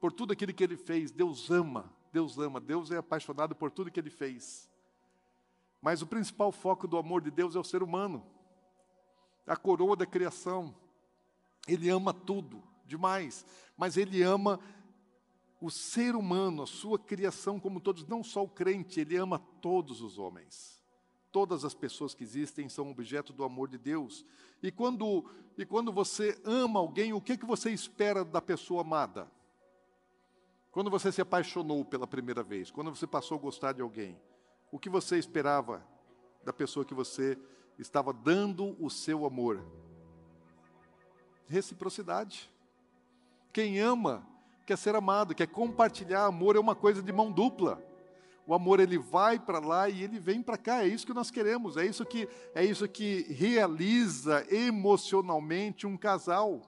por 0.00 0.12
tudo 0.12 0.32
aquilo 0.32 0.54
que 0.54 0.62
ele 0.62 0.76
fez. 0.76 1.10
Deus 1.10 1.50
ama, 1.50 1.92
Deus 2.12 2.38
ama, 2.38 2.60
Deus 2.60 2.90
é 2.90 2.96
apaixonado 2.96 3.54
por 3.54 3.70
tudo 3.70 3.90
que 3.90 3.98
ele 3.98 4.10
fez. 4.10 4.70
Mas 5.82 6.02
o 6.02 6.06
principal 6.06 6.52
foco 6.52 6.86
do 6.86 6.96
amor 6.96 7.20
de 7.20 7.30
Deus 7.30 7.56
é 7.56 7.58
o 7.58 7.64
ser 7.64 7.82
humano 7.82 8.24
a 9.46 9.56
coroa 9.56 9.96
da 9.96 10.04
criação. 10.04 10.74
Ele 11.68 11.88
ama 11.88 12.12
tudo, 12.12 12.62
demais, 12.84 13.44
mas 13.76 13.96
ele 13.96 14.22
ama 14.22 14.60
o 15.60 15.70
ser 15.70 16.14
humano, 16.14 16.62
a 16.62 16.66
sua 16.66 16.98
criação 16.98 17.58
como 17.58 17.80
todos, 17.80 18.06
não 18.06 18.22
só 18.22 18.44
o 18.44 18.48
crente, 18.48 19.00
ele 19.00 19.16
ama 19.16 19.38
todos 19.60 20.00
os 20.00 20.18
homens. 20.18 20.82
Todas 21.32 21.64
as 21.64 21.74
pessoas 21.74 22.14
que 22.14 22.24
existem 22.24 22.68
são 22.68 22.90
objeto 22.90 23.32
do 23.32 23.44
amor 23.44 23.68
de 23.68 23.78
Deus. 23.78 24.24
E 24.62 24.70
quando, 24.70 25.24
e 25.56 25.64
quando 25.64 25.92
você 25.92 26.40
ama 26.44 26.80
alguém, 26.80 27.12
o 27.12 27.20
que, 27.20 27.36
que 27.36 27.46
você 27.46 27.70
espera 27.70 28.24
da 28.24 28.40
pessoa 28.40 28.82
amada? 28.82 29.30
Quando 30.70 30.90
você 30.90 31.10
se 31.10 31.20
apaixonou 31.20 31.84
pela 31.84 32.06
primeira 32.06 32.42
vez, 32.42 32.70
quando 32.70 32.94
você 32.94 33.06
passou 33.06 33.38
a 33.38 33.40
gostar 33.40 33.72
de 33.72 33.80
alguém, 33.80 34.18
o 34.70 34.78
que 34.78 34.90
você 34.90 35.18
esperava 35.18 35.86
da 36.44 36.52
pessoa 36.52 36.84
que 36.84 36.94
você 36.94 37.38
estava 37.78 38.12
dando 38.12 38.76
o 38.82 38.90
seu 38.90 39.24
amor. 39.26 39.64
Reciprocidade. 41.46 42.50
Quem 43.52 43.80
ama 43.80 44.26
quer 44.66 44.76
ser 44.76 44.96
amado, 44.96 45.34
quer 45.34 45.46
compartilhar 45.46 46.26
amor 46.26 46.56
é 46.56 46.58
uma 46.58 46.74
coisa 46.74 47.00
de 47.00 47.12
mão 47.12 47.30
dupla. 47.30 47.80
O 48.44 48.52
amor 48.52 48.80
ele 48.80 48.98
vai 48.98 49.38
para 49.38 49.60
lá 49.60 49.88
e 49.88 50.02
ele 50.02 50.18
vem 50.18 50.42
para 50.42 50.56
cá. 50.56 50.82
É 50.82 50.88
isso 50.88 51.06
que 51.06 51.14
nós 51.14 51.30
queremos. 51.30 51.76
É 51.76 51.86
isso 51.86 52.04
que 52.04 52.28
é 52.54 52.64
isso 52.64 52.86
que 52.88 53.26
realiza 53.32 54.44
emocionalmente 54.52 55.86
um 55.86 55.96
casal. 55.96 56.60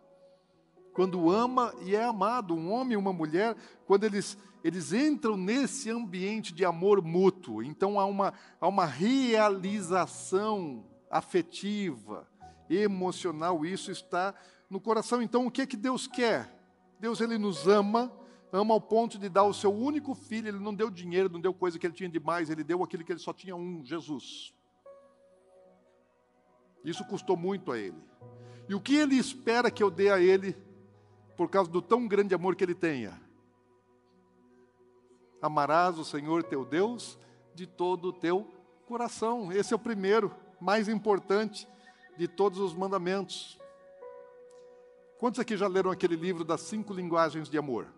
Quando 0.92 1.30
ama 1.30 1.74
e 1.82 1.94
é 1.94 2.04
amado, 2.04 2.54
um 2.54 2.72
homem 2.72 2.94
e 2.94 2.96
uma 2.96 3.12
mulher, 3.12 3.56
quando 3.84 4.04
eles 4.04 4.38
eles 4.64 4.92
entram 4.92 5.36
nesse 5.36 5.88
ambiente 5.88 6.52
de 6.52 6.64
amor 6.64 7.02
mútuo. 7.02 7.62
Então 7.62 7.98
há 7.98 8.06
uma 8.06 8.32
há 8.60 8.66
uma 8.66 8.86
realização 8.86 10.84
afetiva, 11.10 12.28
emocional, 12.68 13.64
isso 13.64 13.90
está 13.90 14.34
no 14.68 14.80
coração. 14.80 15.22
Então, 15.22 15.46
o 15.46 15.50
que 15.50 15.62
é 15.62 15.66
que 15.66 15.76
Deus 15.76 16.06
quer? 16.06 16.57
Deus 16.98 17.20
ele 17.20 17.38
nos 17.38 17.66
ama, 17.66 18.12
ama 18.52 18.74
ao 18.74 18.80
ponto 18.80 19.18
de 19.18 19.28
dar 19.28 19.44
o 19.44 19.54
seu 19.54 19.72
único 19.72 20.14
filho, 20.14 20.48
ele 20.48 20.58
não 20.58 20.74
deu 20.74 20.90
dinheiro, 20.90 21.28
não 21.28 21.40
deu 21.40 21.54
coisa 21.54 21.78
que 21.78 21.86
ele 21.86 21.94
tinha 21.94 22.08
demais, 22.08 22.50
ele 22.50 22.64
deu 22.64 22.82
aquilo 22.82 23.04
que 23.04 23.12
ele 23.12 23.20
só 23.20 23.32
tinha 23.32 23.54
um, 23.54 23.84
Jesus. 23.84 24.54
Isso 26.84 27.04
custou 27.04 27.36
muito 27.36 27.70
a 27.72 27.78
ele. 27.78 28.02
E 28.68 28.74
o 28.74 28.80
que 28.80 28.96
ele 28.96 29.16
espera 29.16 29.70
que 29.70 29.82
eu 29.82 29.90
dê 29.90 30.10
a 30.10 30.20
ele 30.20 30.56
por 31.36 31.48
causa 31.48 31.70
do 31.70 31.80
tão 31.80 32.06
grande 32.06 32.34
amor 32.34 32.54
que 32.54 32.64
ele 32.64 32.74
tenha? 32.74 33.20
Amarás 35.40 35.98
o 35.98 36.04
Senhor 36.04 36.42
teu 36.42 36.64
Deus 36.64 37.18
de 37.54 37.66
todo 37.66 38.08
o 38.08 38.12
teu 38.12 38.46
coração. 38.86 39.52
Esse 39.52 39.72
é 39.72 39.76
o 39.76 39.78
primeiro 39.78 40.34
mais 40.60 40.88
importante 40.88 41.68
de 42.16 42.26
todos 42.26 42.58
os 42.58 42.74
mandamentos. 42.74 43.57
Quantos 45.18 45.40
aqui 45.40 45.56
já 45.56 45.66
leram 45.66 45.90
aquele 45.90 46.14
livro 46.14 46.44
das 46.44 46.60
cinco 46.60 46.94
linguagens 46.94 47.48
de 47.50 47.58
amor? 47.58 47.88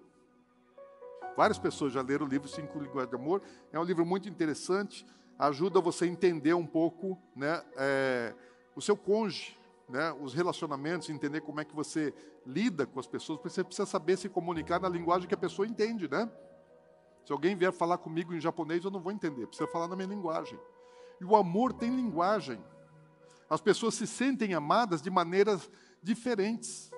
Várias 1.37 1.59
pessoas 1.59 1.93
já 1.93 2.01
leram 2.01 2.25
o 2.25 2.29
livro 2.29 2.49
Cinco 2.49 2.79
Linguagens 2.79 3.11
de 3.11 3.17
Amor. 3.17 3.43
É 3.73 3.79
um 3.79 3.85
livro 3.85 4.05
muito 4.05 4.29
interessante, 4.29 5.07
ajuda 5.39 5.81
você 5.81 6.07
a 6.07 6.09
entender 6.09 6.55
um 6.55 6.67
pouco 6.67 7.19
né, 7.37 7.63
é, 7.77 8.35
o 8.75 8.81
seu 8.81 8.97
cônjuge, 8.97 9.59
né, 9.89 10.13
os 10.21 10.33
relacionamentos, 10.33 11.11
entender 11.11 11.43
como 11.43 11.61
é 11.61 11.65
que 11.65 11.75
você 11.75 12.15
lida 12.47 12.87
com 12.87 12.99
as 12.99 13.07
pessoas, 13.07 13.39
porque 13.39 13.51
você 13.51 13.63
precisa 13.63 13.87
saber 13.87 14.17
se 14.17 14.29
comunicar 14.29 14.81
na 14.81 14.89
linguagem 14.89 15.29
que 15.29 15.35
a 15.35 15.39
pessoa 15.39 15.69
entende, 15.69 16.09
né? 16.09 16.31
Se 17.25 17.33
alguém 17.33 17.55
vier 17.55 17.73
falar 17.73 17.99
comigo 17.99 18.35
em 18.35 18.41
japonês, 18.41 18.83
eu 18.83 18.91
não 18.91 19.01
vou 19.01 19.13
entender, 19.13 19.47
precisa 19.47 19.69
falar 19.69 19.89
na 19.89 19.95
minha 19.95 20.09
linguagem. 20.09 20.59
E 21.21 21.25
o 21.25 21.37
amor 21.37 21.75
tem 21.75 21.95
linguagem. 21.95 22.63
As 23.49 23.61
pessoas 23.61 23.95
se 23.95 24.07
sentem 24.07 24.55
amadas 24.55 25.03
de 25.03 25.11
maneiras 25.11 25.71
diferentes. 26.03 26.91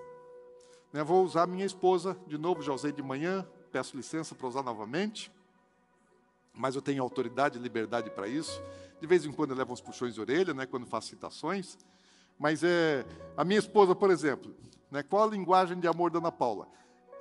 Né, 0.92 1.02
vou 1.02 1.24
usar 1.24 1.46
minha 1.46 1.64
esposa, 1.64 2.16
de 2.26 2.36
novo, 2.36 2.62
já 2.62 2.72
usei 2.72 2.92
de 2.92 3.02
manhã, 3.02 3.46
peço 3.70 3.96
licença 3.96 4.34
para 4.34 4.46
usar 4.46 4.62
novamente, 4.62 5.32
mas 6.52 6.76
eu 6.76 6.82
tenho 6.82 7.02
autoridade 7.02 7.58
e 7.58 7.62
liberdade 7.62 8.10
para 8.10 8.28
isso. 8.28 8.62
De 9.00 9.06
vez 9.06 9.24
em 9.24 9.32
quando 9.32 9.50
eu 9.50 9.56
levo 9.56 9.72
uns 9.72 9.80
puxões 9.80 10.14
de 10.14 10.20
orelha, 10.20 10.52
né, 10.52 10.66
quando 10.66 10.86
faço 10.86 11.08
citações. 11.08 11.78
Mas 12.38 12.62
é, 12.62 13.06
a 13.36 13.44
minha 13.44 13.58
esposa, 13.58 13.94
por 13.94 14.10
exemplo, 14.10 14.54
né, 14.90 15.02
qual 15.02 15.24
a 15.24 15.30
linguagem 15.30 15.80
de 15.80 15.88
amor 15.88 16.10
da 16.10 16.18
Ana 16.18 16.30
Paula? 16.30 16.68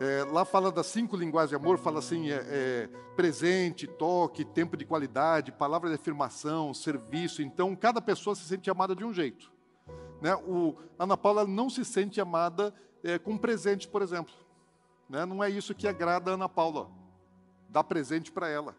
É, 0.01 0.25
lá 0.25 0.43
fala 0.43 0.71
das 0.71 0.87
cinco 0.87 1.15
linguagens 1.15 1.51
de 1.51 1.55
amor, 1.55 1.77
fala 1.77 1.99
assim, 1.99 2.29
é, 2.31 2.43
é, 2.47 2.89
presente, 3.15 3.87
toque, 3.87 4.43
tempo 4.43 4.75
de 4.75 4.83
qualidade, 4.83 5.51
palavra 5.51 5.89
de 5.89 5.95
afirmação, 5.95 6.73
serviço. 6.73 7.41
Então, 7.41 7.75
cada 7.75 8.01
pessoa 8.01 8.35
se 8.35 8.43
sente 8.43 8.69
amada 8.69 8.95
de 8.95 9.05
um 9.05 9.13
jeito. 9.13 9.51
Né? 10.19 10.35
O, 10.35 10.75
a 10.97 11.03
Ana 11.03 11.15
Paula 11.15 11.45
não 11.45 11.69
se 11.69 11.85
sente 11.85 12.19
amada 12.19 12.73
é, 13.03 13.17
com 13.19 13.37
presente, 13.37 13.87
por 13.87 14.01
exemplo. 14.01 14.33
Né? 15.09 15.25
Não 15.25 15.43
é 15.43 15.49
isso 15.49 15.75
que 15.75 15.87
agrada 15.87 16.31
a 16.31 16.33
Ana 16.35 16.47
Paula, 16.47 16.89
dar 17.69 17.83
presente 17.83 18.31
para 18.31 18.47
ela. 18.47 18.75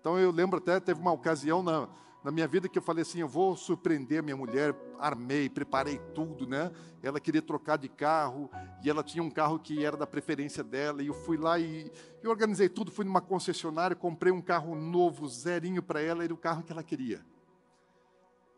Então, 0.00 0.18
eu 0.18 0.30
lembro 0.30 0.58
até, 0.58 0.78
teve 0.78 1.00
uma 1.00 1.12
ocasião 1.12 1.62
na, 1.62 1.88
na 2.22 2.30
minha 2.30 2.48
vida 2.48 2.68
que 2.68 2.78
eu 2.78 2.82
falei 2.82 3.02
assim, 3.02 3.20
eu 3.20 3.28
vou 3.28 3.56
surpreender 3.56 4.20
a 4.20 4.22
minha 4.22 4.36
mulher, 4.36 4.74
armei, 4.98 5.48
preparei 5.48 5.98
tudo, 6.14 6.46
né? 6.46 6.72
Ela 7.02 7.20
queria 7.20 7.42
trocar 7.42 7.76
de 7.76 7.88
carro 7.88 8.50
e 8.82 8.90
ela 8.90 9.02
tinha 9.02 9.22
um 9.22 9.30
carro 9.30 9.58
que 9.58 9.84
era 9.84 9.96
da 9.96 10.06
preferência 10.06 10.64
dela 10.64 11.02
e 11.02 11.08
eu 11.08 11.14
fui 11.14 11.36
lá 11.36 11.58
e 11.58 11.90
organizei 12.24 12.68
tudo, 12.68 12.90
fui 12.90 13.04
numa 13.04 13.20
concessionária, 13.20 13.94
comprei 13.94 14.32
um 14.32 14.42
carro 14.42 14.74
novo, 14.74 15.28
zerinho 15.28 15.82
para 15.82 16.00
ela, 16.00 16.24
era 16.24 16.34
o 16.34 16.36
carro 16.36 16.62
que 16.62 16.72
ela 16.72 16.82
queria. 16.82 17.24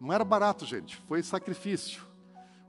Não 0.00 0.12
era 0.12 0.24
barato, 0.24 0.64
gente, 0.64 0.96
foi 1.08 1.22
sacrifício. 1.22 2.02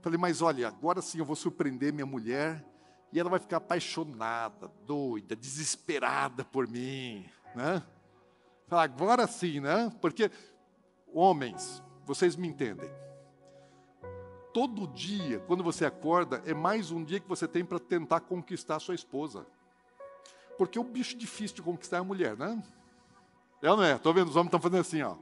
Falei, 0.00 0.18
mas 0.18 0.40
olha, 0.40 0.68
agora 0.68 1.02
sim 1.02 1.18
eu 1.18 1.24
vou 1.24 1.36
surpreender 1.36 1.92
minha 1.92 2.06
mulher 2.06 2.64
e 3.12 3.20
ela 3.20 3.28
vai 3.28 3.38
ficar 3.38 3.58
apaixonada, 3.58 4.70
doida, 4.86 5.36
desesperada 5.36 6.44
por 6.44 6.66
mim, 6.66 7.28
né? 7.54 7.82
Falei, 8.66 8.84
agora 8.84 9.26
sim, 9.26 9.60
né? 9.60 9.92
Porque 10.00 10.30
Homens, 11.12 11.82
vocês 12.04 12.36
me 12.36 12.46
entendem. 12.46 12.88
Todo 14.54 14.86
dia, 14.86 15.40
quando 15.40 15.62
você 15.62 15.84
acorda, 15.84 16.42
é 16.44 16.54
mais 16.54 16.90
um 16.90 17.04
dia 17.04 17.20
que 17.20 17.28
você 17.28 17.46
tem 17.46 17.64
para 17.64 17.78
tentar 17.78 18.20
conquistar 18.20 18.76
a 18.76 18.80
sua 18.80 18.94
esposa. 18.94 19.46
Porque 20.56 20.78
o 20.78 20.84
bicho 20.84 21.16
difícil 21.16 21.56
de 21.56 21.62
conquistar 21.62 21.98
é 21.98 22.00
a 22.00 22.04
mulher, 22.04 22.36
né? 22.36 22.62
É 23.62 23.70
ou 23.70 23.76
não 23.76 23.84
é? 23.84 23.94
Estou 23.94 24.14
vendo, 24.14 24.28
os 24.28 24.36
homens 24.36 24.48
estão 24.48 24.60
fazendo 24.60 24.80
assim, 24.80 25.02
ó. 25.02 25.16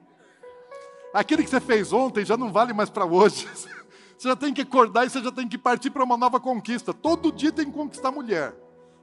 Aquele 1.13 1.43
que 1.43 1.51
você 1.51 1.61
fez 1.61 1.93
ontem 1.93 2.25
já 2.25 2.37
não 2.37 2.53
vale 2.53 2.73
mais 2.73 2.91
para 2.91 3.05
hoje. 3.05 3.49
Você 4.19 4.27
já 4.27 4.35
tem 4.35 4.53
que 4.53 4.63
acordar 4.63 5.07
e 5.07 5.11
você 5.11 5.23
já 5.23 5.31
tem 5.31 5.47
que 5.47 5.57
partir 5.57 5.91
para 5.91 6.03
uma 6.03 6.17
nova 6.17 6.41
conquista. 6.41 6.93
Todo 6.93 7.31
dia 7.31 7.53
tem 7.53 7.67
que 7.67 7.71
conquistar 7.71 8.11
mulher. 8.11 8.53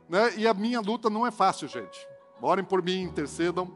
Né? 0.10 0.36
E 0.36 0.45
a 0.45 0.54
minha 0.54 0.82
luta 0.82 1.10
não 1.10 1.25
é 1.25 1.32
fácil, 1.32 1.69
gente. 1.69 2.06
Orem 2.41 2.65
por 2.65 2.84
mim, 2.84 3.04
intercedam. 3.04 3.71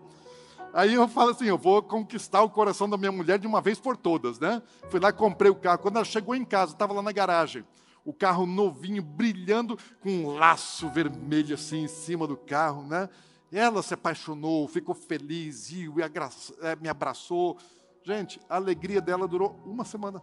Aí 0.73 0.93
eu 0.93 1.07
falo 1.07 1.31
assim, 1.31 1.45
eu 1.45 1.57
vou 1.57 1.81
conquistar 1.81 2.41
o 2.41 2.49
coração 2.49 2.89
da 2.89 2.97
minha 2.97 3.11
mulher 3.11 3.39
de 3.39 3.47
uma 3.47 3.61
vez 3.61 3.79
por 3.79 3.95
todas, 3.95 4.37
né? 4.37 4.61
Fui 4.89 4.99
lá, 4.99 5.13
comprei 5.13 5.49
o 5.49 5.55
carro. 5.55 5.79
Quando 5.79 5.95
ela 5.95 6.03
chegou 6.03 6.35
em 6.35 6.43
casa, 6.43 6.73
estava 6.73 6.93
lá 6.93 7.01
na 7.01 7.13
garagem. 7.13 7.65
O 8.03 8.11
carro 8.11 8.45
novinho, 8.45 9.01
brilhando, 9.01 9.77
com 10.01 10.09
um 10.09 10.33
laço 10.33 10.89
vermelho 10.89 11.55
assim 11.55 11.83
em 11.83 11.87
cima 11.87 12.27
do 12.27 12.35
carro, 12.35 12.83
né? 12.83 13.09
Ela 13.49 13.81
se 13.81 13.93
apaixonou, 13.93 14.67
ficou 14.67 14.93
feliz, 14.93 15.69
riu, 15.69 15.95
e 15.99 16.01
é, 16.01 16.75
me 16.75 16.89
abraçou. 16.89 17.57
Gente, 18.03 18.41
a 18.49 18.57
alegria 18.57 18.99
dela 18.99 19.25
durou 19.25 19.57
uma 19.65 19.85
semana. 19.85 20.21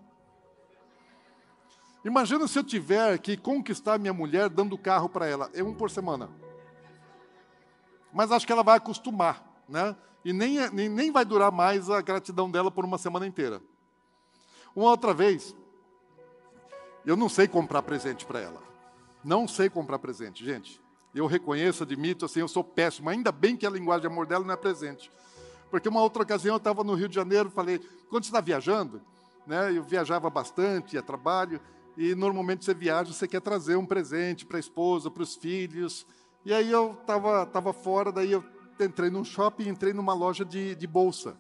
Imagina 2.07 2.47
se 2.47 2.57
eu 2.57 2.63
tiver 2.63 3.19
que 3.19 3.37
conquistar 3.37 3.99
minha 3.99 4.13
mulher 4.13 4.49
dando 4.49 4.79
carro 4.79 5.09
para 5.09 5.27
ela, 5.27 5.51
é 5.53 5.61
um 5.61 5.75
por 5.75 5.91
semana. 5.91 6.31
Mas 8.13 8.31
acho 8.31 8.47
que 8.47 8.53
ela 8.53 8.63
vai 8.63 8.77
acostumar, 8.77 9.45
né? 9.69 9.97
E 10.25 10.33
nem, 10.33 10.71
nem, 10.71 10.89
nem 10.89 11.11
vai 11.11 11.25
durar 11.25 11.51
mais 11.51 11.91
a 11.91 12.01
gratidão 12.01 12.49
dela 12.49 12.71
por 12.71 12.85
uma 12.85 12.97
semana 12.97 13.27
inteira. 13.27 13.61
Uma 14.75 14.91
outra 14.91 15.13
vez, 15.13 15.57
eu 17.05 17.17
não 17.17 17.29
sei 17.29 17.49
comprar 17.49 17.83
presente 17.83 18.25
para 18.25 18.39
ela. 18.39 18.63
Não 19.25 19.49
sei 19.49 19.69
comprar 19.69 19.99
presente, 19.99 20.45
gente. 20.45 20.81
Eu 21.13 21.27
reconheço, 21.27 21.83
admito, 21.83 22.25
assim, 22.25 22.39
eu 22.39 22.47
sou 22.47 22.63
péssimo. 22.63 23.11
Ainda 23.11 23.33
bem 23.33 23.57
que 23.57 23.67
a 23.67 23.71
linguagem 23.71 24.03
de 24.03 24.07
amor 24.07 24.27
dela 24.27 24.45
não 24.45 24.55
é 24.55 24.57
presente. 24.57 25.11
Porque 25.73 25.89
uma 25.89 26.03
outra 26.03 26.23
ocasião 26.23 26.55
eu 26.55 26.59
estava 26.59 26.85
no 26.85 26.95
Rio 26.95 27.09
de 27.09 27.17
Janeiro, 27.17 27.51
falei, 27.51 27.81
quando 28.09 28.23
você 28.23 28.29
está 28.29 28.41
viajando, 28.41 29.03
né, 29.45 29.77
eu 29.77 29.83
viajava 29.83 30.31
bastante, 30.31 30.97
a 30.97 31.03
trabalho, 31.03 31.61
e 31.97 32.15
normalmente 32.15 32.65
você 32.65 32.75
viaja, 32.75 33.13
você 33.13 33.27
quer 33.27 33.41
trazer 33.41 33.77
um 33.77 33.87
presente 33.87 34.45
para 34.45 34.59
a 34.59 34.61
esposa, 34.61 35.11
para 35.11 35.23
os 35.23 35.35
filhos. 35.35 36.07
E 36.45 36.53
aí 36.53 36.71
eu 36.71 36.93
estava 36.93 37.47
tava 37.47 37.73
fora, 37.73 38.13
daí 38.13 38.33
eu 38.33 38.45
entrei 38.79 39.09
num 39.09 39.25
shopping, 39.25 39.69
entrei 39.69 39.95
numa 39.95 40.13
loja 40.13 40.45
de, 40.45 40.75
de 40.75 40.87
bolsa. 40.87 41.37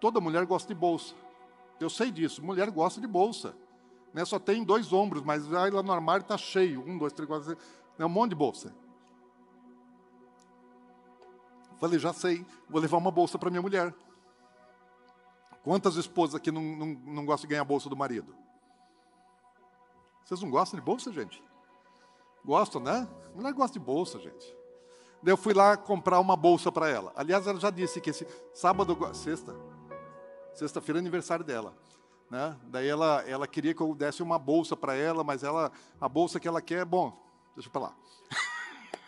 Toda 0.00 0.20
mulher 0.20 0.46
gosta 0.46 0.72
de 0.72 0.78
bolsa. 0.78 1.14
Eu 1.80 1.90
sei 1.90 2.10
disso, 2.10 2.42
mulher 2.42 2.70
gosta 2.70 3.00
de 3.00 3.06
bolsa. 3.06 3.54
Né? 4.14 4.24
Só 4.24 4.38
tem 4.38 4.62
dois 4.62 4.92
ombros, 4.92 5.22
mas 5.22 5.52
aí 5.52 5.70
lá 5.70 5.82
no 5.82 5.92
armário 5.92 6.22
está 6.22 6.38
cheio. 6.38 6.80
Um, 6.86 6.96
dois, 6.96 7.12
três, 7.12 7.28
quatro, 7.28 7.50
cinco, 7.50 7.60
né? 7.98 8.06
um 8.06 8.08
monte 8.08 8.30
de 8.30 8.36
bolsa. 8.36 8.72
Falei, 11.78 11.98
já 11.98 12.12
sei, 12.12 12.46
vou 12.70 12.80
levar 12.80 12.96
uma 12.96 13.10
bolsa 13.10 13.38
para 13.38 13.50
minha 13.50 13.60
mulher. 13.60 13.94
Quantas 15.62 15.96
esposas 15.96 16.36
aqui 16.36 16.50
não, 16.50 16.62
não, 16.62 16.86
não 16.86 17.26
gostam 17.26 17.46
de 17.46 17.48
ganhar 17.48 17.62
a 17.62 17.64
bolsa 17.64 17.90
do 17.90 17.96
marido? 17.96 18.34
Vocês 20.26 20.42
não 20.42 20.50
gostam 20.50 20.80
de 20.80 20.84
bolsa, 20.84 21.12
gente? 21.12 21.40
Gostam, 22.44 22.80
né? 22.80 23.08
Mulher 23.32 23.52
gosta 23.52 23.78
de 23.78 23.84
bolsa, 23.84 24.18
gente. 24.18 24.56
Daí 25.22 25.32
eu 25.32 25.36
fui 25.36 25.54
lá 25.54 25.76
comprar 25.76 26.18
uma 26.18 26.36
bolsa 26.36 26.72
para 26.72 26.88
ela. 26.88 27.12
Aliás, 27.14 27.46
ela 27.46 27.60
já 27.60 27.70
disse 27.70 28.00
que 28.00 28.10
esse 28.10 28.26
sábado, 28.52 28.98
sexta, 29.14 29.54
sexta-feira 30.52 30.98
é 30.98 31.00
aniversário 31.00 31.44
dela. 31.44 31.72
Né? 32.28 32.56
Daí 32.64 32.88
ela, 32.88 33.22
ela 33.22 33.46
queria 33.46 33.72
que 33.72 33.80
eu 33.80 33.94
desse 33.94 34.20
uma 34.20 34.36
bolsa 34.36 34.76
para 34.76 34.96
ela, 34.96 35.22
mas 35.22 35.44
ela, 35.44 35.70
a 36.00 36.08
bolsa 36.08 36.40
que 36.40 36.48
ela 36.48 36.60
quer, 36.60 36.84
bom, 36.84 37.16
deixa 37.54 37.70
para 37.70 37.82
lá. 37.82 37.96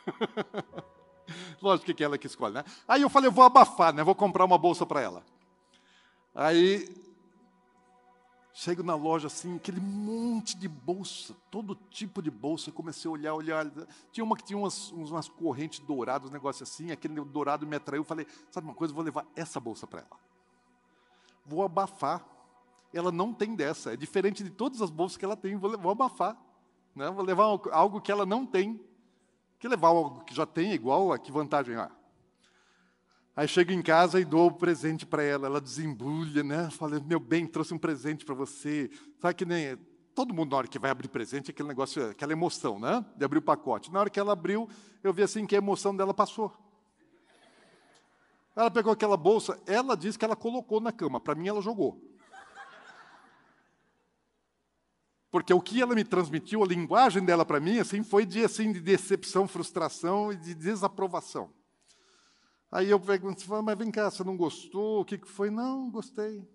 Lógico 1.61 1.93
que 1.93 2.03
é 2.05 2.07
ela 2.07 2.17
que 2.17 2.29
escolhe, 2.29 2.55
né? 2.55 2.65
Aí 2.87 3.03
eu 3.03 3.11
falei, 3.11 3.27
eu 3.27 3.33
vou 3.33 3.45
abafar, 3.45 3.93
né? 3.93 4.05
Vou 4.05 4.15
comprar 4.15 4.45
uma 4.45 4.57
bolsa 4.57 4.87
para 4.87 5.01
ela. 5.01 5.25
Aí 6.33 7.08
Chego 8.61 8.83
na 8.83 8.97
loja 8.97 9.29
assim, 9.29 9.55
aquele 9.55 9.79
monte 9.79 10.57
de 10.57 10.67
bolsa, 10.67 11.33
todo 11.49 11.77
tipo 11.77 12.21
de 12.21 12.29
bolsa. 12.29 12.73
Comecei 12.73 13.09
a 13.09 13.13
olhar, 13.13 13.33
olhar. 13.33 13.71
Tinha 14.11 14.25
uma 14.25 14.37
que 14.37 14.43
tinha 14.43 14.59
umas, 14.59 14.91
umas 14.91 15.29
correntes 15.29 15.79
douradas, 15.79 16.29
um 16.29 16.33
negócio 16.33 16.65
assim. 16.65 16.91
Aquele 16.91 17.25
dourado 17.25 17.65
me 17.65 17.77
atraiu. 17.77 18.03
Falei, 18.03 18.27
sabe 18.51 18.67
uma 18.67 18.75
coisa? 18.75 18.93
Vou 18.93 19.05
levar 19.05 19.25
essa 19.37 19.61
bolsa 19.61 19.87
para 19.87 20.01
ela. 20.01 20.21
Vou 21.47 21.63
abafar. 21.63 22.27
Ela 22.93 23.13
não 23.13 23.33
tem 23.33 23.55
dessa. 23.55 23.93
É 23.93 23.97
diferente 23.97 24.43
de 24.43 24.51
todas 24.51 24.83
as 24.83 24.91
bolsas 24.91 25.17
que 25.17 25.25
ela 25.25 25.37
tem. 25.37 25.57
Vou, 25.57 25.79
vou 25.79 25.93
abafar. 25.93 26.37
Né? 26.97 27.09
Vou 27.13 27.25
levar 27.25 27.45
algo 27.71 28.01
que 28.01 28.11
ela 28.11 28.27
não 28.27 28.45
tem. 28.45 28.85
Que 29.61 29.69
levar 29.69 29.87
algo 29.87 30.25
que 30.25 30.35
já 30.35 30.45
tem 30.45 30.73
igual, 30.73 31.13
a 31.13 31.19
que 31.21 31.31
vantagem 31.31 31.77
há? 31.77 31.93
Aí 33.39 33.47
chego 33.47 33.71
em 33.71 33.81
casa 33.81 34.19
e 34.19 34.25
dou 34.25 34.49
o 34.49 34.53
presente 34.53 35.07
para 35.07 35.23
ela, 35.23 35.47
ela 35.47 35.61
desembulha, 35.61 36.43
né? 36.43 36.69
Fala, 36.73 36.99
meu 36.99 37.21
bem, 37.21 37.47
trouxe 37.47 37.73
um 37.73 37.79
presente 37.79 38.25
para 38.25 38.35
você. 38.35 38.91
Sabe 39.21 39.35
que 39.35 39.45
nem 39.45 39.79
todo 40.13 40.35
mundo 40.35 40.51
na 40.51 40.57
hora 40.57 40.67
que 40.67 40.77
vai 40.77 40.91
abrir 40.91 41.07
presente, 41.07 41.53
aquele 41.53 41.69
negócio, 41.69 42.11
aquela 42.11 42.33
emoção, 42.33 42.81
né? 42.81 43.07
De 43.17 43.25
abrir 43.25 43.39
o 43.39 43.43
pacote. 43.43 43.93
Na 43.93 44.01
hora 44.01 44.11
que 44.11 44.19
ela 44.19 44.33
abriu, 44.33 44.69
eu 45.05 45.13
vi 45.13 45.23
assim 45.23 45.47
que 45.47 45.55
a 45.55 45.59
emoção 45.59 45.95
dela 45.95 46.13
passou. 46.13 46.53
Ela 48.57 48.73
pegou 48.73 48.93
aquela 48.93 49.17
bolsa, 49.17 49.57
ela 49.69 49.97
disse 49.97 50.19
que 50.19 50.25
ela 50.25 50.35
colocou 50.35 50.81
na 50.81 50.91
cama, 50.91 51.21
para 51.21 51.37
mim 51.37 51.47
ela 51.47 51.63
jogou. 51.63 52.03
Porque 55.31 55.55
o 55.55 55.61
que 55.61 55.81
ela 55.81 55.95
me 55.95 56.03
transmitiu, 56.03 56.65
a 56.65 56.67
linguagem 56.67 57.25
dela 57.25 57.45
para 57.45 57.61
mim, 57.61 57.79
assim, 57.79 58.03
foi 58.03 58.27
de 58.27 58.45
assim 58.45 58.73
de 58.73 58.81
decepção, 58.81 59.47
frustração 59.47 60.33
e 60.33 60.37
de 60.37 60.57
desaprovação. 60.57 61.57
Aí 62.71 62.91
eu 62.91 63.01
pergunto, 63.01 63.43
mas 63.63 63.79
vem 63.79 63.91
cá, 63.91 64.11
você 64.11 64.23
não 64.23 64.37
gostou? 64.37 65.01
O 65.01 65.05
que, 65.05 65.19
foi? 65.25 65.51
Não, 65.51 65.91
gostei. 65.91 66.47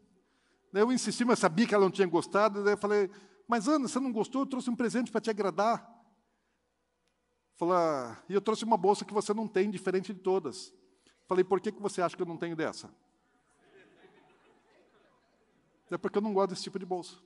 Eu 0.72 0.92
insisti, 0.92 1.26
mas 1.26 1.40
sabia 1.40 1.68
que 1.68 1.74
ela 1.74 1.86
não 1.86 1.92
tinha 1.92 2.08
gostado. 2.08 2.64
Daí 2.64 2.74
eu 2.74 2.78
falei, 2.78 3.10
mas 3.48 3.68
Ana, 3.68 3.88
você 3.88 4.00
não 4.00 4.12
gostou? 4.12 4.42
Eu 4.42 4.46
trouxe 4.46 4.70
um 4.70 4.76
presente 4.76 5.12
para 5.12 5.22
te 5.22 5.30
agradar. 5.30 5.92
Falei, 7.56 7.76
ah, 7.76 8.24
e 8.30 8.34
eu 8.34 8.42
trouxe 8.42 8.64
uma 8.64 8.78
bolsa 8.78 9.06
que 9.06 9.14
você 9.14 9.34
não 9.34 9.48
tem, 9.48 9.72
diferente 9.72 10.14
de 10.14 10.20
todas. 10.20 10.74
Falei, 11.28 11.44
por 11.44 11.60
que, 11.60 11.72
que 11.72 11.82
você 11.82 12.02
acha 12.02 12.16
que 12.16 12.22
eu 12.22 12.28
não 12.28 12.38
tenho 12.38 12.56
dessa? 12.56 12.94
É 15.90 15.98
porque 15.98 16.18
eu 16.18 16.22
não 16.22 16.34
gosto 16.34 16.50
desse 16.50 16.64
tipo 16.64 16.80
de 16.80 16.86
bolsa. 16.86 17.18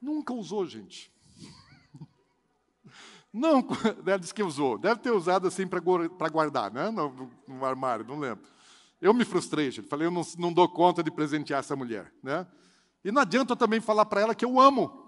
Nunca 0.00 0.32
usou, 0.32 0.66
gente. 0.66 1.13
Não, 3.34 3.66
ela 4.06 4.16
disse 4.16 4.32
que 4.32 4.44
usou. 4.44 4.78
Deve 4.78 5.00
ter 5.00 5.10
usado 5.10 5.48
assim 5.48 5.66
para 5.66 5.80
guardar, 6.30 6.70
né? 6.70 6.88
No, 6.88 7.28
no, 7.48 7.64
armário, 7.64 8.06
não 8.06 8.20
lembro. 8.20 8.44
Eu 9.02 9.12
me 9.12 9.24
frustrei, 9.24 9.72
gente. 9.72 9.88
Falei, 9.88 10.06
eu 10.06 10.10
não, 10.12 10.22
não 10.38 10.52
dou 10.52 10.68
conta 10.68 11.02
de 11.02 11.10
presentear 11.10 11.58
essa 11.58 11.74
mulher, 11.74 12.14
né? 12.22 12.46
E 13.04 13.10
não 13.10 13.20
adianta 13.20 13.52
eu 13.52 13.56
também 13.56 13.80
falar 13.80 14.06
para 14.06 14.20
ela 14.20 14.34
que 14.36 14.44
eu 14.44 14.60
amo. 14.60 15.04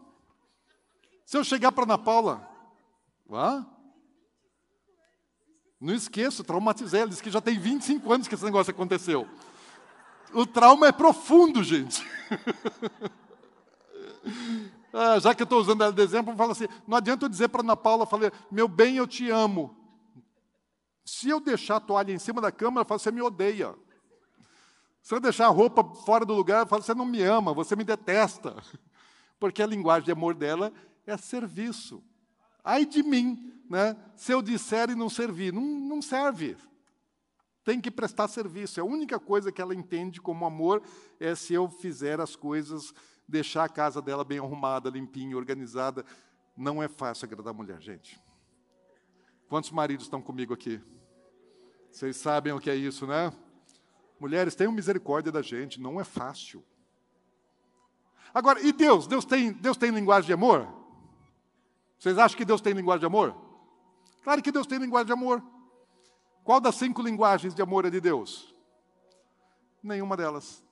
Se 1.25 1.39
eu 1.39 1.45
chegar 1.45 1.71
para 1.71 1.85
Ana 1.85 1.97
Paula, 1.97 2.47
ah, 3.31 3.65
não 5.81 5.95
esqueço, 5.95 6.43
traumatizei. 6.43 7.03
Ela 7.03 7.11
disse 7.11 7.23
que 7.23 7.31
já 7.31 7.41
tem 7.41 7.57
25 7.57 8.12
anos 8.12 8.27
que 8.27 8.35
esse 8.35 8.45
negócio 8.45 8.73
aconteceu. 8.73 9.29
O 10.35 10.45
trauma 10.45 10.89
é 10.89 10.93
profundo, 10.93 11.62
gente. 11.62 12.05
Ah, 14.99 15.19
já 15.19 15.35
que 15.35 15.43
eu 15.43 15.45
estou 15.45 15.61
usando 15.61 15.83
ela 15.83 15.93
de 15.93 16.01
exemplo, 16.01 16.33
eu 16.33 16.37
falo 16.39 16.53
assim: 16.53 16.67
não 16.87 16.97
adianta 16.97 17.27
eu 17.27 17.29
dizer 17.29 17.49
para 17.49 17.61
Ana 17.61 17.77
Paula, 17.77 18.07
falei, 18.07 18.33
meu 18.51 18.67
bem, 18.67 18.97
eu 18.97 19.07
te 19.07 19.29
amo. 19.31 19.77
Se 21.05 21.29
eu 21.29 21.39
deixar 21.39 21.77
a 21.77 21.81
toalha 21.81 22.13
em 22.13 22.19
cima 22.19 22.41
da 22.41 22.51
cama, 22.51 22.79
ela 22.79 22.85
fala, 22.87 22.99
você 22.99 23.13
me 23.13 23.21
odeia. 23.21 23.75
Se 25.03 25.15
eu 25.15 25.21
deixar 25.21 25.47
a 25.47 25.51
roupa 25.51 25.85
fora 25.85 26.25
do 26.25 26.33
lugar, 26.33 26.57
ela 26.57 26.67
fala, 26.67 26.81
você 26.81 26.95
não 26.95 27.05
me 27.05 27.23
ama, 27.23 27.53
você 27.53 27.77
me 27.77 27.85
detesta. 27.85 28.57
Porque 29.39 29.63
a 29.63 29.67
linguagem 29.67 30.07
de 30.07 30.13
amor 30.13 30.35
dela 30.35 30.73
é 31.07 31.15
serviço. 31.19 32.03
Ai 32.65 32.87
de 32.87 33.03
mim, 33.03 33.53
né? 33.69 33.95
se 34.17 34.33
eu 34.33 34.41
disser 34.41 34.89
e 34.89 34.95
não 34.95 35.11
servir. 35.11 35.53
Não, 35.53 35.63
não 35.63 36.01
serve. 36.01 36.57
Tem 37.63 37.83
que 37.83 37.91
prestar 37.91 38.29
serviço. 38.29 38.81
É 38.81 38.83
a 38.83 38.87
única 38.87 39.21
coisa 39.21 39.53
que 39.53 39.61
ela 39.61 39.75
entende 39.75 40.23
como 40.23 40.47
amor 40.47 40.83
é 41.21 41.35
se 41.35 41.53
eu 41.53 41.69
fizer 41.69 42.19
as 42.19 42.35
coisas 42.35 42.95
deixar 43.29 43.65
a 43.65 43.69
casa 43.69 44.01
dela 44.01 44.25
bem 44.25 44.39
arrumada, 44.39 44.91
limpinha, 44.91 45.37
organizada. 45.37 46.05
Não 46.57 46.83
é 46.83 46.89
fácil 46.89 47.27
agradar 47.27 47.53
a 47.53 47.57
mulher, 47.57 47.81
gente. 47.81 48.21
Quantos 49.49 49.71
maridos 49.71 50.07
estão 50.07 50.21
comigo 50.21 50.53
aqui? 50.53 50.81
Vocês 51.91 52.17
sabem 52.17 52.53
o 52.53 52.61
que 52.61 52.71
é 52.71 52.75
isso, 52.75 53.07
né? 53.07 53.33
Mulheres, 54.19 54.55
tenham 54.55 54.73
misericórdia 54.73 55.31
da 55.31 55.43
gente, 55.43 55.81
não 55.81 56.01
é 56.01 56.05
fácil. 56.05 56.65
Agora, 58.33 58.61
e 58.61 58.73
Deus? 58.73 59.07
Deus 59.07 59.25
tem, 59.25 59.53
Deus 59.53 59.77
tem 59.77 59.91
linguagem 59.91 60.27
de 60.27 60.33
amor? 60.33 60.69
Vocês 61.99 62.19
acham 62.19 62.37
que 62.37 62.45
Deus 62.45 62.61
tem 62.61 62.75
linguagem 62.75 63.01
de 63.01 63.07
amor? 63.07 63.35
Claro 64.23 64.43
que 64.43 64.53
Deus 64.53 64.67
tem 64.67 64.79
linguagem 64.79 65.07
de 65.07 65.12
amor. 65.12 65.43
Qual 66.43 66.61
das 66.61 66.75
cinco 66.75 67.03
linguagens 67.03 67.55
de 67.55 67.62
amor 67.62 67.85
é 67.87 67.91
de 67.91 68.01
Deus? 68.01 68.55
Nenhuma 69.83 70.17
delas. 70.17 70.66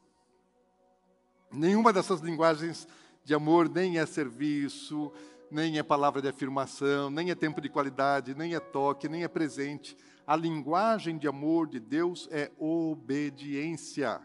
Nenhuma 1.55 1.93
dessas 1.93 2.21
linguagens 2.21 2.89
de 3.25 3.33
amor 3.33 3.69
nem 3.69 3.99
é 3.99 4.07
serviço, 4.07 5.13
nem 5.51 5.79
é 5.79 5.83
palavra 5.83 6.21
de 6.21 6.29
afirmação, 6.29 7.09
nem 7.11 7.31
é 7.31 7.35
tempo 7.35 7.61
de 7.61 7.69
qualidade, 7.69 8.35
nem 8.35 8.55
é 8.55 8.61
toque, 8.61 9.09
nem 9.09 9.23
é 9.23 9.29
presente. 9.29 9.97
A 10.27 10.35
linguagem 10.35 11.17
de 11.17 11.29
amor 11.29 11.69
de 11.69 11.79
Deus 11.79 12.29
é 12.33 12.51
obediência. 12.59 14.21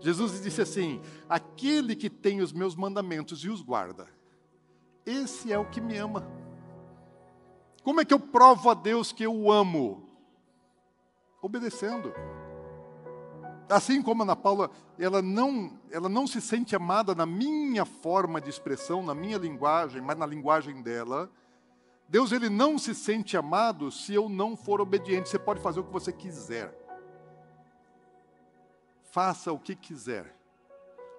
Jesus 0.00 0.42
disse 0.42 0.60
assim: 0.60 1.00
Aquele 1.28 1.94
que 1.94 2.10
tem 2.10 2.40
os 2.40 2.52
meus 2.52 2.74
mandamentos 2.74 3.44
e 3.44 3.48
os 3.48 3.62
guarda, 3.62 4.08
esse 5.04 5.52
é 5.52 5.58
o 5.58 5.70
que 5.70 5.80
me 5.80 5.96
ama. 5.96 6.26
Como 7.84 8.00
é 8.00 8.04
que 8.04 8.12
eu 8.12 8.18
provo 8.18 8.68
a 8.68 8.74
Deus 8.74 9.12
que 9.12 9.22
eu 9.22 9.32
o 9.32 9.52
amo? 9.52 10.10
Obedecendo. 11.40 12.12
Assim 13.68 14.00
como 14.00 14.22
Ana 14.22 14.36
Paula, 14.36 14.70
ela 14.98 15.20
não, 15.20 15.72
ela 15.90 16.08
não 16.08 16.26
se 16.26 16.40
sente 16.40 16.76
amada 16.76 17.14
na 17.14 17.26
minha 17.26 17.84
forma 17.84 18.40
de 18.40 18.48
expressão, 18.48 19.02
na 19.02 19.14
minha 19.14 19.38
linguagem, 19.38 20.00
mas 20.00 20.16
na 20.16 20.26
linguagem 20.26 20.82
dela. 20.82 21.30
Deus 22.08 22.30
ele 22.30 22.48
não 22.48 22.78
se 22.78 22.94
sente 22.94 23.36
amado 23.36 23.90
se 23.90 24.14
eu 24.14 24.28
não 24.28 24.56
for 24.56 24.80
obediente. 24.80 25.28
Você 25.28 25.38
pode 25.38 25.60
fazer 25.60 25.80
o 25.80 25.84
que 25.84 25.92
você 25.92 26.12
quiser. 26.12 26.72
Faça 29.02 29.52
o 29.52 29.58
que 29.58 29.74
quiser. 29.74 30.34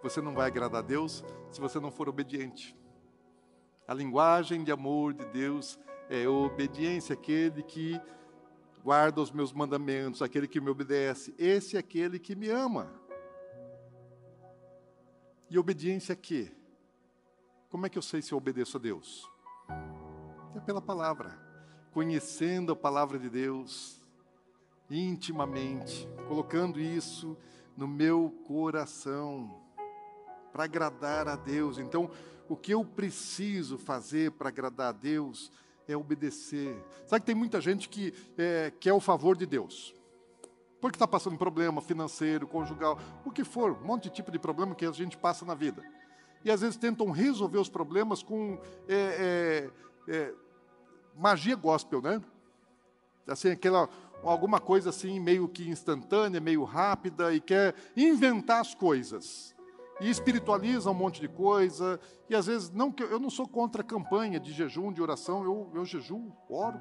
você 0.02 0.22
não 0.22 0.34
vai 0.34 0.48
agradar 0.48 0.82
a 0.82 0.86
Deus 0.86 1.26
se 1.52 1.60
você 1.60 1.80
não 1.80 1.92
for 1.92 2.08
obediente. 2.08 2.78
A 3.86 3.94
linguagem 3.94 4.64
de 4.64 4.72
amor 4.72 5.14
de 5.14 5.26
Deus 5.26 5.78
é 6.10 6.28
obediência, 6.28 7.14
aquele 7.14 7.64
que 7.64 8.00
guarda 8.88 9.20
os 9.20 9.32
meus 9.32 9.52
mandamentos, 9.52 10.22
aquele 10.22 10.48
que 10.48 10.62
me 10.62 10.70
obedece. 10.70 11.36
Esse 11.38 11.76
é 11.76 11.80
aquele 11.80 12.18
que 12.18 12.34
me 12.34 12.48
ama. 12.48 12.90
E 15.50 15.60
obediência 15.60 16.14
a 16.14 16.16
quê? 16.16 16.54
Como 17.68 17.86
é 17.86 17.90
que 17.90 17.98
eu 17.98 18.02
sei 18.02 18.22
se 18.22 18.32
eu 18.32 18.38
obedeço 18.38 18.78
a 18.78 18.80
Deus? 18.80 19.30
É 20.56 20.62
pela 20.62 20.82
palavra. 20.82 21.38
Conhecendo 21.92 22.72
a 22.72 22.78
palavra 22.78 23.20
de 23.20 23.30
Deus 23.30 24.02
intimamente, 24.90 26.08
colocando 26.30 26.80
isso 26.80 27.36
no 27.76 27.90
meu 27.90 28.34
coração 28.48 29.62
para 30.54 30.64
agradar 30.64 31.28
a 31.28 31.36
Deus. 31.36 31.78
Então, 31.78 32.10
o 32.48 32.56
que 32.56 32.74
eu 32.74 32.86
preciso 32.86 33.78
fazer 33.78 34.32
para 34.32 34.48
agradar 34.48 34.88
a 34.88 34.98
Deus 34.98 35.52
é 35.88 35.96
obedecer. 35.96 36.76
Sabe 37.06 37.22
que 37.22 37.28
tem 37.28 37.36
muita 37.36 37.62
gente 37.62 37.88
que 37.88 38.14
é, 38.38 38.72
quer 38.80 38.94
o 38.94 39.00
favor 39.00 39.38
de 39.38 39.46
Deus. 39.46 39.96
Porque 40.82 40.96
está 40.96 41.08
passando 41.08 41.38
problema 41.38 41.82
financeiro, 41.82 42.48
conjugal, 42.48 43.00
o 43.26 43.32
que 43.32 43.44
for, 43.44 43.72
um 43.72 43.86
monte 43.86 44.04
de 44.04 44.10
tipo 44.12 44.32
de 44.32 44.38
problema 44.38 44.76
que 44.76 44.86
a 44.86 44.92
gente 44.92 45.18
passa 45.18 45.46
na 45.46 45.56
vida. 45.56 45.84
E 46.44 46.52
às 46.52 46.62
vezes 46.62 46.78
tentam 46.78 47.10
resolver 47.10 47.58
os 47.58 47.70
problemas 47.70 48.22
com 48.22 48.60
é, 48.88 49.70
é, 50.08 50.14
é 50.14 50.34
magia 51.16 51.56
gospel, 51.56 52.02
né? 52.02 52.22
Assim, 53.28 53.50
aquela, 53.50 53.90
alguma 54.24 54.60
coisa 54.60 54.92
assim 54.92 55.20
meio 55.20 55.48
que 55.48 55.68
instantânea, 55.68 56.40
meio 56.40 56.64
rápida 56.64 57.34
e 57.34 57.42
quer 57.42 57.74
inventar 57.96 58.62
as 58.62 58.76
coisas 58.76 59.57
e 60.00 60.10
espiritualiza 60.10 60.92
um 60.92 60.94
monte 60.94 61.20
de 61.20 61.28
coisa, 61.28 62.00
e 62.30 62.36
às 62.36 62.46
vezes, 62.46 62.70
não 62.70 62.92
que 62.92 63.04
eu 63.04 63.20
não 63.20 63.30
sou 63.30 63.48
contra 63.48 63.82
a 63.82 63.86
campanha 63.86 64.40
de 64.40 64.52
jejum, 64.52 64.92
de 64.92 65.02
oração, 65.02 65.44
eu, 65.44 65.72
eu 65.74 65.86
jejum, 65.86 66.32
oro. 66.50 66.80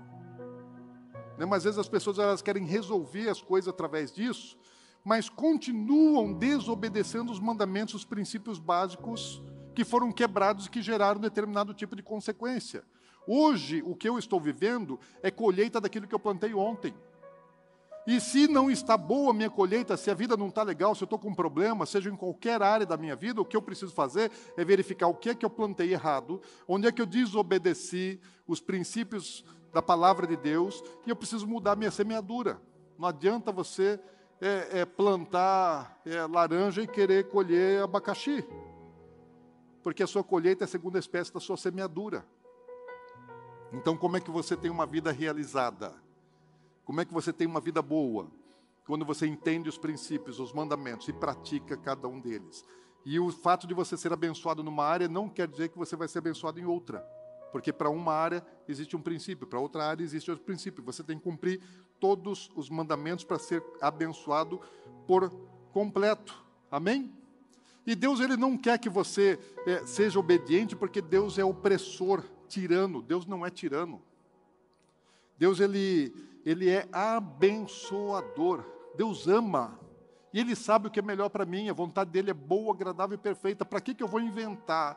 Né? 1.38 1.46
Mas 1.46 1.58
às 1.58 1.64
vezes 1.64 1.78
as 1.78 1.88
pessoas 1.88 2.18
elas 2.18 2.42
querem 2.42 2.64
resolver 2.64 3.28
as 3.28 3.40
coisas 3.40 3.68
através 3.68 4.12
disso, 4.12 4.58
mas 5.04 5.28
continuam 5.28 6.32
desobedecendo 6.32 7.30
os 7.30 7.38
mandamentos, 7.38 7.94
os 7.94 8.04
princípios 8.04 8.58
básicos 8.58 9.42
que 9.74 9.84
foram 9.84 10.10
quebrados 10.10 10.66
e 10.66 10.70
que 10.70 10.82
geraram 10.82 11.20
determinado 11.20 11.72
tipo 11.74 11.94
de 11.94 12.02
consequência. 12.02 12.82
Hoje, 13.26 13.82
o 13.84 13.94
que 13.94 14.08
eu 14.08 14.18
estou 14.18 14.40
vivendo 14.40 14.98
é 15.22 15.30
colheita 15.30 15.80
daquilo 15.80 16.06
que 16.06 16.14
eu 16.14 16.18
plantei 16.18 16.54
ontem. 16.54 16.94
E 18.06 18.20
se 18.20 18.46
não 18.46 18.70
está 18.70 18.96
boa 18.96 19.30
a 19.30 19.34
minha 19.34 19.50
colheita, 19.50 19.96
se 19.96 20.08
a 20.10 20.14
vida 20.14 20.36
não 20.36 20.46
está 20.46 20.62
legal, 20.62 20.94
se 20.94 21.02
eu 21.02 21.06
estou 21.06 21.18
com 21.18 21.30
um 21.30 21.34
problema, 21.34 21.84
seja 21.84 22.08
em 22.08 22.14
qualquer 22.14 22.62
área 22.62 22.86
da 22.86 22.96
minha 22.96 23.16
vida, 23.16 23.40
o 23.40 23.44
que 23.44 23.56
eu 23.56 23.62
preciso 23.62 23.92
fazer 23.92 24.30
é 24.56 24.64
verificar 24.64 25.08
o 25.08 25.14
que 25.14 25.30
é 25.30 25.34
que 25.34 25.44
eu 25.44 25.50
plantei 25.50 25.92
errado, 25.92 26.40
onde 26.68 26.86
é 26.86 26.92
que 26.92 27.02
eu 27.02 27.06
desobedeci 27.06 28.20
os 28.46 28.60
princípios 28.60 29.44
da 29.72 29.82
palavra 29.82 30.24
de 30.24 30.36
Deus, 30.36 30.84
e 31.04 31.10
eu 31.10 31.16
preciso 31.16 31.48
mudar 31.48 31.74
minha 31.74 31.90
semeadura. 31.90 32.62
Não 32.96 33.08
adianta 33.08 33.50
você 33.50 33.98
é, 34.40 34.80
é, 34.80 34.84
plantar 34.84 36.00
é, 36.06 36.24
laranja 36.26 36.82
e 36.82 36.86
querer 36.86 37.28
colher 37.28 37.82
abacaxi, 37.82 38.46
porque 39.82 40.04
a 40.04 40.06
sua 40.06 40.22
colheita 40.22 40.62
é 40.62 40.66
a 40.66 40.68
segunda 40.68 41.00
espécie 41.00 41.34
da 41.34 41.40
sua 41.40 41.56
semeadura. 41.56 42.24
Então, 43.72 43.96
como 43.96 44.16
é 44.16 44.20
que 44.20 44.30
você 44.30 44.56
tem 44.56 44.70
uma 44.70 44.86
vida 44.86 45.10
realizada? 45.10 46.05
Como 46.86 47.00
é 47.00 47.04
que 47.04 47.12
você 47.12 47.32
tem 47.32 47.48
uma 47.48 47.60
vida 47.60 47.82
boa? 47.82 48.30
Quando 48.86 49.04
você 49.04 49.26
entende 49.26 49.68
os 49.68 49.76
princípios, 49.76 50.38
os 50.38 50.52
mandamentos 50.52 51.08
e 51.08 51.12
pratica 51.12 51.76
cada 51.76 52.06
um 52.06 52.20
deles. 52.20 52.64
E 53.04 53.18
o 53.18 53.30
fato 53.32 53.66
de 53.66 53.74
você 53.74 53.96
ser 53.96 54.12
abençoado 54.12 54.62
numa 54.62 54.84
área 54.84 55.08
não 55.08 55.28
quer 55.28 55.48
dizer 55.48 55.68
que 55.68 55.76
você 55.76 55.96
vai 55.96 56.06
ser 56.06 56.18
abençoado 56.18 56.60
em 56.60 56.64
outra. 56.64 57.00
Porque 57.50 57.72
para 57.72 57.90
uma 57.90 58.12
área 58.12 58.46
existe 58.68 58.94
um 58.94 59.00
princípio, 59.02 59.48
para 59.48 59.58
outra 59.58 59.84
área 59.84 60.04
existe 60.04 60.30
outro 60.30 60.46
princípio. 60.46 60.84
Você 60.84 61.02
tem 61.02 61.18
que 61.18 61.24
cumprir 61.24 61.60
todos 61.98 62.50
os 62.54 62.70
mandamentos 62.70 63.24
para 63.24 63.38
ser 63.38 63.64
abençoado 63.80 64.60
por 65.08 65.28
completo. 65.72 66.44
Amém? 66.70 67.12
E 67.84 67.96
Deus 67.96 68.20
ele 68.20 68.36
não 68.36 68.56
quer 68.56 68.78
que 68.78 68.88
você 68.88 69.38
é, 69.66 69.84
seja 69.86 70.20
obediente, 70.20 70.76
porque 70.76 71.02
Deus 71.02 71.36
é 71.36 71.44
opressor, 71.44 72.22
tirano. 72.46 73.02
Deus 73.02 73.26
não 73.26 73.44
é 73.44 73.50
tirano. 73.50 74.00
Deus 75.36 75.58
ele 75.58 76.14
ele 76.46 76.70
é 76.70 76.88
abençoador. 76.92 78.64
Deus 78.94 79.26
ama. 79.26 79.80
E 80.32 80.38
Ele 80.38 80.54
sabe 80.54 80.86
o 80.86 80.90
que 80.90 81.00
é 81.00 81.02
melhor 81.02 81.28
para 81.28 81.44
mim. 81.44 81.68
A 81.68 81.72
vontade 81.72 82.10
dele 82.10 82.30
é 82.30 82.34
boa, 82.34 82.72
agradável 82.72 83.16
e 83.16 83.18
perfeita. 83.18 83.64
Para 83.64 83.80
que, 83.80 83.92
que 83.92 84.02
eu 84.02 84.06
vou 84.06 84.20
inventar 84.20 84.96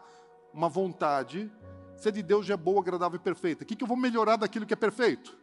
uma 0.53 0.69
vontade 0.69 1.51
se 1.97 2.07
a 2.07 2.11
de 2.11 2.21
Deus 2.21 2.45
já 2.45 2.53
é 2.53 2.57
boa, 2.57 2.79
agradável 2.79 3.15
e 3.15 3.19
perfeita? 3.19 3.63
O 3.63 3.65
que, 3.65 3.75
que 3.75 3.83
eu 3.83 3.87
vou 3.87 3.97
melhorar 3.97 4.35
daquilo 4.35 4.63
que 4.63 4.73
é 4.73 4.77
perfeito? 4.77 5.35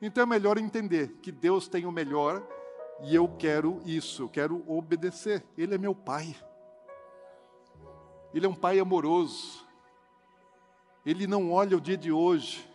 Então 0.00 0.22
é 0.22 0.26
melhor 0.26 0.58
entender 0.58 1.18
que 1.20 1.32
Deus 1.32 1.66
tem 1.66 1.86
o 1.86 1.92
melhor 1.92 2.46
e 3.02 3.12
eu 3.12 3.26
quero 3.26 3.82
isso, 3.84 4.22
eu 4.22 4.28
quero 4.28 4.62
obedecer. 4.68 5.44
Ele 5.58 5.74
é 5.74 5.78
meu 5.78 5.94
Pai. 5.94 6.36
Ele 8.32 8.46
é 8.46 8.48
um 8.48 8.54
Pai 8.54 8.78
amoroso. 8.78 9.66
Ele 11.04 11.26
não 11.26 11.50
olha 11.50 11.76
o 11.76 11.80
dia 11.80 11.96
de 11.96 12.12
hoje. 12.12 12.71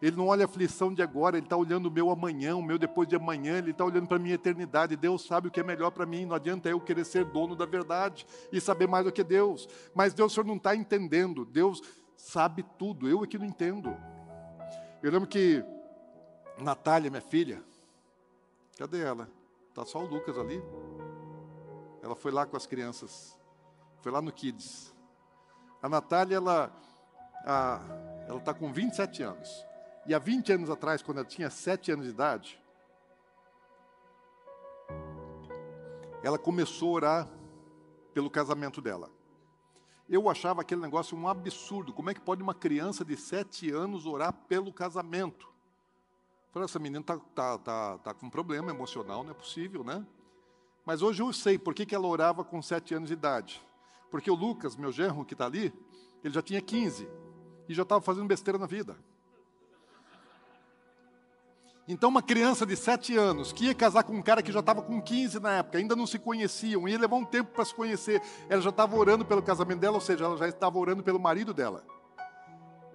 Ele 0.00 0.14
não 0.14 0.26
olha 0.26 0.44
a 0.44 0.46
aflição 0.46 0.92
de 0.92 1.02
agora, 1.02 1.38
ele 1.38 1.46
está 1.46 1.56
olhando 1.56 1.86
o 1.86 1.90
meu 1.90 2.10
amanhã, 2.10 2.54
o 2.54 2.62
meu 2.62 2.78
depois 2.78 3.08
de 3.08 3.16
amanhã, 3.16 3.58
ele 3.58 3.70
está 3.70 3.84
olhando 3.84 4.06
para 4.06 4.18
a 4.18 4.20
minha 4.20 4.34
eternidade. 4.34 4.94
Deus 4.94 5.26
sabe 5.26 5.48
o 5.48 5.50
que 5.50 5.58
é 5.58 5.62
melhor 5.62 5.90
para 5.90 6.04
mim, 6.04 6.26
não 6.26 6.36
adianta 6.36 6.68
eu 6.68 6.78
querer 6.78 7.04
ser 7.04 7.24
dono 7.24 7.56
da 7.56 7.64
verdade 7.64 8.26
e 8.52 8.60
saber 8.60 8.86
mais 8.86 9.06
do 9.06 9.12
que 9.12 9.24
Deus. 9.24 9.66
Mas 9.94 10.12
Deus, 10.12 10.32
o 10.32 10.34
Senhor 10.34 10.46
não 10.46 10.56
está 10.56 10.76
entendendo, 10.76 11.46
Deus 11.46 11.80
sabe 12.14 12.62
tudo, 12.78 13.08
eu 13.08 13.24
é 13.24 13.26
que 13.26 13.38
não 13.38 13.46
entendo. 13.46 13.96
Eu 15.02 15.10
lembro 15.10 15.28
que 15.28 15.64
Natália, 16.58 17.10
minha 17.10 17.22
filha, 17.22 17.62
cadê 18.78 19.02
ela? 19.02 19.30
Está 19.70 19.84
só 19.84 19.98
o 20.02 20.06
Lucas 20.06 20.38
ali. 20.38 20.62
Ela 22.02 22.14
foi 22.14 22.32
lá 22.32 22.44
com 22.44 22.56
as 22.56 22.66
crianças, 22.66 23.38
foi 24.00 24.12
lá 24.12 24.20
no 24.20 24.30
Kids. 24.30 24.94
A 25.82 25.88
Natália, 25.88 26.36
ela 26.36 26.70
está 28.38 28.52
com 28.52 28.72
27 28.72 29.22
anos. 29.22 29.66
E 30.06 30.14
há 30.14 30.18
20 30.18 30.52
anos 30.52 30.70
atrás, 30.70 31.02
quando 31.02 31.18
ela 31.18 31.26
tinha 31.26 31.50
7 31.50 31.90
anos 31.92 32.04
de 32.06 32.12
idade, 32.12 32.60
ela 36.22 36.38
começou 36.38 36.90
a 36.90 36.92
orar 36.92 37.28
pelo 38.14 38.30
casamento 38.30 38.80
dela. 38.80 39.10
Eu 40.08 40.28
achava 40.28 40.60
aquele 40.60 40.80
negócio 40.80 41.18
um 41.18 41.26
absurdo. 41.26 41.92
Como 41.92 42.08
é 42.08 42.14
que 42.14 42.20
pode 42.20 42.42
uma 42.42 42.54
criança 42.54 43.04
de 43.04 43.16
7 43.16 43.72
anos 43.72 44.06
orar 44.06 44.32
pelo 44.32 44.72
casamento? 44.72 45.54
falei, 46.52 46.64
essa 46.64 46.78
menina 46.78 47.00
está 47.00 47.18
tá, 47.34 47.58
tá, 47.58 47.98
tá 47.98 48.14
com 48.14 48.26
um 48.26 48.30
problema 48.30 48.70
emocional, 48.70 49.22
não 49.22 49.32
é 49.32 49.34
possível, 49.34 49.84
né? 49.84 50.06
Mas 50.86 51.02
hoje 51.02 51.22
eu 51.22 51.30
sei 51.32 51.58
por 51.58 51.74
que, 51.74 51.84
que 51.84 51.94
ela 51.94 52.06
orava 52.06 52.44
com 52.44 52.62
7 52.62 52.94
anos 52.94 53.08
de 53.08 53.12
idade. 53.12 53.62
Porque 54.10 54.30
o 54.30 54.34
Lucas, 54.34 54.74
meu 54.76 54.90
genro 54.90 55.24
que 55.24 55.34
está 55.34 55.44
ali, 55.44 55.74
ele 56.24 56.32
já 56.32 56.40
tinha 56.40 56.60
15 56.62 57.06
e 57.68 57.74
já 57.74 57.82
estava 57.82 58.00
fazendo 58.00 58.26
besteira 58.26 58.58
na 58.58 58.66
vida. 58.66 58.96
Então, 61.88 62.08
uma 62.08 62.22
criança 62.22 62.66
de 62.66 62.74
7 62.74 63.16
anos 63.16 63.52
que 63.52 63.66
ia 63.66 63.74
casar 63.74 64.02
com 64.02 64.12
um 64.12 64.22
cara 64.22 64.42
que 64.42 64.50
já 64.50 64.58
estava 64.58 64.82
com 64.82 65.00
15 65.00 65.38
na 65.38 65.58
época, 65.58 65.78
ainda 65.78 65.94
não 65.94 66.06
se 66.06 66.18
conheciam, 66.18 66.88
ia 66.88 66.98
levar 66.98 67.14
um 67.14 67.24
tempo 67.24 67.52
para 67.52 67.64
se 67.64 67.72
conhecer. 67.72 68.20
Ela 68.48 68.60
já 68.60 68.70
estava 68.70 68.96
orando 68.96 69.24
pelo 69.24 69.40
casamento 69.40 69.78
dela, 69.78 69.94
ou 69.94 70.00
seja, 70.00 70.24
ela 70.24 70.36
já 70.36 70.48
estava 70.48 70.76
orando 70.78 71.04
pelo 71.04 71.20
marido 71.20 71.54
dela, 71.54 71.84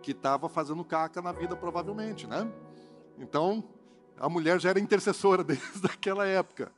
que 0.02 0.12
estava 0.12 0.50
fazendo 0.50 0.84
caca 0.84 1.22
na 1.22 1.32
vida, 1.32 1.56
provavelmente, 1.56 2.28
né? 2.28 2.52
Então, 3.18 3.64
a 4.20 4.28
mulher 4.28 4.60
já 4.60 4.72
era 4.72 4.80
intercessora 4.80 5.42
desde 5.44 5.86
aquela 5.86 6.28
época. 6.28 6.70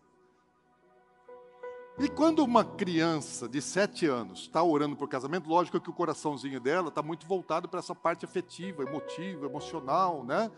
E 1.97 2.07
quando 2.07 2.43
uma 2.43 2.63
criança 2.63 3.47
de 3.47 3.59
7 3.59 4.05
anos 4.05 4.41
está 4.41 4.61
orando 4.61 4.95
por 4.95 5.07
casamento, 5.07 5.49
lógico 5.49 5.79
que 5.79 5.89
o 5.89 5.93
coraçãozinho 5.93 6.59
dela 6.59 6.89
está 6.89 7.01
muito 7.01 7.25
voltado 7.25 7.67
para 7.67 7.79
essa 7.79 7.95
parte 7.95 8.23
afetiva, 8.23 8.83
emotiva, 8.83 9.47
emocional, 9.47 10.23
né? 10.23 10.51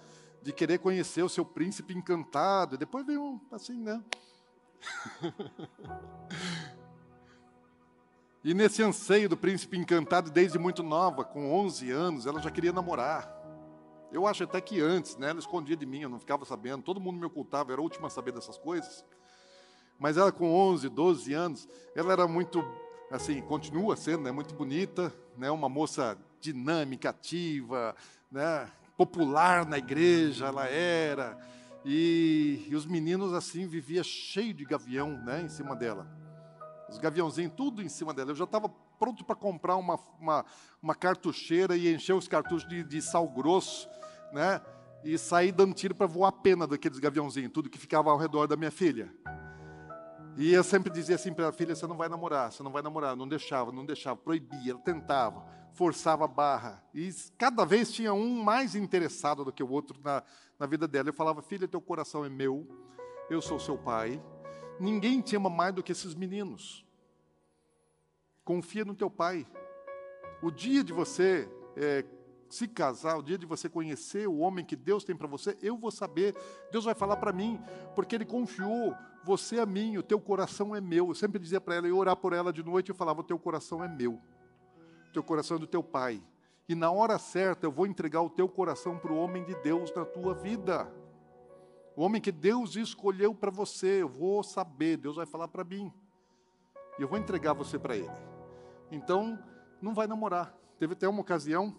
De 0.46 0.54
querer 0.54 0.78
conhecer 0.78 1.24
o 1.24 1.28
seu 1.28 1.44
príncipe 1.44 1.98
encantado. 1.98 2.78
Depois 2.78 3.04
vem 3.04 3.18
um, 3.18 3.42
assim, 3.52 3.82
né? 3.82 4.00
e 8.44 8.54
nesse 8.54 8.84
anseio 8.84 9.28
do 9.28 9.36
príncipe 9.36 9.76
encantado, 9.76 10.30
desde 10.30 10.60
muito 10.60 10.84
nova, 10.84 11.26
com 11.26 11.52
11 11.52 11.90
anos, 11.90 12.28
ela 12.28 12.40
já 12.40 12.52
queria 12.52 12.72
namorar. 12.72 13.28
Eu 14.12 14.28
acho 14.28 14.44
até 14.44 14.62
que 14.62 14.80
antes, 14.80 15.18
né? 15.18 15.32
Ela 15.32 15.40
escondia 15.40 15.76
de 15.76 15.88
mim, 15.88 16.02
eu 16.02 16.10
não 16.10 16.20
ficava 16.20 16.46
sabendo. 16.46 16.84
Todo 16.84 17.02
mundo 17.02 17.18
me 17.18 17.26
ocultava, 17.26 17.72
era 17.72 17.82
a 17.82 17.84
última 17.84 18.06
a 18.06 18.12
saber 18.12 18.32
dessas 18.32 18.60
coisas. 18.60 19.04
Mas 19.98 20.16
ela 20.16 20.32
com 20.32 20.54
11, 20.54 20.90
12 20.90 21.34
anos, 21.34 21.68
ela 21.96 22.14
era 22.14 22.28
muito, 22.28 22.64
assim, 23.10 23.42
continua 23.42 23.96
sendo, 23.96 24.22
né? 24.22 24.32
Muito 24.32 24.54
bonita, 24.54 25.12
né? 25.36 25.50
Uma 25.50 25.68
moça 25.68 26.16
dinâmica, 26.40 27.10
ativa, 27.10 27.96
né? 28.32 28.70
Popular 28.98 29.66
na 29.66 29.78
igreja, 29.78 30.48
ela 30.48 30.68
era. 30.68 31.38
E, 31.84 32.66
e 32.68 32.76
os 32.76 32.86
meninos 32.86 33.34
assim 33.34 33.68
vivia 33.68 34.04
cheio 34.04 34.54
de 34.54 34.66
gavião, 34.66 35.22
né, 35.24 35.42
em 35.44 35.50
cima 35.50 35.76
dela. 35.76 36.08
os 36.90 36.98
gaviãozinhos, 36.98 37.54
tudo 37.56 37.82
em 37.82 37.90
cima 37.90 38.14
dela. 38.14 38.32
Eu 38.32 38.36
já 38.36 38.46
estava 38.46 38.70
pronto 38.98 39.24
para 39.24 39.36
comprar 39.36 39.76
uma, 39.76 40.00
uma, 40.20 40.46
uma, 40.82 40.96
cartucheira 40.96 41.76
e 41.76 41.94
encher 41.94 42.14
os 42.14 42.28
cartuchos 42.28 42.68
de, 42.68 42.84
de 42.84 43.02
sal 43.02 43.28
grosso, 43.28 43.88
né? 44.32 44.62
E 45.04 45.18
sair 45.18 45.52
dando 45.52 45.76
tiro 45.76 45.94
para 45.94 46.08
voar 46.08 46.30
a 46.30 46.32
pena 46.32 46.66
daqueles 46.66 46.98
gaviãozinhos, 46.98 47.52
tudo 47.52 47.70
que 47.70 47.78
ficava 47.78 48.10
ao 48.10 48.18
redor 48.18 48.48
da 48.48 48.56
minha 48.56 48.72
filha. 48.72 49.14
E 50.38 50.54
eu 50.54 50.64
sempre 50.64 50.92
dizia 50.92 51.16
assim 51.16 51.34
para 51.34 51.48
a 51.48 51.52
filha: 51.52 51.76
você 51.76 51.88
não 51.88 51.96
vai 51.96 52.10
namorar, 52.10 52.52
você 52.52 52.62
não 52.62 52.72
vai 52.72 52.82
namorar. 52.82 53.16
Não 53.16 53.28
deixava, 53.28 53.72
não 53.72 53.86
deixava, 53.86 54.18
proibia, 54.18 54.72
ela 54.72 54.82
tentava, 54.82 55.46
forçava 55.74 56.26
a 56.26 56.28
barra. 56.28 56.84
E 56.94 57.10
cada 57.38 57.66
vez 57.66 57.92
tinha 57.92 58.14
um 58.14 58.44
mais 58.44 58.76
interessado 58.76 59.46
do 59.46 59.52
que 59.52 59.64
o 59.64 59.70
outro 59.70 60.00
na, 60.04 60.24
na 60.60 60.66
vida 60.66 60.88
dela. 60.88 61.10
Eu 61.10 61.14
falava: 61.14 61.42
filha, 61.42 61.68
teu 61.68 61.80
coração 61.80 62.26
é 62.26 62.30
meu, 62.30 62.68
eu 63.30 63.42
sou 63.42 63.60
seu 63.60 63.78
pai. 63.78 64.22
Ninguém 64.80 65.22
te 65.22 65.36
ama 65.38 65.50
mais 65.50 65.74
do 65.74 65.82
que 65.82 65.94
esses 65.94 66.14
meninos. 66.14 66.86
Confia 68.44 68.84
no 68.84 68.94
teu 68.94 69.10
pai. 69.10 69.48
O 70.42 70.52
dia 70.52 70.84
de 70.84 70.92
você 70.92 71.50
é, 71.78 72.04
se 72.56 72.68
casar, 72.68 73.18
o 73.18 73.24
dia 73.24 73.38
de 73.38 73.46
você 73.46 73.68
conhecer 73.68 74.28
o 74.28 74.38
homem 74.38 74.64
que 74.64 74.76
Deus 74.76 75.04
tem 75.04 75.16
para 75.16 75.28
você, 75.28 75.58
eu 75.62 75.78
vou 75.78 75.92
saber. 75.92 76.36
Deus 76.72 76.86
vai 76.86 76.96
falar 76.96 77.18
para 77.18 77.34
mim, 77.34 77.60
porque 77.96 78.16
Ele 78.16 78.26
confiou 78.26 78.96
você 79.26 79.58
é 79.58 79.66
mim, 79.66 79.98
o 79.98 80.04
teu 80.04 80.22
coração 80.22 80.76
é 80.76 80.80
meu. 80.80 81.08
Eu 81.08 81.16
sempre 81.16 81.40
dizia 81.40 81.60
para 81.60 81.76
ela, 81.76 81.88
eu 81.88 81.98
orar 81.98 82.16
por 82.16 82.32
ela 82.32 82.54
de 82.54 82.64
noite, 82.64 82.90
eu 82.90 82.96
falava, 82.96 83.22
o 83.22 83.24
teu 83.24 83.40
coração 83.40 83.84
é 83.84 83.88
meu. 83.88 84.22
O 85.10 85.12
teu 85.12 85.24
coração 85.24 85.58
é 85.58 85.60
do 85.60 85.66
teu 85.66 85.82
pai. 85.82 86.22
E 86.70 86.76
na 86.76 86.92
hora 86.92 87.18
certa 87.18 87.66
eu 87.66 87.72
vou 87.72 87.88
entregar 87.88 88.22
o 88.22 88.30
teu 88.30 88.48
coração 88.48 89.00
para 89.00 89.12
o 89.12 89.18
homem 89.18 89.44
de 89.44 89.56
Deus 89.64 89.92
na 89.96 90.06
tua 90.06 90.36
vida. 90.36 90.92
O 91.96 92.04
homem 92.04 92.22
que 92.22 92.32
Deus 92.32 92.76
escolheu 92.76 93.34
para 93.34 93.50
você, 93.50 94.04
eu 94.04 94.10
vou 94.10 94.44
saber, 94.44 94.98
Deus 94.98 95.16
vai 95.16 95.26
falar 95.26 95.48
para 95.48 95.64
mim. 95.64 95.92
E 97.00 97.02
eu 97.02 97.08
vou 97.08 97.18
entregar 97.18 97.54
você 97.54 97.80
para 97.80 97.96
ele. 97.98 98.12
Então, 98.92 99.40
não 99.82 99.94
vai 99.94 100.06
namorar. 100.06 100.56
Teve 100.78 100.94
até 100.94 101.08
uma 101.08 101.22
ocasião, 101.22 101.76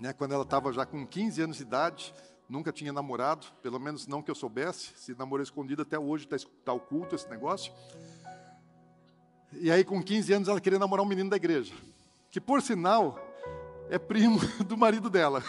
né, 0.00 0.12
quando 0.12 0.32
ela 0.32 0.42
estava 0.42 0.72
já 0.72 0.84
com 0.84 1.06
15 1.06 1.42
anos 1.42 1.56
de 1.56 1.62
idade, 1.62 2.14
nunca 2.48 2.72
tinha 2.72 2.92
namorado, 2.92 3.46
pelo 3.62 3.78
menos 3.78 4.06
não 4.06 4.22
que 4.22 4.30
eu 4.30 4.34
soubesse. 4.34 4.92
Se 4.96 5.14
namorou 5.14 5.42
escondido, 5.42 5.82
até 5.82 5.98
hoje 5.98 6.24
está 6.24 6.48
tá 6.64 6.72
oculto 6.72 7.14
esse 7.14 7.28
negócio. 7.28 7.72
E 9.52 9.70
aí, 9.70 9.84
com 9.84 10.02
15 10.02 10.32
anos, 10.32 10.48
ela 10.48 10.60
queria 10.60 10.78
namorar 10.78 11.04
um 11.04 11.08
menino 11.08 11.30
da 11.30 11.36
igreja, 11.36 11.72
que, 12.30 12.40
por 12.40 12.60
sinal, 12.60 13.18
é 13.88 13.98
primo 13.98 14.40
do 14.66 14.76
marido 14.76 15.08
dela. 15.08 15.44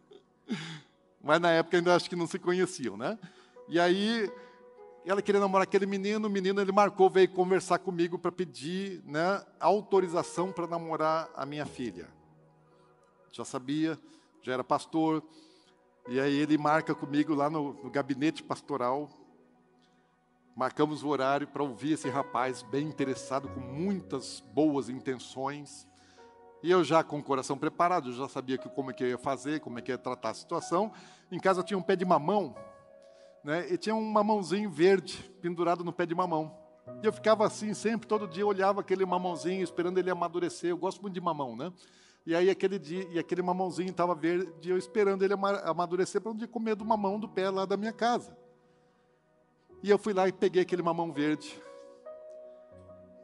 Mas 1.22 1.40
na 1.40 1.50
época 1.52 1.76
ainda 1.76 1.94
acho 1.94 2.08
que 2.08 2.16
não 2.16 2.26
se 2.26 2.38
conheciam, 2.38 2.96
né? 2.96 3.16
E 3.68 3.78
aí, 3.78 4.28
ela 5.06 5.22
queria 5.22 5.40
namorar 5.40 5.62
aquele 5.62 5.86
menino, 5.86 6.26
o 6.26 6.30
menino 6.30 6.60
ele 6.60 6.72
marcou, 6.72 7.08
veio 7.08 7.28
conversar 7.28 7.78
comigo 7.78 8.18
para 8.18 8.32
pedir 8.32 9.00
né, 9.04 9.44
autorização 9.60 10.50
para 10.50 10.66
namorar 10.66 11.30
a 11.36 11.46
minha 11.46 11.64
filha. 11.64 12.08
Já 13.32 13.44
sabia, 13.44 13.98
já 14.42 14.52
era 14.52 14.64
pastor, 14.64 15.22
e 16.08 16.18
aí 16.18 16.34
ele 16.34 16.58
marca 16.58 16.94
comigo 16.94 17.34
lá 17.34 17.48
no, 17.48 17.74
no 17.74 17.90
gabinete 17.90 18.42
pastoral. 18.42 19.08
Marcamos 20.56 21.02
o 21.02 21.08
horário 21.08 21.46
para 21.46 21.62
ouvir 21.62 21.92
esse 21.92 22.08
rapaz 22.08 22.62
bem 22.62 22.86
interessado, 22.86 23.48
com 23.48 23.60
muitas 23.60 24.40
boas 24.52 24.88
intenções. 24.88 25.86
E 26.62 26.70
eu 26.70 26.82
já 26.84 27.02
com 27.02 27.18
o 27.18 27.22
coração 27.22 27.56
preparado, 27.56 28.10
eu 28.10 28.12
já 28.12 28.28
sabia 28.28 28.58
que, 28.58 28.68
como 28.68 28.90
é 28.90 28.94
que 28.94 29.02
eu 29.02 29.08
ia 29.08 29.18
fazer, 29.18 29.60
como 29.60 29.78
é 29.78 29.82
que 29.82 29.90
ia 29.90 29.96
tratar 29.96 30.30
a 30.30 30.34
situação. 30.34 30.92
Em 31.30 31.38
casa 31.38 31.62
tinha 31.62 31.78
um 31.78 31.82
pé 31.82 31.96
de 31.96 32.04
mamão, 32.04 32.54
né? 33.42 33.72
E 33.72 33.78
tinha 33.78 33.94
um 33.94 34.04
mamãozinho 34.04 34.68
verde 34.68 35.30
pendurado 35.40 35.82
no 35.84 35.92
pé 35.92 36.04
de 36.04 36.14
mamão. 36.14 36.54
E 37.02 37.06
eu 37.06 37.12
ficava 37.12 37.46
assim 37.46 37.72
sempre, 37.72 38.06
todo 38.06 38.26
dia 38.26 38.46
olhava 38.46 38.80
aquele 38.80 39.06
mamãozinho, 39.06 39.62
esperando 39.62 39.98
ele 39.98 40.10
amadurecer. 40.10 40.70
Eu 40.70 40.76
gosto 40.76 41.00
muito 41.00 41.14
de 41.14 41.20
mamão, 41.20 41.56
né? 41.56 41.72
E 42.26 42.34
aí 42.34 42.50
aquele 42.50 42.78
dia, 42.78 43.06
e 43.10 43.18
aquele 43.18 43.42
mamãozinho 43.42 43.90
estava 43.90 44.14
verde, 44.14 44.68
eu 44.68 44.76
esperando 44.76 45.22
ele 45.22 45.34
amadurecer 45.64 46.20
para 46.20 46.30
um 46.30 46.36
dia 46.36 46.46
comer 46.46 46.74
do 46.74 46.84
mamão 46.84 47.18
do 47.18 47.28
pé 47.28 47.48
lá 47.50 47.64
da 47.64 47.76
minha 47.76 47.92
casa. 47.92 48.36
E 49.82 49.88
eu 49.88 49.98
fui 49.98 50.12
lá 50.12 50.28
e 50.28 50.32
peguei 50.32 50.62
aquele 50.62 50.82
mamão 50.82 51.10
verde, 51.10 51.60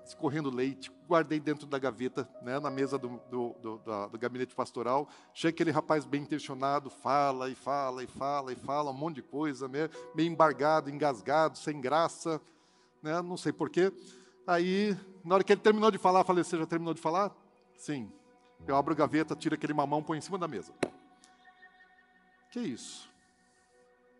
escorrendo 0.04 0.48
leite, 0.48 0.90
guardei 1.06 1.38
dentro 1.38 1.66
da 1.66 1.78
gaveta, 1.78 2.28
né, 2.40 2.58
na 2.58 2.70
mesa 2.70 2.96
do, 2.96 3.20
do, 3.30 3.54
do, 3.60 4.08
do, 4.08 4.18
gabinete 4.18 4.54
pastoral. 4.54 5.08
Chega 5.34 5.54
aquele 5.54 5.70
rapaz 5.70 6.06
bem 6.06 6.22
intencionado, 6.22 6.88
fala 6.88 7.50
e 7.50 7.54
fala 7.54 8.02
e 8.02 8.06
fala 8.06 8.52
e 8.52 8.56
fala 8.56 8.90
um 8.90 8.94
monte 8.94 9.16
de 9.16 9.22
coisa, 9.22 9.68
né, 9.68 9.90
meio 10.14 10.30
embargado, 10.30 10.88
engasgado, 10.88 11.58
sem 11.58 11.80
graça, 11.80 12.40
né, 13.02 13.20
não 13.20 13.36
sei 13.36 13.52
porquê. 13.52 13.92
Aí, 14.46 14.96
na 15.24 15.34
hora 15.34 15.44
que 15.44 15.52
ele 15.52 15.60
terminou 15.60 15.90
de 15.90 15.98
falar, 15.98 16.24
falei: 16.24 16.44
Você 16.44 16.56
já 16.56 16.66
terminou 16.66 16.94
de 16.94 17.00
falar? 17.00 17.34
Sim. 17.76 18.10
Eu 18.66 18.76
abro 18.76 18.92
a 18.92 18.96
gaveta, 18.96 19.34
tiro 19.34 19.54
aquele 19.54 19.72
mamão, 19.74 20.02
põe 20.02 20.18
em 20.18 20.20
cima 20.20 20.38
da 20.38 20.46
mesa. 20.46 20.72
Que 22.50 22.60
isso? 22.60 23.10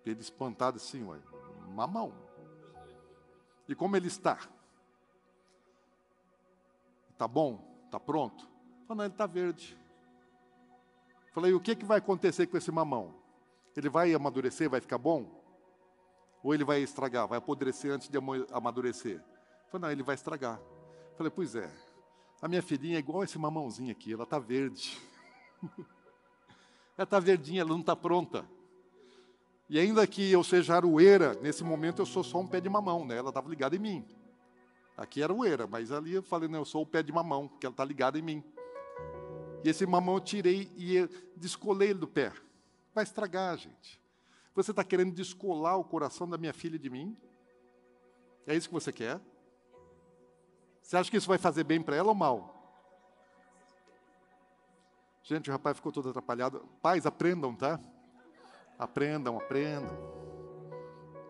Ele 0.05 0.21
espantado 0.21 0.77
assim, 0.77 1.05
ué, 1.05 1.19
mamão. 1.69 2.13
E 3.69 3.75
como 3.75 3.97
ele 3.97 4.09
está? 4.09 4.39
Está 7.11 7.27
bom? 7.27 7.61
Está 7.87 7.99
pronto? 7.99 8.49
Falei, 8.87 8.99
não, 8.99 9.05
ele 9.05 9.15
está 9.15 9.27
verde. 9.27 9.77
Falei, 11.33 11.53
o 11.53 11.61
que, 11.61 11.75
que 11.75 11.85
vai 11.85 11.99
acontecer 11.99 12.47
com 12.47 12.57
esse 12.57 12.71
mamão? 12.71 13.15
Ele 13.77 13.89
vai 13.89 14.15
amadurecer, 14.15 14.71
vai 14.71 14.81
ficar 14.81 14.99
bom? 14.99 15.43
Ou 16.43 16.55
ele 16.55 16.65
vai 16.65 16.81
estragar, 16.81 17.27
vai 17.27 17.39
apodrecer 17.39 17.93
antes 17.93 18.09
de 18.09 18.17
amadurecer? 18.53 19.21
Falei, 19.71 19.83
não, 19.83 19.91
ele 19.91 20.03
vai 20.03 20.15
estragar. 20.15 20.61
Falei, 21.17 21.31
pois 21.31 21.55
é, 21.55 21.71
a 22.41 22.49
minha 22.49 22.63
filhinha 22.63 22.97
é 22.97 22.99
igual 22.99 23.25
esse 23.25 23.39
mamãozinho 23.39 23.91
aqui, 23.91 24.13
ela 24.13 24.25
está 24.25 24.39
verde. 24.39 24.99
ela 26.97 27.05
está 27.05 27.19
verdinha, 27.19 27.63
ela 27.63 27.71
não 27.71 27.81
está 27.81 27.97
pronta. 27.97 28.47
E 29.69 29.79
ainda 29.79 30.07
que 30.07 30.31
eu 30.31 30.45
seja 30.45 30.77
aroeira, 30.77 31.35
nesse 31.43 31.65
momento 31.65 32.01
eu 32.01 32.07
sou 32.07 32.23
só 32.23 32.39
um 32.39 32.47
pé 32.47 32.61
de 32.61 32.69
mamão, 32.69 33.05
né? 33.05 33.17
Ela 33.17 33.31
estava 33.31 33.49
ligada 33.49 33.75
em 33.75 33.81
mim. 33.81 34.07
Aqui 34.97 35.23
era 35.23 35.33
aroeira, 35.33 35.67
mas 35.67 35.91
ali 35.91 36.15
eu 36.15 36.23
falei, 36.23 36.49
não, 36.49 36.61
eu 36.61 36.65
sou 36.65 36.83
o 36.83 36.87
pé 36.87 37.03
de 37.03 37.13
mamão, 37.13 37.49
porque 37.49 37.67
ela 37.67 37.73
está 37.73 37.85
ligada 37.85 38.19
em 38.19 38.23
mim. 38.23 38.45
E 39.65 39.69
esse 39.69 39.85
mamão 39.85 40.15
eu 40.15 40.21
tirei 40.21 40.71
e 40.77 41.09
descolei 41.37 41.91
ele 41.91 41.99
do 41.99 42.07
pé. 42.07 42.33
Vai 42.95 43.03
estragar, 43.03 43.59
gente. 43.59 44.01
Você 44.55 44.71
está 44.71 44.85
querendo 44.85 45.13
descolar 45.13 45.77
o 45.77 45.85
coração 45.85 46.29
da 46.29 46.39
minha 46.39 46.53
filha 46.53 46.79
de 46.79 46.89
mim? 46.89 47.17
É 48.47 48.55
isso 48.55 48.69
que 48.69 48.75
você 48.75 48.93
quer? 48.93 49.21
Você 50.87 50.97
acha 50.97 51.11
que 51.11 51.17
isso 51.17 51.27
vai 51.27 51.37
fazer 51.37 51.65
bem 51.65 51.83
para 51.83 51.97
ela 51.97 52.11
ou 52.11 52.15
mal? 52.15 52.55
Gente, 55.25 55.51
o 55.51 55.53
rapaz 55.53 55.77
ficou 55.77 55.91
todo 55.91 56.11
atrapalhado. 56.11 56.61
Pais, 56.81 57.05
aprendam, 57.05 57.57
tá? 57.57 57.81
Aprendam, 58.79 59.37
aprendam. 59.37 59.91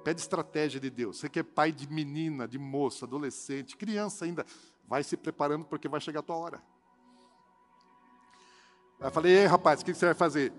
Pede 0.04 0.20
estratégia 0.20 0.78
de 0.78 0.90
Deus. 0.90 1.16
Você 1.16 1.30
que 1.30 1.38
é 1.38 1.42
pai 1.42 1.72
de 1.72 1.90
menina, 1.90 2.46
de 2.46 2.58
moça, 2.58 3.06
adolescente, 3.06 3.78
criança 3.78 4.26
ainda, 4.26 4.44
vai 4.86 5.02
se 5.02 5.16
preparando 5.16 5.64
porque 5.64 5.88
vai 5.88 6.02
chegar 6.02 6.20
a 6.20 6.22
tua 6.22 6.36
hora. 6.36 6.62
Eu 9.00 9.10
falei, 9.10 9.38
ei 9.38 9.46
rapaz, 9.46 9.80
o 9.80 9.86
que 9.86 9.94
você 9.94 10.04
vai 10.04 10.14
fazer? 10.14 10.52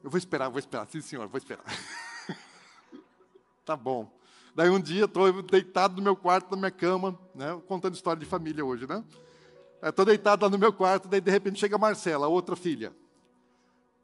Eu 0.00 0.10
vou 0.10 0.16
esperar, 0.16 0.48
vou 0.48 0.60
esperar. 0.60 0.86
Sim, 0.86 1.00
senhor, 1.00 1.26
vou 1.26 1.38
esperar. 1.38 1.64
tá 3.66 3.76
bom. 3.76 4.16
Daí 4.58 4.70
um 4.70 4.80
dia 4.80 5.04
estou 5.04 5.40
deitado 5.40 5.94
no 5.98 6.02
meu 6.02 6.16
quarto, 6.16 6.50
na 6.50 6.56
minha 6.56 6.70
cama, 6.72 7.16
né, 7.32 7.56
contando 7.68 7.94
história 7.94 8.18
de 8.18 8.26
família 8.26 8.64
hoje, 8.64 8.88
né? 8.88 9.04
Estou 9.80 10.04
deitado 10.04 10.44
lá 10.44 10.50
no 10.50 10.58
meu 10.58 10.72
quarto, 10.72 11.06
daí 11.06 11.20
de 11.20 11.30
repente 11.30 11.60
chega 11.60 11.76
a 11.76 11.78
Marcela, 11.78 12.26
a 12.26 12.28
outra 12.28 12.56
filha. 12.56 12.92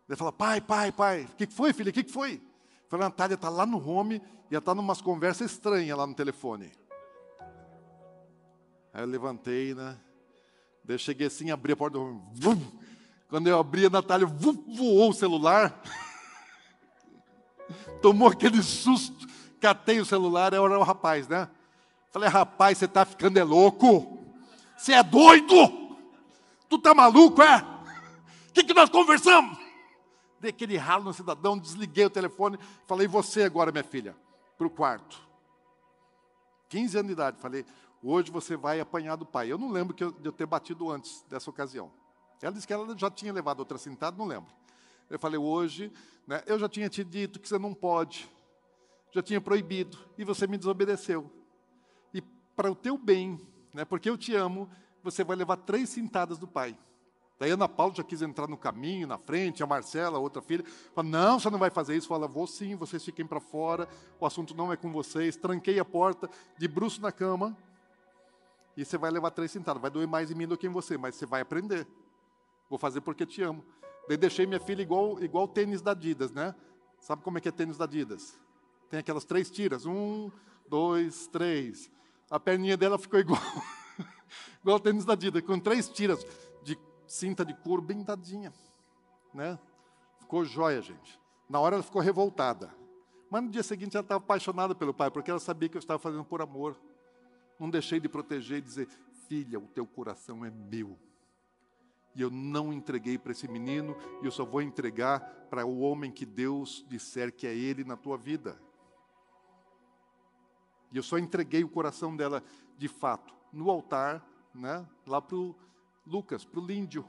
Daí 0.06 0.16
fala, 0.16 0.30
pai, 0.30 0.60
pai, 0.60 0.92
pai, 0.92 1.24
o 1.24 1.34
que 1.34 1.48
foi, 1.48 1.72
filha? 1.72 1.90
O 1.90 1.92
que 1.92 2.04
foi? 2.04 2.34
Eu 2.34 2.88
falei, 2.88 3.04
Natália 3.04 3.34
está 3.34 3.48
lá 3.48 3.66
no 3.66 3.84
home 3.84 4.22
e 4.48 4.54
ela 4.54 4.60
está 4.60 4.72
numas 4.76 5.02
conversas 5.02 5.50
estranhas 5.50 5.98
lá 5.98 6.06
no 6.06 6.14
telefone. 6.14 6.70
Aí 8.92 9.02
eu 9.02 9.08
levantei, 9.08 9.74
né? 9.74 9.98
Daí 10.84 10.94
eu 10.94 11.00
cheguei 11.00 11.26
assim, 11.26 11.50
abri 11.50 11.72
a 11.72 11.76
porta 11.76 11.98
do 11.98 12.04
home. 12.04 12.22
Vum! 12.32 12.60
Quando 13.28 13.48
eu 13.48 13.58
abri, 13.58 13.86
a 13.86 13.90
Natália 13.90 14.24
vum, 14.24 14.52
voou 14.72 15.10
o 15.10 15.14
celular. 15.14 15.82
Tomou 18.00 18.28
aquele 18.28 18.62
susto 18.62 19.33
catei 19.60 20.00
o 20.00 20.04
celular, 20.04 20.52
era 20.52 20.78
o 20.78 20.82
rapaz, 20.82 21.28
né? 21.28 21.48
Falei, 22.10 22.28
rapaz, 22.28 22.78
você 22.78 22.84
está 22.84 23.04
ficando 23.04 23.38
é 23.38 23.42
louco? 23.42 24.22
Você 24.76 24.92
é 24.92 25.02
doido? 25.02 25.96
Tu 26.68 26.78
tá 26.78 26.94
maluco, 26.94 27.42
é? 27.42 27.58
O 28.48 28.52
que, 28.52 28.62
que 28.62 28.74
nós 28.74 28.88
conversamos? 28.88 29.58
Dei 30.38 30.50
aquele 30.50 30.76
ralo 30.76 31.04
no 31.04 31.12
cidadão, 31.12 31.58
desliguei 31.58 32.04
o 32.04 32.10
telefone, 32.10 32.58
falei, 32.86 33.08
você 33.08 33.42
agora, 33.42 33.72
minha 33.72 33.82
filha, 33.82 34.14
para 34.56 34.66
o 34.66 34.70
quarto. 34.70 35.20
15 36.68 36.98
anos 36.98 37.06
de 37.08 37.12
idade, 37.14 37.40
falei, 37.40 37.64
hoje 38.02 38.30
você 38.30 38.56
vai 38.56 38.78
apanhar 38.78 39.16
do 39.16 39.26
pai. 39.26 39.50
Eu 39.50 39.58
não 39.58 39.70
lembro 39.70 39.94
que 39.94 40.04
eu, 40.04 40.12
de 40.12 40.28
eu 40.28 40.32
ter 40.32 40.46
batido 40.46 40.90
antes 40.90 41.24
dessa 41.28 41.50
ocasião. 41.50 41.90
Ela 42.40 42.52
disse 42.52 42.66
que 42.66 42.72
ela 42.72 42.96
já 42.96 43.10
tinha 43.10 43.32
levado 43.32 43.60
outra 43.60 43.78
cintada, 43.78 44.16
não 44.16 44.26
lembro. 44.26 44.52
Eu 45.08 45.18
falei, 45.18 45.38
hoje, 45.38 45.90
né, 46.26 46.42
eu 46.46 46.58
já 46.58 46.68
tinha 46.68 46.88
te 46.88 47.02
dito 47.02 47.40
que 47.40 47.48
você 47.48 47.58
não 47.58 47.72
pode 47.72 48.30
já 49.14 49.22
tinha 49.22 49.40
proibido, 49.40 49.96
e 50.18 50.24
você 50.24 50.44
me 50.46 50.58
desobedeceu. 50.58 51.30
E 52.12 52.20
para 52.56 52.70
o 52.70 52.74
teu 52.74 52.98
bem, 52.98 53.40
né, 53.72 53.84
porque 53.84 54.10
eu 54.10 54.18
te 54.18 54.34
amo, 54.34 54.68
você 55.04 55.22
vai 55.22 55.36
levar 55.36 55.56
três 55.58 55.88
cintadas 55.88 56.36
do 56.36 56.48
pai. 56.48 56.76
Daí 57.38 57.50
Ana 57.50 57.68
Paula 57.68 57.94
já 57.94 58.02
quis 58.02 58.22
entrar 58.22 58.48
no 58.48 58.56
caminho, 58.56 59.06
na 59.06 59.18
frente, 59.18 59.62
a 59.62 59.66
Marcela, 59.66 60.18
a 60.18 60.20
outra 60.20 60.42
filha, 60.42 60.64
fala, 60.94 61.08
não, 61.08 61.38
você 61.38 61.48
não 61.48 61.58
vai 61.58 61.70
fazer 61.70 61.96
isso. 61.96 62.08
Fala, 62.08 62.26
vou 62.26 62.46
sim, 62.46 62.74
vocês 62.74 63.04
fiquem 63.04 63.26
para 63.26 63.40
fora, 63.40 63.88
o 64.18 64.26
assunto 64.26 64.54
não 64.54 64.72
é 64.72 64.76
com 64.76 64.90
vocês. 64.90 65.36
Tranquei 65.36 65.78
a 65.78 65.84
porta, 65.84 66.28
de 66.58 66.66
bruxo 66.66 67.00
na 67.00 67.12
cama, 67.12 67.56
e 68.76 68.84
você 68.84 68.98
vai 68.98 69.10
levar 69.10 69.30
três 69.30 69.50
cintadas. 69.50 69.80
Vai 69.80 69.90
doer 69.90 70.08
mais 70.08 70.30
em 70.30 70.34
mim 70.34 70.46
do 70.46 70.56
que 70.56 70.66
em 70.66 70.70
você, 70.70 70.96
mas 70.96 71.14
você 71.14 71.26
vai 71.26 71.40
aprender. 71.40 71.86
Vou 72.68 72.78
fazer 72.78 73.00
porque 73.00 73.26
te 73.26 73.42
amo. 73.42 73.64
Daí 74.08 74.16
deixei 74.16 74.46
minha 74.46 74.60
filha 74.60 74.82
igual, 74.82 75.22
igual 75.22 75.46
tênis 75.46 75.82
da 75.82 75.92
Adidas, 75.92 76.32
né? 76.32 76.54
Sabe 77.00 77.22
como 77.22 77.38
é 77.38 77.40
que 77.40 77.48
é 77.48 77.52
tênis 77.52 77.76
da 77.76 77.84
Adidas? 77.84 78.38
Tem 78.90 79.00
aquelas 79.00 79.24
três 79.24 79.50
tiras. 79.50 79.86
Um, 79.86 80.30
dois, 80.68 81.26
três. 81.26 81.90
A 82.30 82.40
perninha 82.40 82.76
dela 82.76 82.98
ficou 82.98 83.20
igual, 83.20 83.40
igual 84.62 84.80
tênis 84.80 85.04
da 85.04 85.12
Adidas, 85.12 85.42
com 85.42 85.58
três 85.58 85.88
tiras 85.88 86.24
de 86.62 86.78
cinta 87.06 87.44
de 87.44 87.54
couro 87.54 87.82
bem 87.82 88.02
dadinha. 88.02 88.52
Né? 89.32 89.58
Ficou 90.20 90.44
jóia, 90.44 90.80
gente. 90.80 91.20
Na 91.48 91.60
hora 91.60 91.76
ela 91.76 91.82
ficou 91.82 92.00
revoltada. 92.00 92.74
Mas 93.30 93.42
no 93.42 93.50
dia 93.50 93.62
seguinte 93.62 93.96
ela 93.96 94.04
estava 94.04 94.22
apaixonada 94.22 94.74
pelo 94.74 94.94
pai, 94.94 95.10
porque 95.10 95.30
ela 95.30 95.40
sabia 95.40 95.68
que 95.68 95.76
eu 95.76 95.80
estava 95.80 95.98
fazendo 95.98 96.24
por 96.24 96.40
amor. 96.40 96.76
Não 97.58 97.68
deixei 97.68 98.00
de 98.00 98.08
proteger 98.08 98.58
e 98.58 98.62
dizer: 98.62 98.88
Filha, 99.28 99.58
o 99.58 99.66
teu 99.66 99.86
coração 99.86 100.44
é 100.44 100.50
meu. 100.50 100.98
E 102.14 102.22
eu 102.22 102.30
não 102.30 102.72
entreguei 102.72 103.18
para 103.18 103.32
esse 103.32 103.48
menino, 103.48 103.96
e 104.22 104.26
eu 104.26 104.30
só 104.30 104.44
vou 104.44 104.62
entregar 104.62 105.20
para 105.50 105.66
o 105.66 105.80
homem 105.80 106.12
que 106.12 106.24
Deus 106.24 106.84
disser 106.88 107.32
que 107.32 107.46
é 107.46 107.54
ele 107.54 107.82
na 107.82 107.96
tua 107.96 108.16
vida. 108.16 108.56
E 110.94 110.96
eu 110.96 111.02
só 111.02 111.18
entreguei 111.18 111.64
o 111.64 111.68
coração 111.68 112.16
dela 112.16 112.40
de 112.78 112.86
fato 112.86 113.34
no 113.52 113.68
altar, 113.68 114.24
né, 114.54 114.86
lá 115.04 115.20
para 115.20 115.36
o 115.36 115.52
Lucas, 116.06 116.44
para 116.44 116.60
o 116.60 116.64
Líndio. 116.64 117.04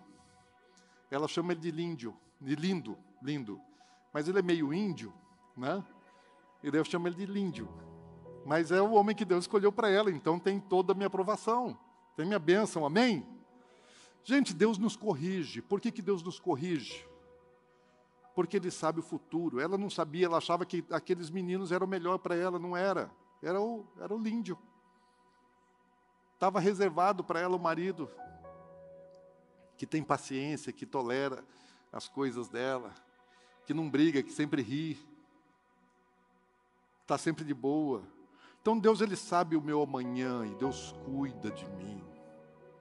Ela 1.12 1.28
chama 1.28 1.52
ele 1.52 1.62
de 1.62 1.70
Líndio, 1.70 2.18
de 2.42 2.56
lindo, 2.56 2.98
lindo. 3.22 3.62
Mas 4.12 4.28
ele 4.28 4.40
é 4.40 4.42
meio 4.42 4.74
índio, 4.74 5.14
né? 5.56 5.86
E 6.64 6.72
daí 6.72 6.80
eu 6.80 6.86
chamo 6.86 7.08
ele 7.08 7.16
de 7.16 7.28
Líndio. 7.28 7.70
Mas 8.44 8.72
é 8.72 8.82
o 8.82 8.94
homem 8.94 9.16
que 9.16 9.24
Deus 9.24 9.44
escolheu 9.44 9.72
para 9.72 9.88
ela, 9.88 10.10
então 10.10 10.40
tem 10.40 10.60
toda 10.60 10.94
a 10.94 10.96
minha 10.96 11.08
aprovação, 11.08 11.78
tem 12.16 12.26
minha 12.26 12.40
bênção, 12.40 12.88
amém? 12.88 13.24
Gente, 14.24 14.52
Deus 14.52 14.80
nos 14.80 14.96
corrige. 14.96 15.62
Por 15.62 15.80
que, 15.80 15.92
que 15.92 16.02
Deus 16.02 16.24
nos 16.24 16.40
corrige? 16.40 17.08
Porque 18.34 18.58
Ele 18.58 18.72
sabe 18.72 19.00
o 19.00 19.04
futuro. 19.04 19.60
Ela 19.60 19.78
não 19.78 19.92
sabia, 19.92 20.26
ela 20.26 20.40
achava 20.40 20.66
que 20.66 20.84
aqueles 20.90 21.30
meninos 21.30 21.72
eram 21.72 21.86
melhor 21.86 22.18
para 22.18 22.36
ela, 22.36 22.58
não 22.58 22.76
era. 22.76 23.12
Era 23.42 23.60
o, 23.62 23.86
era 24.00 24.14
o 24.14 24.18
Líndio. 24.18 24.58
Estava 26.34 26.60
reservado 26.60 27.24
para 27.24 27.40
ela 27.40 27.56
o 27.56 27.60
marido, 27.60 28.10
que 29.78 29.86
tem 29.86 30.04
paciência, 30.04 30.74
que 30.74 30.86
tolera 30.86 31.44
as 31.92 32.08
coisas 32.08 32.50
dela, 32.50 32.94
que 33.66 33.74
não 33.74 33.90
briga, 33.90 34.22
que 34.22 34.32
sempre 34.32 34.62
ri, 34.62 35.00
está 37.02 37.18
sempre 37.18 37.46
de 37.46 37.54
boa. 37.54 38.04
Então 38.62 38.78
Deus 38.78 39.00
ele 39.00 39.16
sabe 39.16 39.56
o 39.56 39.62
meu 39.62 39.82
amanhã 39.82 40.46
e 40.46 40.56
Deus 40.56 40.94
cuida 41.06 41.52
de 41.52 41.66
mim. 41.70 42.15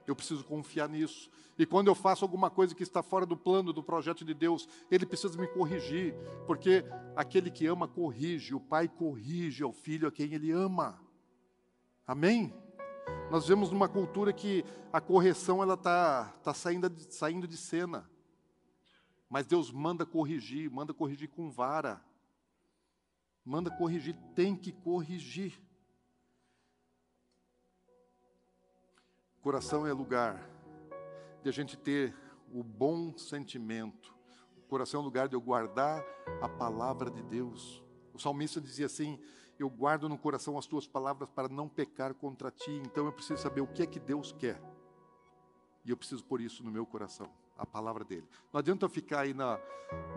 Eu 0.07 0.15
preciso 0.15 0.43
confiar 0.43 0.87
nisso. 0.87 1.29
E 1.57 1.65
quando 1.65 1.87
eu 1.87 1.95
faço 1.95 2.23
alguma 2.25 2.49
coisa 2.49 2.75
que 2.75 2.83
está 2.83 3.01
fora 3.01 3.25
do 3.25 3.37
plano, 3.37 3.73
do 3.73 3.81
projeto 3.81 4.25
de 4.25 4.33
Deus, 4.33 4.67
Ele 4.91 5.05
precisa 5.05 5.39
me 5.39 5.47
corrigir, 5.47 6.13
porque 6.45 6.85
aquele 7.15 7.49
que 7.49 7.65
ama 7.65 7.87
corrige, 7.87 8.53
o 8.53 8.59
Pai 8.59 8.87
corrige 8.87 9.63
ao 9.63 9.71
filho 9.71 10.07
a 10.07 10.11
quem 10.11 10.33
Ele 10.33 10.51
ama. 10.51 10.99
Amém? 12.05 12.53
Nós 13.31 13.47
vemos 13.47 13.71
numa 13.71 13.87
cultura 13.87 14.31
que 14.33 14.63
a 14.91 15.01
correção 15.01 15.61
ela 15.61 15.73
está 15.75 16.25
tá 16.43 16.53
saindo, 16.53 16.91
saindo 17.09 17.47
de 17.47 17.57
cena. 17.57 18.09
Mas 19.29 19.45
Deus 19.45 19.71
manda 19.71 20.05
corrigir, 20.05 20.69
manda 20.69 20.93
corrigir 20.93 21.29
com 21.29 21.49
vara. 21.49 22.03
Manda 23.43 23.69
corrigir, 23.69 24.15
tem 24.35 24.55
que 24.55 24.71
corrigir. 24.71 25.59
Coração 29.45 29.85
é 29.85 29.93
lugar 29.93 30.43
de 31.43 31.49
a 31.49 31.51
gente 31.51 31.77
ter 31.77 32.15
o 32.51 32.63
bom 32.63 33.15
sentimento. 33.15 34.11
O 34.57 34.61
coração 34.63 35.01
é 35.01 35.03
lugar 35.03 35.27
de 35.27 35.35
eu 35.35 35.39
guardar 35.39 36.03
a 36.41 36.49
palavra 36.49 37.11
de 37.11 37.21
Deus. 37.21 37.83
O 38.11 38.17
salmista 38.17 38.59
dizia 38.59 38.87
assim: 38.87 39.19
eu 39.59 39.69
guardo 39.69 40.09
no 40.09 40.17
coração 40.17 40.57
as 40.57 40.65
tuas 40.65 40.87
palavras 40.87 41.29
para 41.29 41.47
não 41.47 41.69
pecar 41.69 42.15
contra 42.15 42.49
ti. 42.49 42.71
Então 42.87 43.05
eu 43.05 43.13
preciso 43.13 43.39
saber 43.39 43.61
o 43.61 43.67
que 43.67 43.83
é 43.83 43.85
que 43.85 43.99
Deus 43.99 44.31
quer. 44.31 44.59
E 45.85 45.91
eu 45.91 45.95
preciso 45.95 46.25
pôr 46.25 46.41
isso 46.41 46.63
no 46.63 46.71
meu 46.71 46.83
coração, 46.83 47.29
a 47.55 47.67
palavra 47.67 48.03
dele. 48.03 48.27
Não 48.51 48.57
adianta 48.57 48.85
eu 48.85 48.89
ficar 48.89 49.19
aí 49.19 49.33
na, 49.35 49.59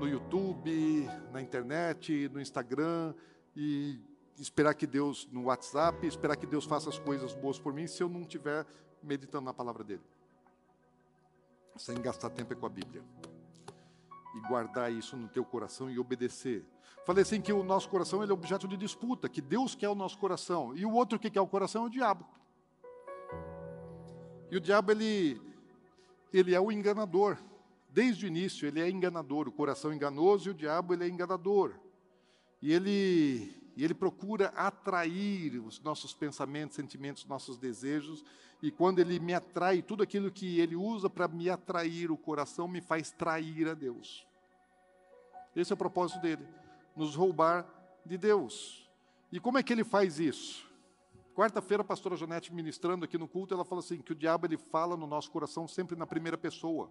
no 0.00 0.08
YouTube, 0.08 1.06
na 1.30 1.42
internet, 1.42 2.30
no 2.32 2.40
Instagram 2.40 3.14
e 3.54 4.00
esperar 4.38 4.72
que 4.72 4.86
Deus, 4.86 5.28
no 5.30 5.44
WhatsApp, 5.44 6.06
esperar 6.06 6.36
que 6.36 6.46
Deus 6.46 6.64
faça 6.64 6.88
as 6.88 6.98
coisas 6.98 7.34
boas 7.34 7.58
por 7.58 7.74
mim 7.74 7.86
se 7.86 8.02
eu 8.02 8.08
não 8.08 8.22
estiver 8.22 8.66
meditando 9.03 9.44
na 9.44 9.55
palavra 9.55 9.84
dele. 9.84 10.03
Sem 11.76 12.01
gastar 12.01 12.30
tempo 12.30 12.53
é 12.53 12.57
com 12.57 12.66
a 12.66 12.68
Bíblia. 12.68 13.05
E 14.34 14.40
guardar 14.49 14.92
isso 14.92 15.16
no 15.16 15.28
teu 15.28 15.44
coração 15.44 15.90
e 15.90 15.99
obedecer. 15.99 16.64
Falei 17.05 17.22
assim 17.22 17.40
que 17.40 17.53
o 17.53 17.62
nosso 17.62 17.88
coração 17.88 18.22
ele 18.22 18.30
é 18.30 18.34
objeto 18.34 18.68
de 18.68 18.76
disputa, 18.76 19.28
que 19.28 19.40
Deus 19.40 19.74
quer 19.74 19.88
o 19.88 19.94
nosso 19.94 20.18
coração. 20.18 20.76
E 20.76 20.84
o 20.84 20.92
outro 20.92 21.18
que 21.18 21.30
quer 21.30 21.40
o 21.40 21.46
coração 21.46 21.84
é 21.84 21.86
o 21.86 21.90
diabo. 21.90 22.26
E 24.51 24.57
o 24.57 24.61
diabo, 24.61 24.92
ele, 24.92 25.40
ele 26.32 26.55
é 26.55 26.61
o 26.61 26.72
enganador. 26.72 27.38
Desde 27.90 28.26
o 28.26 28.28
início, 28.28 28.66
ele 28.66 28.80
é 28.80 28.88
enganador. 28.88 29.49
O 29.49 29.53
coração 29.53 29.92
enganoso 29.92 30.49
e 30.49 30.51
o 30.51 30.55
diabo, 30.55 30.94
ele 30.94 31.05
é 31.05 31.09
enganador. 31.09 31.74
E 32.61 32.72
ele, 32.72 33.57
e 33.78 33.84
ele 33.84 33.94
procura 33.94 34.48
atrair 34.56 35.56
os 35.64 35.80
nossos 35.80 36.12
pensamentos, 36.12 36.74
sentimentos, 36.74 37.24
nossos 37.24 37.56
desejos. 37.56 38.24
E 38.60 38.72
quando 38.72 38.98
ele 38.98 39.20
me 39.20 39.32
atrai, 39.32 39.82
tudo 39.82 40.02
aquilo 40.02 40.32
que 40.32 40.58
ele 40.58 40.74
usa 40.74 41.08
para 41.08 41.28
me 41.28 41.48
atrair 41.48 42.10
o 42.10 42.16
coração 42.16 42.66
me 42.66 42.80
faz 42.80 43.12
trair 43.12 43.68
a 43.68 43.74
Deus. 43.74 44.26
Esse 45.54 45.72
é 45.72 45.74
o 45.74 45.76
propósito 45.76 46.20
dele 46.20 46.44
nos 46.96 47.14
roubar 47.14 47.64
de 48.04 48.18
Deus. 48.18 48.90
E 49.30 49.38
como 49.38 49.58
é 49.58 49.62
que 49.62 49.72
ele 49.72 49.84
faz 49.84 50.18
isso? 50.18 50.68
Quarta-feira, 51.32 51.82
a 51.82 51.86
pastora 51.86 52.16
Janete 52.16 52.52
ministrando 52.52 53.04
aqui 53.04 53.16
no 53.16 53.28
culto, 53.28 53.54
ela 53.54 53.64
fala 53.64 53.78
assim, 53.78 54.02
que 54.02 54.10
o 54.10 54.16
diabo 54.16 54.44
ele 54.44 54.56
fala 54.56 54.96
no 54.96 55.06
nosso 55.06 55.30
coração 55.30 55.68
sempre 55.68 55.94
na 55.94 56.04
primeira 56.04 56.36
pessoa. 56.36 56.90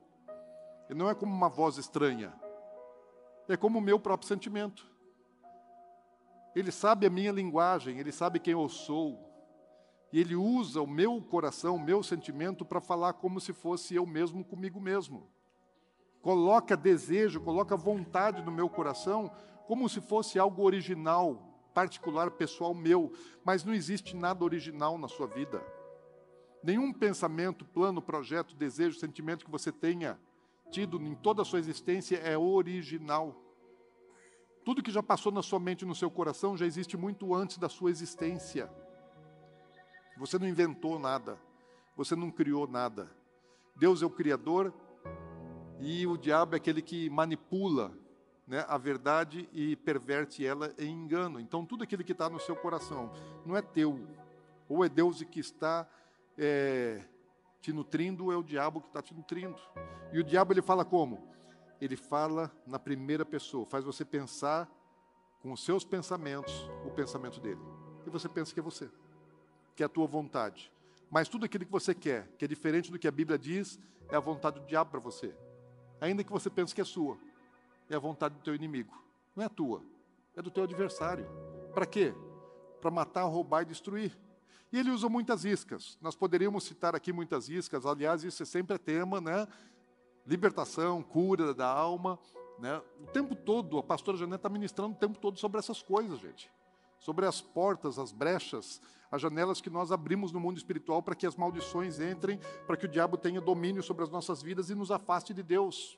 Ele 0.89 0.97
não 0.97 1.09
é 1.09 1.13
como 1.13 1.35
uma 1.35 1.49
voz 1.49 1.77
estranha. 1.77 2.33
É 3.49 3.57
como 3.57 3.77
o 3.77 3.81
meu 3.81 3.99
próprio 3.99 4.25
sentimento. 4.25 4.95
Ele 6.58 6.72
sabe 6.72 7.05
a 7.05 7.10
minha 7.10 7.32
linguagem, 7.32 7.99
ele 7.99 8.12
sabe 8.12 8.39
quem 8.39 8.53
eu 8.53 8.68
sou. 8.68 9.24
E 10.12 10.20
ele 10.20 10.36
usa 10.36 10.82
o 10.82 10.88
meu 10.88 11.22
coração, 11.22 11.76
o 11.76 11.80
meu 11.80 12.01
sentimento 12.01 12.66
para 12.66 12.82
falar 12.82 13.14
como 13.14 13.39
se 13.39 13.53
fosse 13.53 13.93
eu 13.93 14.08
mesmo 14.08 14.43
comigo 14.43 14.82
mesmo. 14.82 15.30
Coloca 16.20 16.76
desejo, 16.76 17.39
coloca 17.41 17.78
vontade 17.78 18.41
no 18.41 18.51
meu 18.51 18.68
coração 18.68 19.30
como 19.68 19.88
se 19.88 20.01
fosse 20.01 20.39
algo 20.39 20.64
original, 20.64 21.70
particular, 21.76 22.32
pessoal 22.32 22.74
meu, 22.74 23.12
mas 23.45 23.64
não 23.64 23.72
existe 23.72 24.16
nada 24.16 24.43
original 24.43 24.97
na 24.97 25.08
sua 25.08 25.28
vida. 25.28 25.64
Nenhum 26.64 26.91
pensamento, 26.91 27.66
plano, 27.66 28.01
projeto, 28.01 28.55
desejo, 28.55 28.97
sentimento 28.97 29.45
que 29.45 29.51
você 29.51 29.72
tenha 29.72 30.20
tido 30.72 30.99
em 30.99 31.14
toda 31.14 31.43
a 31.43 31.45
sua 31.45 31.60
existência 31.60 32.18
é 32.18 32.36
original. 32.36 33.47
Tudo 34.68 34.84
que 34.84 34.91
já 34.91 35.01
passou 35.01 35.32
na 35.32 35.41
sua 35.41 35.61
mente 35.61 35.84
e 35.84 35.86
no 35.86 35.95
seu 35.95 36.11
coração 36.11 36.57
já 36.57 36.65
existe 36.65 36.97
muito 36.97 37.34
antes 37.34 37.57
da 37.57 37.70
sua 37.70 37.89
existência. 37.89 38.70
Você 40.18 40.38
não 40.38 40.45
inventou 40.45 40.99
nada, 40.99 41.39
você 41.95 42.18
não 42.18 42.30
criou 42.30 42.68
nada. 42.68 43.09
Deus 43.78 44.01
é 44.01 44.05
o 44.05 44.09
Criador 44.09 44.74
e 45.80 46.05
o 46.05 46.18
diabo 46.18 46.53
é 46.53 46.57
aquele 46.57 46.82
que 46.82 47.09
manipula 47.09 47.93
né, 48.45 48.65
a 48.68 48.78
verdade 48.78 49.47
e 49.53 49.78
perverte 49.78 50.45
ela 50.45 50.74
em 50.78 50.91
engano. 50.91 51.39
Então, 51.39 51.65
tudo 51.65 51.86
aquilo 51.86 52.03
que 52.03 52.11
está 52.11 52.30
no 52.30 52.38
seu 52.38 52.57
coração 52.57 53.13
não 53.45 53.55
é 53.55 53.61
teu, 53.61 54.05
ou 54.68 54.84
é 54.84 54.89
Deus 54.89 55.24
que 55.24 55.39
está 55.39 55.88
é, 56.38 57.05
te 57.61 57.72
nutrindo, 57.72 58.26
ou 58.26 58.34
é 58.34 58.36
o 58.36 58.43
diabo 58.43 58.82
que 58.82 58.88
está 58.88 59.01
te 59.01 59.13
nutrindo. 59.13 59.57
E 60.11 60.20
o 60.20 60.26
diabo 60.26 60.51
ele 60.51 60.61
fala 60.61 60.84
como? 60.84 61.36
Ele 61.80 61.95
fala 61.95 62.51
na 62.65 62.80
primeira 62.80 63.25
pessoa, 63.25 63.65
faz 63.65 63.84
você 63.84 64.03
pensar 64.03 64.69
com 65.41 65.51
os 65.51 65.63
seus 65.63 65.84
pensamentos 65.84 66.69
o 66.86 66.91
pensamento 66.91 67.39
dele. 67.39 67.61
E 68.05 68.09
você 68.09 68.28
pensa 68.28 68.53
que 68.53 68.59
é 68.59 68.63
você, 68.63 68.89
que 69.75 69.84
é 69.84 69.86
a 69.86 69.89
tua 69.89 70.07
vontade. 70.07 70.71
Mas 71.09 71.30
tudo 71.30 71.45
aquilo 71.45 71.65
que 71.65 71.71
você 71.71 71.93
quer, 71.93 72.28
que 72.38 72.45
é 72.45 72.47
diferente 72.47 72.91
do 72.91 72.99
que 72.99 73.07
a 73.07 73.11
Bíblia 73.11 73.38
diz, 73.38 73.80
é 74.09 74.15
a 74.15 74.19
vontade 74.19 74.59
do 74.59 74.65
diabo 74.65 74.91
para 74.91 74.99
você. 74.99 75.34
Ainda 76.01 76.23
que 76.23 76.32
você 76.32 76.49
pense 76.49 76.73
que 76.73 76.82
é 76.82 76.86
sua 76.86 77.17
é 77.89 77.95
a 77.95 77.99
vontade 77.99 78.36
do 78.36 78.41
teu 78.41 78.55
inimigo. 78.55 78.93
Não 79.36 79.43
é 79.43 79.45
a 79.47 79.49
tua, 79.49 79.82
é 80.36 80.41
do 80.41 80.51
teu 80.51 80.63
adversário. 80.63 81.28
Para 81.73 81.86
quê? 81.86 82.13
Para 82.82 82.91
matar, 82.91 83.23
roubar 83.23 83.61
e 83.61 83.65
destruir. 83.65 84.17
E 84.71 84.78
ele 84.78 84.91
usa 84.91 85.07
muitas 85.07 85.45
iscas. 85.45 85.97
Nós 86.01 86.15
poderíamos 86.15 86.63
citar 86.65 86.95
aqui 86.95 87.13
muitas 87.13 87.49
iscas, 87.49 87.86
aliás, 87.86 88.23
isso 88.23 88.43
é 88.43 88.45
sempre 88.45 88.78
tema, 88.78 89.21
né? 89.21 89.47
Libertação, 90.28 91.01
cura 91.01 91.53
da 91.53 91.67
alma. 91.67 92.19
Né? 92.59 92.82
O 92.99 93.07
tempo 93.07 93.34
todo, 93.34 93.78
a 93.78 93.84
pastora 93.84 94.17
Janete 94.17 94.38
está 94.38 94.49
ministrando 94.49 94.93
o 94.93 94.97
tempo 94.97 95.17
todo 95.17 95.39
sobre 95.39 95.57
essas 95.57 95.82
coisas, 95.82 96.19
gente. 96.19 96.51
Sobre 96.99 97.25
as 97.25 97.39
portas, 97.39 97.97
as 97.97 98.11
brechas, 98.11 98.82
as 99.09 99.21
janelas 99.21 99.61
que 99.61 99.69
nós 99.69 99.91
abrimos 99.91 100.32
no 100.32 100.39
mundo 100.39 100.57
espiritual 100.57 101.01
para 101.01 101.15
que 101.15 101.25
as 101.25 101.36
maldições 101.36 101.99
entrem, 101.99 102.39
para 102.65 102.75
que 102.75 102.86
o 102.86 102.89
diabo 102.89 103.17
tenha 103.17 103.39
domínio 103.39 103.82
sobre 103.82 104.03
as 104.03 104.09
nossas 104.09 104.41
vidas 104.41 104.69
e 104.69 104.75
nos 104.75 104.91
afaste 104.91 105.34
de 105.34 105.41
Deus. 105.41 105.97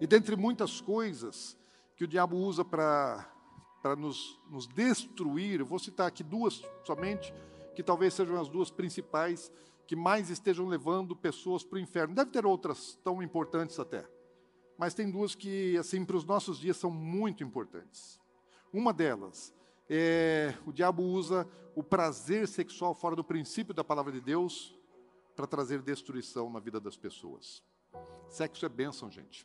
E 0.00 0.06
dentre 0.06 0.36
muitas 0.36 0.80
coisas 0.80 1.56
que 1.96 2.04
o 2.04 2.08
diabo 2.08 2.36
usa 2.36 2.64
para 2.64 3.26
nos, 3.96 4.38
nos 4.50 4.66
destruir, 4.66 5.60
eu 5.60 5.66
vou 5.66 5.78
citar 5.78 6.06
aqui 6.06 6.22
duas 6.22 6.62
somente, 6.84 7.32
que 7.74 7.82
talvez 7.82 8.14
sejam 8.14 8.40
as 8.40 8.48
duas 8.48 8.70
principais, 8.70 9.50
que 9.90 9.96
mais 9.96 10.30
estejam 10.30 10.68
levando 10.68 11.16
pessoas 11.16 11.64
para 11.64 11.74
o 11.74 11.80
inferno. 11.80 12.14
Deve 12.14 12.30
ter 12.30 12.46
outras 12.46 12.94
tão 13.02 13.20
importantes 13.20 13.76
até, 13.76 14.08
mas 14.78 14.94
tem 14.94 15.10
duas 15.10 15.34
que, 15.34 15.76
assim, 15.76 16.04
para 16.04 16.16
os 16.16 16.24
nossos 16.24 16.60
dias 16.60 16.76
são 16.76 16.92
muito 16.92 17.42
importantes. 17.42 18.20
Uma 18.72 18.92
delas 18.92 19.52
é 19.88 20.54
o 20.64 20.72
diabo 20.72 21.02
usa 21.02 21.44
o 21.74 21.82
prazer 21.82 22.46
sexual 22.46 22.94
fora 22.94 23.16
do 23.16 23.24
princípio 23.24 23.74
da 23.74 23.82
palavra 23.82 24.12
de 24.12 24.20
Deus 24.20 24.78
para 25.34 25.44
trazer 25.44 25.82
destruição 25.82 26.48
na 26.48 26.60
vida 26.60 26.78
das 26.78 26.96
pessoas. 26.96 27.60
Sexo 28.28 28.64
é 28.64 28.68
bênção, 28.68 29.10
gente. 29.10 29.44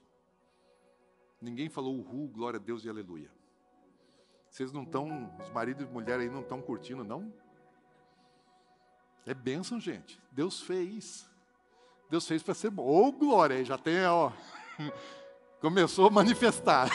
Ninguém 1.42 1.70
falou 1.70 1.98
uhul, 1.98 2.28
glória 2.28 2.60
a 2.60 2.64
Deus 2.64 2.86
e 2.86 2.90
aleluia. 2.90 3.32
Vocês 4.48 4.72
não 4.72 4.84
estão, 4.84 5.36
os 5.42 5.50
maridos 5.50 5.88
e 5.88 5.92
mulheres 5.92 6.28
aí 6.28 6.32
não 6.32 6.42
estão 6.42 6.62
curtindo, 6.62 7.04
não? 7.04 7.34
É 9.26 9.34
bênção, 9.34 9.80
gente. 9.80 10.22
Deus 10.32 10.62
fez. 10.62 11.26
Deus 12.10 12.28
fez 12.28 12.44
para 12.44 12.54
ser 12.54 12.70
bom. 12.70 12.84
Ô, 12.84 13.08
oh, 13.08 13.12
glória, 13.12 13.64
já 13.66 13.78
tem, 13.78 14.06
ó. 14.06 14.32
Começou 15.60 16.08
a 16.08 16.12
manifestar. 16.12 16.90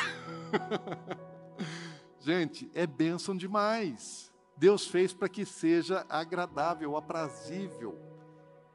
gente, 2.20 2.70
é 2.72 2.86
bênção 2.86 3.36
demais. 3.36 4.30
Deus 4.56 4.86
fez 4.86 5.12
para 5.12 5.28
que 5.28 5.44
seja 5.44 6.06
agradável, 6.08 6.96
aprazível. 6.96 7.98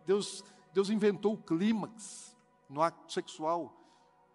Deus, 0.05 0.43
Deus 0.73 0.89
inventou 0.89 1.33
o 1.33 1.37
clímax 1.37 2.35
no 2.69 2.81
ato 2.81 3.13
sexual. 3.13 3.73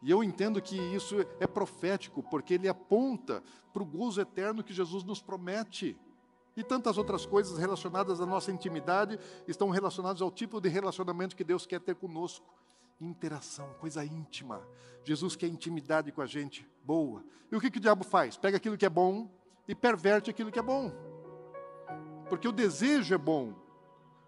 E 0.02 0.10
eu 0.10 0.24
entendo 0.24 0.62
que 0.62 0.76
isso 0.76 1.16
é 1.38 1.46
profético, 1.46 2.22
porque 2.22 2.54
ele 2.54 2.68
aponta 2.68 3.42
para 3.72 3.82
o 3.82 3.86
gozo 3.86 4.20
eterno 4.20 4.64
que 4.64 4.72
Jesus 4.72 5.04
nos 5.04 5.20
promete. 5.20 5.98
E 6.61 6.62
tantas 6.62 6.98
outras 6.98 7.24
coisas 7.24 7.56
relacionadas 7.56 8.20
à 8.20 8.26
nossa 8.26 8.52
intimidade 8.52 9.18
estão 9.48 9.70
relacionadas 9.70 10.20
ao 10.20 10.30
tipo 10.30 10.61
de 10.61 10.68
relacionamento 10.68 11.34
que 11.34 11.42
Deus 11.42 11.64
quer 11.64 11.80
ter 11.80 11.94
conosco. 11.94 12.46
Interação, 13.00 13.66
coisa 13.80 14.04
íntima. 14.04 14.61
Jesus 15.02 15.34
quer 15.34 15.46
intimidade 15.46 16.12
com 16.12 16.20
a 16.20 16.26
gente, 16.26 16.68
boa. 16.84 17.24
E 17.50 17.56
o 17.56 17.61
que, 17.62 17.70
que 17.70 17.78
o 17.78 17.80
diabo 17.80 18.04
faz? 18.04 18.36
Pega 18.36 18.58
aquilo 18.58 18.76
que 18.76 18.84
é 18.84 18.90
bom 18.90 19.26
e 19.66 19.74
perverte 19.74 20.28
aquilo 20.28 20.52
que 20.52 20.58
é 20.58 20.62
bom. 20.62 20.92
Porque 22.28 22.46
o 22.46 22.52
desejo 22.52 23.14
é 23.14 23.18
bom, 23.18 23.54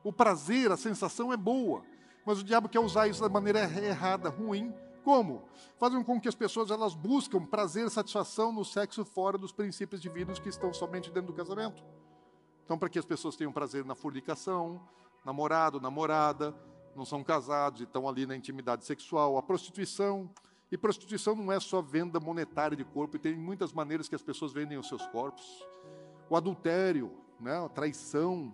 o 0.02 0.10
prazer, 0.10 0.72
a 0.72 0.76
sensação 0.78 1.34
é 1.34 1.36
boa, 1.36 1.84
mas 2.24 2.40
o 2.40 2.44
diabo 2.44 2.66
quer 2.66 2.80
usar 2.80 3.08
isso 3.08 3.20
da 3.20 3.28
maneira 3.28 3.60
errada, 3.60 4.30
ruim, 4.30 4.72
como? 5.04 5.42
Fazem 5.76 6.02
com 6.02 6.18
que 6.18 6.28
as 6.28 6.34
pessoas 6.34 6.70
elas 6.70 6.94
buscam 6.94 7.44
prazer 7.44 7.86
e 7.86 7.90
satisfação 7.90 8.50
no 8.50 8.64
sexo 8.64 9.04
fora 9.04 9.36
dos 9.36 9.52
princípios 9.52 10.00
divinos 10.00 10.38
que 10.38 10.48
estão 10.48 10.72
somente 10.72 11.10
dentro 11.10 11.30
do 11.30 11.36
casamento. 11.36 11.84
Então, 12.72 12.78
para 12.78 12.88
que 12.88 12.98
as 12.98 13.04
pessoas 13.04 13.36
tenham 13.36 13.52
prazer 13.52 13.84
na 13.84 13.94
fornicação, 13.94 14.80
namorado, 15.26 15.78
namorada, 15.78 16.54
não 16.96 17.04
são 17.04 17.22
casados 17.22 17.82
e 17.82 17.84
estão 17.84 18.08
ali 18.08 18.24
na 18.24 18.34
intimidade 18.34 18.86
sexual, 18.86 19.36
a 19.36 19.42
prostituição. 19.42 20.30
E 20.70 20.78
prostituição 20.78 21.34
não 21.34 21.52
é 21.52 21.60
só 21.60 21.82
venda 21.82 22.18
monetária 22.18 22.74
de 22.74 22.82
corpo, 22.82 23.16
e 23.16 23.18
tem 23.18 23.36
muitas 23.36 23.74
maneiras 23.74 24.08
que 24.08 24.14
as 24.14 24.22
pessoas 24.22 24.54
vendem 24.54 24.78
os 24.78 24.88
seus 24.88 25.06
corpos. 25.08 25.44
O 26.30 26.34
adultério, 26.34 27.12
né, 27.38 27.62
a 27.62 27.68
traição 27.68 28.50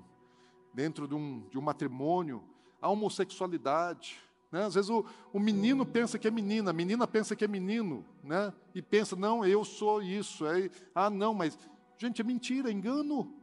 dentro 0.75 1.07
de 1.07 1.15
um, 1.15 1.47
de 1.49 1.57
um 1.57 1.63
matrimônio, 1.63 2.43
a 2.83 2.89
homossexualidade, 2.89 4.19
né? 4.51 4.65
Às 4.65 4.75
vezes 4.75 4.91
o, 4.91 5.05
o 5.33 5.39
menino 5.39 5.87
pensa 5.87 6.19
que 6.19 6.27
é 6.27 6.31
menina, 6.31 6.71
a 6.71 6.75
menina 6.75 7.07
pensa 7.07 7.37
que 7.37 7.45
é 7.45 7.49
menino, 7.49 8.05
né? 8.25 8.53
e 8.75 8.83
pensa, 8.83 9.15
não, 9.15 9.45
eu 9.45 9.65
sou 9.65 10.03
isso. 10.03 10.45
É, 10.45 10.69
ah, 10.93 11.09
não, 11.09 11.33
mas, 11.33 11.57
gente, 11.97 12.21
é 12.21 12.25
mentira, 12.25 12.69
é 12.69 12.73
engano. 12.73 13.38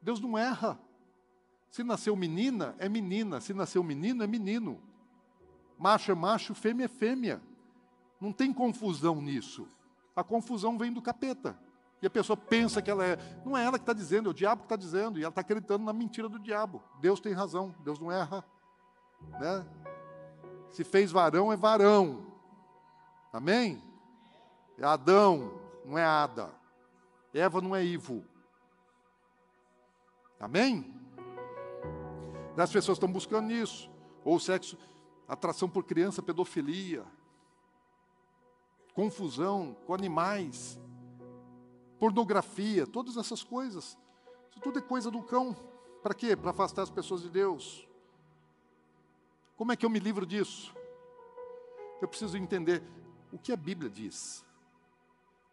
Deus 0.00 0.20
não 0.20 0.36
erra. 0.36 0.78
Se 1.70 1.82
nasceu 1.82 2.16
menina, 2.16 2.74
é 2.78 2.88
menina. 2.88 3.40
Se 3.40 3.52
nasceu 3.52 3.82
menino, 3.82 4.22
é 4.22 4.26
menino. 4.26 4.80
Macho 5.78 6.10
é 6.10 6.14
macho, 6.14 6.54
fêmea 6.54 6.86
é 6.86 6.88
fêmea. 6.88 7.42
Não 8.20 8.32
tem 8.32 8.52
confusão 8.52 9.20
nisso. 9.20 9.68
A 10.14 10.24
confusão 10.24 10.76
vem 10.76 10.92
do 10.92 11.00
capeta. 11.00 11.58
E 12.00 12.06
a 12.06 12.10
pessoa 12.10 12.36
pensa 12.36 12.80
que 12.80 12.90
ela 12.90 13.04
é. 13.04 13.16
Não 13.44 13.56
é 13.56 13.64
ela 13.64 13.78
que 13.78 13.82
está 13.82 13.92
dizendo, 13.92 14.28
é 14.28 14.30
o 14.30 14.34
diabo 14.34 14.62
que 14.62 14.66
está 14.66 14.76
dizendo. 14.76 15.18
E 15.18 15.22
ela 15.22 15.30
está 15.30 15.40
acreditando 15.40 15.84
na 15.84 15.92
mentira 15.92 16.28
do 16.28 16.38
diabo. 16.38 16.82
Deus 17.00 17.20
tem 17.20 17.32
razão, 17.32 17.74
Deus 17.84 17.98
não 17.98 18.10
erra. 18.10 18.44
Né? 19.40 19.66
Se 20.72 20.84
fez 20.84 21.10
varão, 21.10 21.52
é 21.52 21.56
varão. 21.56 22.26
Amém? 23.32 23.82
É 24.78 24.84
Adão, 24.84 25.60
não 25.84 25.98
é 25.98 26.04
Ada. 26.04 26.50
Eva 27.34 27.60
não 27.60 27.74
é 27.74 27.84
Ivo. 27.84 28.24
Amém? 30.38 30.94
As 32.56 32.72
pessoas 32.72 32.96
estão 32.96 33.10
buscando 33.10 33.52
isso. 33.52 33.90
Ou 34.24 34.38
sexo, 34.38 34.76
atração 35.26 35.68
por 35.68 35.84
criança, 35.84 36.22
pedofilia, 36.22 37.04
confusão 38.94 39.76
com 39.86 39.94
animais, 39.94 40.78
pornografia, 41.98 42.86
todas 42.86 43.16
essas 43.16 43.42
coisas. 43.42 43.96
Isso 44.50 44.60
tudo 44.60 44.78
é 44.78 44.82
coisa 44.82 45.10
do 45.10 45.22
cão. 45.22 45.56
Para 46.02 46.14
quê? 46.14 46.36
Para 46.36 46.50
afastar 46.50 46.82
as 46.82 46.90
pessoas 46.90 47.22
de 47.22 47.30
Deus. 47.30 47.86
Como 49.56 49.72
é 49.72 49.76
que 49.76 49.86
eu 49.86 49.90
me 49.90 49.98
livro 49.98 50.26
disso? 50.26 50.74
Eu 52.00 52.08
preciso 52.08 52.36
entender 52.36 52.82
o 53.32 53.38
que 53.38 53.52
a 53.52 53.56
Bíblia 53.56 53.90
diz. 53.90 54.44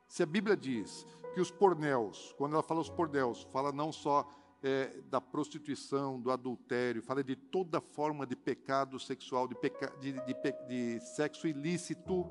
Se 0.08 0.24
a 0.24 0.26
Bíblia 0.26 0.56
diz 0.56 1.06
que 1.34 1.42
os 1.42 1.52
pornéus, 1.52 2.34
quando 2.38 2.54
ela 2.54 2.64
fala 2.64 2.82
os 2.82 2.90
pornéus, 2.90 3.44
fala 3.52 3.72
não 3.72 3.92
só 3.92 4.28
é, 4.66 5.00
da 5.12 5.22
prostituição, 5.22 6.20
do 6.20 6.32
adultério, 6.32 7.04
fala 7.04 7.24
de 7.24 7.36
toda 7.36 7.80
forma 7.80 8.26
de 8.26 8.36
pecado 8.36 9.00
sexual, 9.00 9.48
de, 9.48 9.54
peca, 9.54 9.96
de, 10.00 10.14
de, 10.14 10.36
de 10.68 11.00
sexo 11.02 11.48
ilícito, 11.48 12.28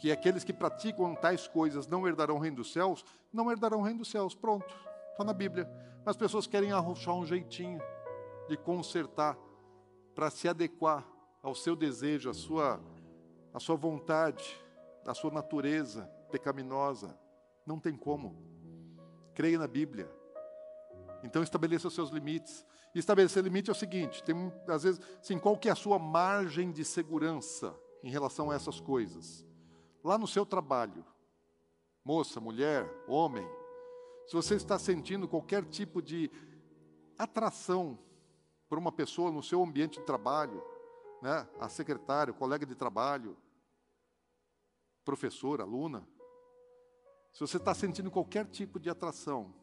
que 0.00 0.10
aqueles 0.10 0.42
que 0.42 0.54
praticam 0.54 1.14
tais 1.14 1.46
coisas 1.46 1.86
não 1.86 2.08
herdarão 2.08 2.36
o 2.36 2.38
reino 2.38 2.56
dos 2.56 2.72
céus, 2.72 3.04
não 3.30 3.52
herdarão 3.52 3.80
o 3.80 3.82
reino 3.82 3.98
dos 3.98 4.10
céus. 4.10 4.34
Pronto, 4.34 4.74
está 5.10 5.22
na 5.22 5.34
Bíblia. 5.34 5.70
As 6.06 6.16
pessoas 6.16 6.46
querem 6.46 6.72
arrochar 6.72 7.14
um 7.14 7.26
jeitinho 7.26 7.78
de 8.48 8.56
consertar 8.56 9.36
para 10.14 10.30
se 10.30 10.48
adequar 10.48 11.06
ao 11.42 11.54
seu 11.54 11.76
desejo, 11.76 12.30
à 12.30 12.34
sua, 12.34 12.80
à 13.52 13.60
sua 13.60 13.76
vontade, 13.76 14.58
à 15.06 15.12
sua 15.12 15.30
natureza 15.30 16.10
pecaminosa. 16.30 17.14
Não 17.66 17.78
tem 17.78 17.94
como. 17.94 18.42
Creia 19.34 19.58
na 19.58 19.68
Bíblia. 19.68 20.17
Então 21.22 21.42
estabeleça 21.42 21.88
os 21.88 21.94
seus 21.94 22.10
limites. 22.10 22.64
E 22.94 22.98
estabelecer 22.98 23.42
limite 23.42 23.70
é 23.70 23.72
o 23.72 23.76
seguinte: 23.76 24.22
tem 24.22 24.52
às 24.66 24.82
vezes, 24.82 25.00
assim, 25.20 25.38
qual 25.38 25.56
que 25.56 25.68
é 25.68 25.72
a 25.72 25.76
sua 25.76 25.98
margem 25.98 26.70
de 26.70 26.84
segurança 26.84 27.74
em 28.02 28.10
relação 28.10 28.50
a 28.50 28.54
essas 28.54 28.80
coisas? 28.80 29.44
Lá 30.02 30.16
no 30.16 30.26
seu 30.26 30.46
trabalho, 30.46 31.04
moça, 32.04 32.40
mulher, 32.40 32.88
homem, 33.06 33.46
se 34.26 34.34
você 34.34 34.54
está 34.54 34.78
sentindo 34.78 35.28
qualquer 35.28 35.64
tipo 35.64 36.00
de 36.00 36.30
atração 37.18 37.98
por 38.68 38.78
uma 38.78 38.92
pessoa 38.92 39.30
no 39.30 39.42
seu 39.42 39.62
ambiente 39.62 39.98
de 39.98 40.06
trabalho, 40.06 40.62
né? 41.22 41.48
a 41.58 41.68
secretária, 41.68 42.32
o 42.32 42.36
colega 42.36 42.64
de 42.64 42.74
trabalho, 42.74 43.36
professor, 45.04 45.60
aluna. 45.60 46.06
Se 47.32 47.40
você 47.40 47.56
está 47.56 47.74
sentindo 47.74 48.10
qualquer 48.10 48.46
tipo 48.46 48.78
de 48.78 48.90
atração, 48.90 49.54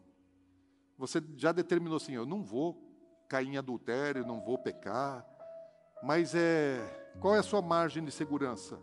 você 0.98 1.22
já 1.36 1.52
determinou 1.52 1.98
assim: 1.98 2.14
eu 2.14 2.26
não 2.26 2.44
vou 2.44 2.82
cair 3.28 3.48
em 3.48 3.58
adultério, 3.58 4.26
não 4.26 4.42
vou 4.42 4.58
pecar, 4.58 5.26
mas 6.04 6.36
é 6.36 6.80
qual 7.20 7.36
é 7.36 7.40
a 7.40 7.44
sua 7.44 7.62
margem 7.62 8.04
de 8.04 8.12
segurança? 8.12 8.80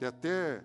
É 0.00 0.06
até 0.06 0.64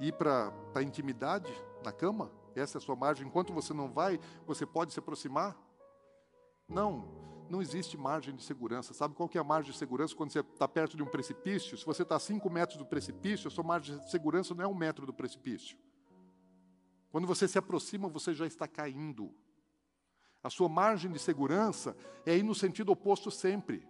ir 0.00 0.12
para 0.12 0.52
a 0.74 0.82
intimidade 0.82 1.52
na 1.84 1.92
cama? 1.92 2.30
essa 2.60 2.78
é 2.78 2.80
a 2.80 2.82
sua 2.82 2.96
margem. 2.96 3.26
Enquanto 3.26 3.52
você 3.52 3.72
não 3.72 3.88
vai, 3.88 4.18
você 4.46 4.66
pode 4.66 4.92
se 4.92 4.98
aproximar? 4.98 5.56
Não, 6.68 7.04
não 7.48 7.62
existe 7.62 7.96
margem 7.96 8.34
de 8.34 8.42
segurança. 8.42 8.92
Sabe 8.92 9.14
qual 9.14 9.28
que 9.28 9.38
é 9.38 9.40
a 9.40 9.44
margem 9.44 9.72
de 9.72 9.78
segurança 9.78 10.14
quando 10.14 10.30
você 10.30 10.40
está 10.40 10.68
perto 10.68 10.96
de 10.96 11.02
um 11.02 11.06
precipício? 11.06 11.76
Se 11.76 11.86
você 11.86 12.02
está 12.02 12.16
a 12.16 12.20
cinco 12.20 12.50
metros 12.50 12.76
do 12.76 12.84
precipício, 12.84 13.48
a 13.48 13.50
sua 13.50 13.64
margem 13.64 13.98
de 13.98 14.10
segurança 14.10 14.54
não 14.54 14.64
é 14.64 14.68
um 14.68 14.74
metro 14.74 15.06
do 15.06 15.12
precipício. 15.12 15.78
Quando 17.10 17.26
você 17.26 17.48
se 17.48 17.58
aproxima, 17.58 18.08
você 18.08 18.34
já 18.34 18.46
está 18.46 18.68
caindo. 18.68 19.34
A 20.42 20.50
sua 20.50 20.68
margem 20.68 21.10
de 21.10 21.18
segurança 21.18 21.96
é 22.24 22.36
ir 22.36 22.42
no 22.42 22.54
sentido 22.54 22.92
oposto 22.92 23.30
sempre. 23.30 23.86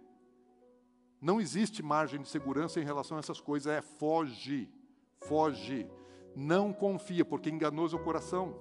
Não 1.21 1.39
existe 1.39 1.83
margem 1.83 2.21
de 2.21 2.29
segurança 2.29 2.79
em 2.79 2.85
relação 2.85 3.17
a 3.17 3.19
essas 3.19 3.41
coisas, 3.41 3.71
é 3.71 3.81
foge, 3.81 4.69
foge. 5.27 5.87
Não 6.35 6.71
confia, 6.71 7.25
porque 7.25 7.49
enganoso 7.49 7.97
é 7.97 7.99
o 7.99 8.03
coração. 8.03 8.55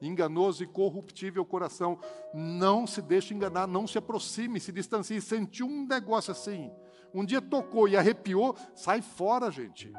Enganoso 0.00 0.62
e 0.62 0.66
corruptível 0.66 1.42
é 1.42 1.44
o 1.44 1.48
coração. 1.48 1.98
Não 2.34 2.86
se 2.86 3.00
deixe 3.00 3.34
enganar, 3.34 3.66
não 3.66 3.86
se 3.86 3.98
aproxime, 3.98 4.60
se 4.60 4.70
distancie. 4.70 5.20
Sentiu 5.20 5.66
um 5.66 5.86
negócio 5.86 6.30
assim, 6.30 6.70
um 7.12 7.24
dia 7.24 7.40
tocou 7.40 7.88
e 7.88 7.96
arrepiou, 7.96 8.54
sai 8.74 9.00
fora, 9.00 9.50
gente. 9.50 9.92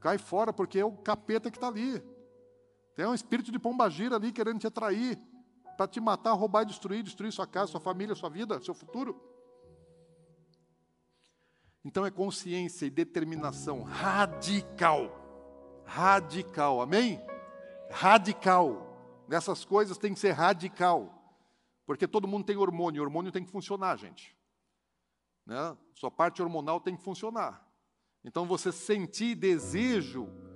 Cai 0.00 0.16
fora, 0.16 0.52
porque 0.52 0.78
é 0.78 0.84
o 0.84 0.92
capeta 0.92 1.50
que 1.50 1.56
está 1.56 1.68
ali. 1.68 2.02
Tem 2.98 3.06
um 3.06 3.14
espírito 3.14 3.52
de 3.52 3.60
pombagira 3.60 4.16
ali 4.16 4.32
querendo 4.32 4.58
te 4.58 4.66
atrair, 4.66 5.16
para 5.76 5.86
te 5.86 6.00
matar, 6.00 6.32
roubar 6.32 6.62
e 6.62 6.66
destruir, 6.66 7.04
destruir 7.04 7.30
sua 7.30 7.46
casa, 7.46 7.70
sua 7.70 7.80
família, 7.80 8.12
sua 8.12 8.28
vida, 8.28 8.60
seu 8.60 8.74
futuro. 8.74 9.22
Então 11.84 12.04
é 12.04 12.10
consciência 12.10 12.86
e 12.86 12.90
determinação 12.90 13.84
radical. 13.84 15.12
Radical, 15.84 16.80
amém? 16.80 17.20
Radical. 17.88 19.24
Nessas 19.28 19.64
coisas 19.64 19.96
tem 19.96 20.12
que 20.12 20.18
ser 20.18 20.32
radical. 20.32 21.38
Porque 21.86 22.08
todo 22.08 22.26
mundo 22.26 22.46
tem 22.46 22.56
hormônio, 22.56 23.00
o 23.00 23.04
hormônio 23.04 23.30
tem 23.30 23.44
que 23.44 23.52
funcionar, 23.52 23.96
gente. 23.96 24.36
Né? 25.46 25.76
Sua 25.94 26.10
parte 26.10 26.42
hormonal 26.42 26.80
tem 26.80 26.96
que 26.96 27.02
funcionar. 27.04 27.64
Então 28.24 28.44
você 28.44 28.72
sentir 28.72 29.36
desejo 29.36 30.47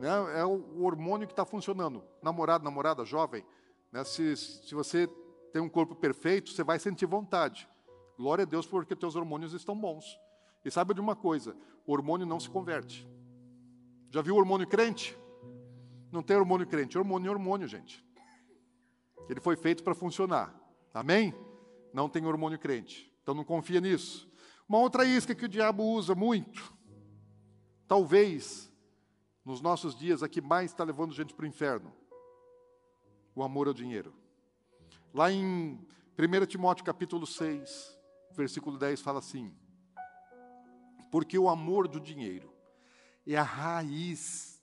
né, 0.00 0.40
é 0.40 0.44
o 0.44 0.82
hormônio 0.82 1.26
que 1.26 1.32
está 1.32 1.44
funcionando. 1.44 2.02
Namorado, 2.22 2.64
namorada, 2.64 3.04
jovem. 3.04 3.44
Né, 3.92 4.02
se, 4.02 4.34
se 4.34 4.74
você 4.74 5.06
tem 5.52 5.60
um 5.60 5.68
corpo 5.68 5.94
perfeito, 5.94 6.50
você 6.50 6.64
vai 6.64 6.78
sentir 6.78 7.04
vontade. 7.04 7.68
Glória 8.16 8.42
a 8.42 8.46
Deus 8.46 8.66
porque 8.66 8.96
teus 8.96 9.14
hormônios 9.14 9.52
estão 9.52 9.78
bons. 9.78 10.18
E 10.64 10.70
sabe 10.70 10.94
de 10.94 11.00
uma 11.00 11.14
coisa: 11.14 11.54
o 11.86 11.92
hormônio 11.92 12.26
não 12.26 12.40
se 12.40 12.48
converte. 12.48 13.06
Já 14.10 14.22
viu 14.22 14.36
hormônio 14.36 14.66
crente? 14.66 15.16
Não 16.10 16.22
tem 16.22 16.36
hormônio 16.36 16.66
crente. 16.66 16.96
Hormônio 16.96 17.28
é 17.28 17.30
hormônio, 17.30 17.68
gente. 17.68 18.04
Ele 19.28 19.40
foi 19.40 19.54
feito 19.54 19.84
para 19.84 19.94
funcionar. 19.94 20.58
Amém? 20.94 21.34
Não 21.92 22.08
tem 22.08 22.24
hormônio 22.26 22.58
crente. 22.58 23.12
Então 23.22 23.34
não 23.34 23.44
confia 23.44 23.80
nisso. 23.80 24.28
Uma 24.68 24.78
outra 24.78 25.04
isca 25.04 25.34
que 25.34 25.44
o 25.44 25.48
diabo 25.48 25.84
usa 25.84 26.14
muito, 26.14 26.72
talvez 27.86 28.69
nos 29.44 29.60
nossos 29.60 29.94
dias 29.94 30.22
a 30.22 30.28
que 30.28 30.40
mais 30.40 30.70
está 30.70 30.84
levando 30.84 31.14
gente 31.14 31.34
para 31.34 31.44
o 31.44 31.48
inferno, 31.48 31.92
o 33.34 33.42
amor 33.42 33.68
ao 33.68 33.74
dinheiro. 33.74 34.12
Lá 35.12 35.30
em 35.30 35.78
1 36.18 36.46
Timóteo 36.46 36.84
capítulo 36.84 37.26
6, 37.26 37.98
versículo 38.36 38.78
10 38.78 39.00
fala 39.00 39.18
assim: 39.18 39.54
porque 41.10 41.38
o 41.38 41.48
amor 41.48 41.88
do 41.88 42.00
dinheiro 42.00 42.52
é 43.26 43.36
a 43.36 43.42
raiz 43.42 44.62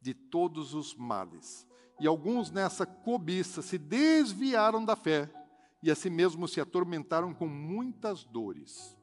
de 0.00 0.12
todos 0.12 0.74
os 0.74 0.94
males. 0.94 1.66
E 1.98 2.06
alguns 2.06 2.50
nessa 2.50 2.84
cobiça 2.84 3.62
se 3.62 3.78
desviaram 3.78 4.84
da 4.84 4.94
fé 4.94 5.30
e 5.82 5.90
a 5.90 5.94
si 5.94 6.10
mesmo 6.10 6.46
se 6.46 6.60
atormentaram 6.60 7.32
com 7.32 7.48
muitas 7.48 8.24
dores. 8.24 8.96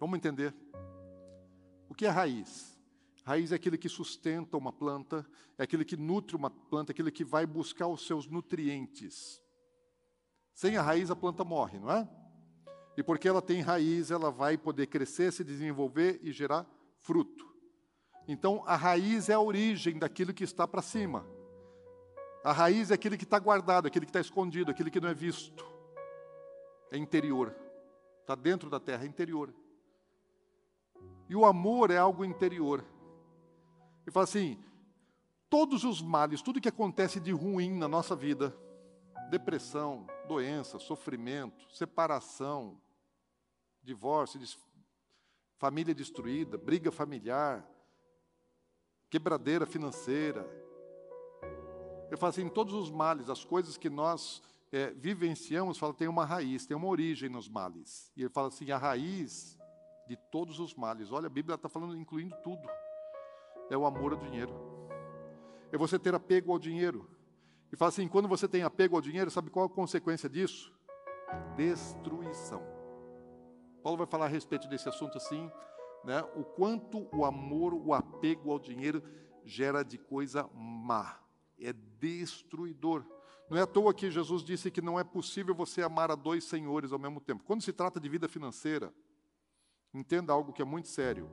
Vamos 0.00 0.16
entender? 0.16 0.54
O 1.88 1.94
que 1.94 2.04
é 2.04 2.08
raiz? 2.08 2.75
Raiz 3.26 3.50
é 3.50 3.56
aquele 3.56 3.76
que 3.76 3.88
sustenta 3.88 4.56
uma 4.56 4.72
planta, 4.72 5.26
é 5.58 5.64
aquele 5.64 5.84
que 5.84 5.96
nutre 5.96 6.36
uma 6.36 6.48
planta, 6.48 6.92
é 6.92 6.94
aquele 6.94 7.10
que 7.10 7.24
vai 7.24 7.44
buscar 7.44 7.88
os 7.88 8.06
seus 8.06 8.28
nutrientes. 8.28 9.42
Sem 10.54 10.76
a 10.76 10.82
raiz 10.82 11.10
a 11.10 11.16
planta 11.16 11.44
morre, 11.44 11.80
não 11.80 11.90
é? 11.90 12.08
E 12.96 13.02
porque 13.02 13.26
ela 13.26 13.42
tem 13.42 13.60
raiz, 13.60 14.12
ela 14.12 14.30
vai 14.30 14.56
poder 14.56 14.86
crescer, 14.86 15.32
se 15.32 15.42
desenvolver 15.42 16.20
e 16.22 16.30
gerar 16.30 16.64
fruto. 17.00 17.44
Então, 18.28 18.62
a 18.64 18.76
raiz 18.76 19.28
é 19.28 19.34
a 19.34 19.40
origem 19.40 19.98
daquilo 19.98 20.32
que 20.32 20.44
está 20.44 20.68
para 20.68 20.80
cima. 20.80 21.26
A 22.44 22.52
raiz 22.52 22.92
é 22.92 22.94
aquele 22.94 23.16
que 23.16 23.24
está 23.24 23.40
guardado, 23.40 23.88
aquele 23.88 24.06
que 24.06 24.10
está 24.10 24.20
escondido, 24.20 24.70
aquele 24.70 24.88
que 24.88 25.00
não 25.00 25.08
é 25.08 25.14
visto. 25.14 25.66
É 26.92 26.96
interior. 26.96 27.52
Está 28.20 28.36
dentro 28.36 28.70
da 28.70 28.78
terra, 28.78 29.02
é 29.02 29.08
interior. 29.08 29.52
E 31.28 31.34
o 31.34 31.44
amor 31.44 31.90
é 31.90 31.98
algo 31.98 32.24
interior. 32.24 32.84
Ele 34.06 34.12
fala 34.12 34.24
assim: 34.24 34.58
todos 35.50 35.84
os 35.84 36.00
males, 36.00 36.40
tudo 36.40 36.60
que 36.60 36.68
acontece 36.68 37.18
de 37.18 37.32
ruim 37.32 37.76
na 37.76 37.88
nossa 37.88 38.14
vida, 38.14 38.56
depressão, 39.30 40.06
doença, 40.28 40.78
sofrimento, 40.78 41.68
separação, 41.74 42.80
divórcio, 43.82 44.40
família 45.58 45.94
destruída, 45.94 46.56
briga 46.56 46.92
familiar, 46.92 47.68
quebradeira 49.10 49.66
financeira. 49.66 50.48
Eu 52.08 52.16
falo 52.16 52.30
assim, 52.30 52.48
todos 52.48 52.74
os 52.74 52.90
males, 52.90 53.28
as 53.28 53.44
coisas 53.44 53.76
que 53.76 53.90
nós 53.90 54.40
é, 54.70 54.90
vivenciamos, 54.90 55.78
fala, 55.78 55.92
tem 55.92 56.06
uma 56.06 56.24
raiz, 56.24 56.66
tem 56.66 56.76
uma 56.76 56.86
origem 56.86 57.28
nos 57.28 57.48
males. 57.48 58.12
E 58.16 58.22
ele 58.22 58.30
fala 58.30 58.48
assim, 58.48 58.70
a 58.70 58.78
raiz 58.78 59.58
de 60.06 60.16
todos 60.30 60.60
os 60.60 60.74
males. 60.74 61.10
Olha, 61.10 61.26
a 61.26 61.30
Bíblia 61.30 61.56
está 61.56 61.68
falando, 61.68 61.96
incluindo 61.96 62.36
tudo. 62.44 62.68
É 63.70 63.76
o 63.76 63.86
amor 63.86 64.12
ao 64.12 64.18
dinheiro. 64.18 64.52
É 65.72 65.76
você 65.76 65.98
ter 65.98 66.14
apego 66.14 66.52
ao 66.52 66.58
dinheiro. 66.58 67.08
E 67.72 67.76
fala 67.76 67.88
assim, 67.88 68.06
quando 68.08 68.28
você 68.28 68.46
tem 68.46 68.62
apego 68.62 68.96
ao 68.96 69.02
dinheiro, 69.02 69.30
sabe 69.30 69.50
qual 69.50 69.66
a 69.66 69.68
consequência 69.70 70.28
disso? 70.28 70.72
Destruição. 71.56 72.62
Paulo 73.82 73.98
vai 73.98 74.06
falar 74.06 74.26
a 74.26 74.28
respeito 74.28 74.68
desse 74.68 74.88
assunto 74.88 75.16
assim, 75.16 75.50
né? 76.04 76.22
O 76.34 76.44
quanto 76.44 77.08
o 77.14 77.24
amor, 77.24 77.74
o 77.74 77.92
apego 77.92 78.50
ao 78.50 78.58
dinheiro 78.58 79.02
gera 79.44 79.82
de 79.82 79.98
coisa 79.98 80.48
má, 80.54 81.20
é 81.60 81.72
destruidor. 81.72 83.04
Não 83.48 83.56
é 83.56 83.62
à 83.62 83.66
toa 83.66 83.94
que 83.94 84.10
Jesus 84.10 84.42
disse 84.42 84.70
que 84.70 84.82
não 84.82 84.98
é 84.98 85.04
possível 85.04 85.54
você 85.54 85.82
amar 85.82 86.10
a 86.10 86.16
dois 86.16 86.44
senhores 86.44 86.92
ao 86.92 86.98
mesmo 86.98 87.20
tempo. 87.20 87.44
Quando 87.44 87.62
se 87.62 87.72
trata 87.72 88.00
de 88.00 88.08
vida 88.08 88.28
financeira, 88.28 88.92
entenda 89.94 90.32
algo 90.32 90.52
que 90.52 90.62
é 90.62 90.64
muito 90.64 90.88
sério. 90.88 91.30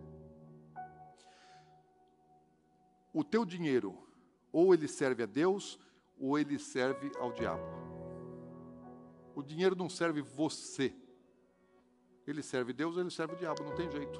O 3.13 3.23
teu 3.23 3.45
dinheiro, 3.45 3.95
ou 4.51 4.73
ele 4.73 4.87
serve 4.87 5.23
a 5.23 5.27
Deus, 5.27 5.79
ou 6.19 6.37
ele 6.37 6.57
serve 6.57 7.11
ao 7.19 7.31
diabo. 7.31 7.63
O 9.35 9.41
dinheiro 9.41 9.75
não 9.75 9.89
serve 9.89 10.21
você. 10.21 10.95
Ele 12.25 12.41
serve 12.41 12.71
Deus 12.73 12.95
ou 12.95 13.01
ele 13.01 13.11
serve 13.11 13.33
o 13.33 13.37
diabo, 13.37 13.63
não 13.63 13.75
tem 13.75 13.91
jeito. 13.91 14.19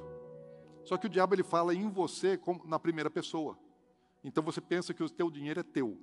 Só 0.84 0.98
que 0.98 1.08
o 1.08 1.10
diabo 1.10 1.34
ele 1.34 1.44
fala 1.44 1.74
em 1.74 1.89
você 1.89 2.39
na 2.66 2.78
primeira 2.78 3.10
pessoa. 3.10 3.58
Então 4.24 4.44
você 4.44 4.60
pensa 4.60 4.94
que 4.94 5.04
o 5.04 5.10
teu 5.10 5.30
dinheiro 5.30 5.60
é 5.60 5.64
teu, 5.64 5.98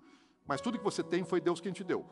mas 0.46 0.60
tudo 0.60 0.78
que 0.78 0.84
você 0.84 1.02
tem 1.02 1.24
foi 1.24 1.40
Deus 1.40 1.60
quem 1.60 1.72
te 1.72 1.84
deu. 1.84 2.06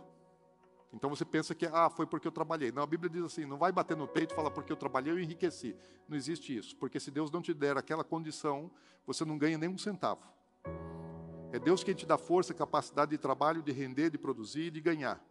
Então 0.92 1.10
você 1.10 1.24
pensa 1.24 1.54
que 1.54 1.66
ah, 1.66 1.90
foi 1.90 2.06
porque 2.06 2.26
eu 2.26 2.32
trabalhei. 2.32 2.72
Não, 2.72 2.82
a 2.82 2.86
Bíblia 2.86 3.10
diz 3.10 3.22
assim: 3.22 3.44
não 3.44 3.58
vai 3.58 3.70
bater 3.70 3.96
no 3.96 4.08
peito 4.08 4.32
e 4.32 4.34
falar 4.34 4.50
porque 4.50 4.72
eu 4.72 4.76
trabalhei 4.76 5.12
eu 5.12 5.18
enriqueci. 5.18 5.76
Não 6.08 6.16
existe 6.16 6.56
isso, 6.56 6.76
porque 6.76 6.98
se 6.98 7.10
Deus 7.10 7.30
não 7.30 7.42
te 7.42 7.52
der 7.52 7.76
aquela 7.76 8.04
condição, 8.04 8.70
você 9.06 9.24
não 9.24 9.36
ganha 9.36 9.58
nem 9.58 9.68
um 9.68 9.76
centavo. 9.76 10.22
É 11.52 11.58
Deus 11.58 11.82
quem 11.82 11.94
te 11.94 12.04
dá 12.04 12.18
força, 12.18 12.52
capacidade 12.52 13.10
de 13.10 13.18
trabalho, 13.18 13.62
de 13.62 13.72
render, 13.72 14.10
de 14.10 14.18
produzir 14.18 14.66
e 14.66 14.70
de 14.70 14.80
ganhar. 14.80 15.22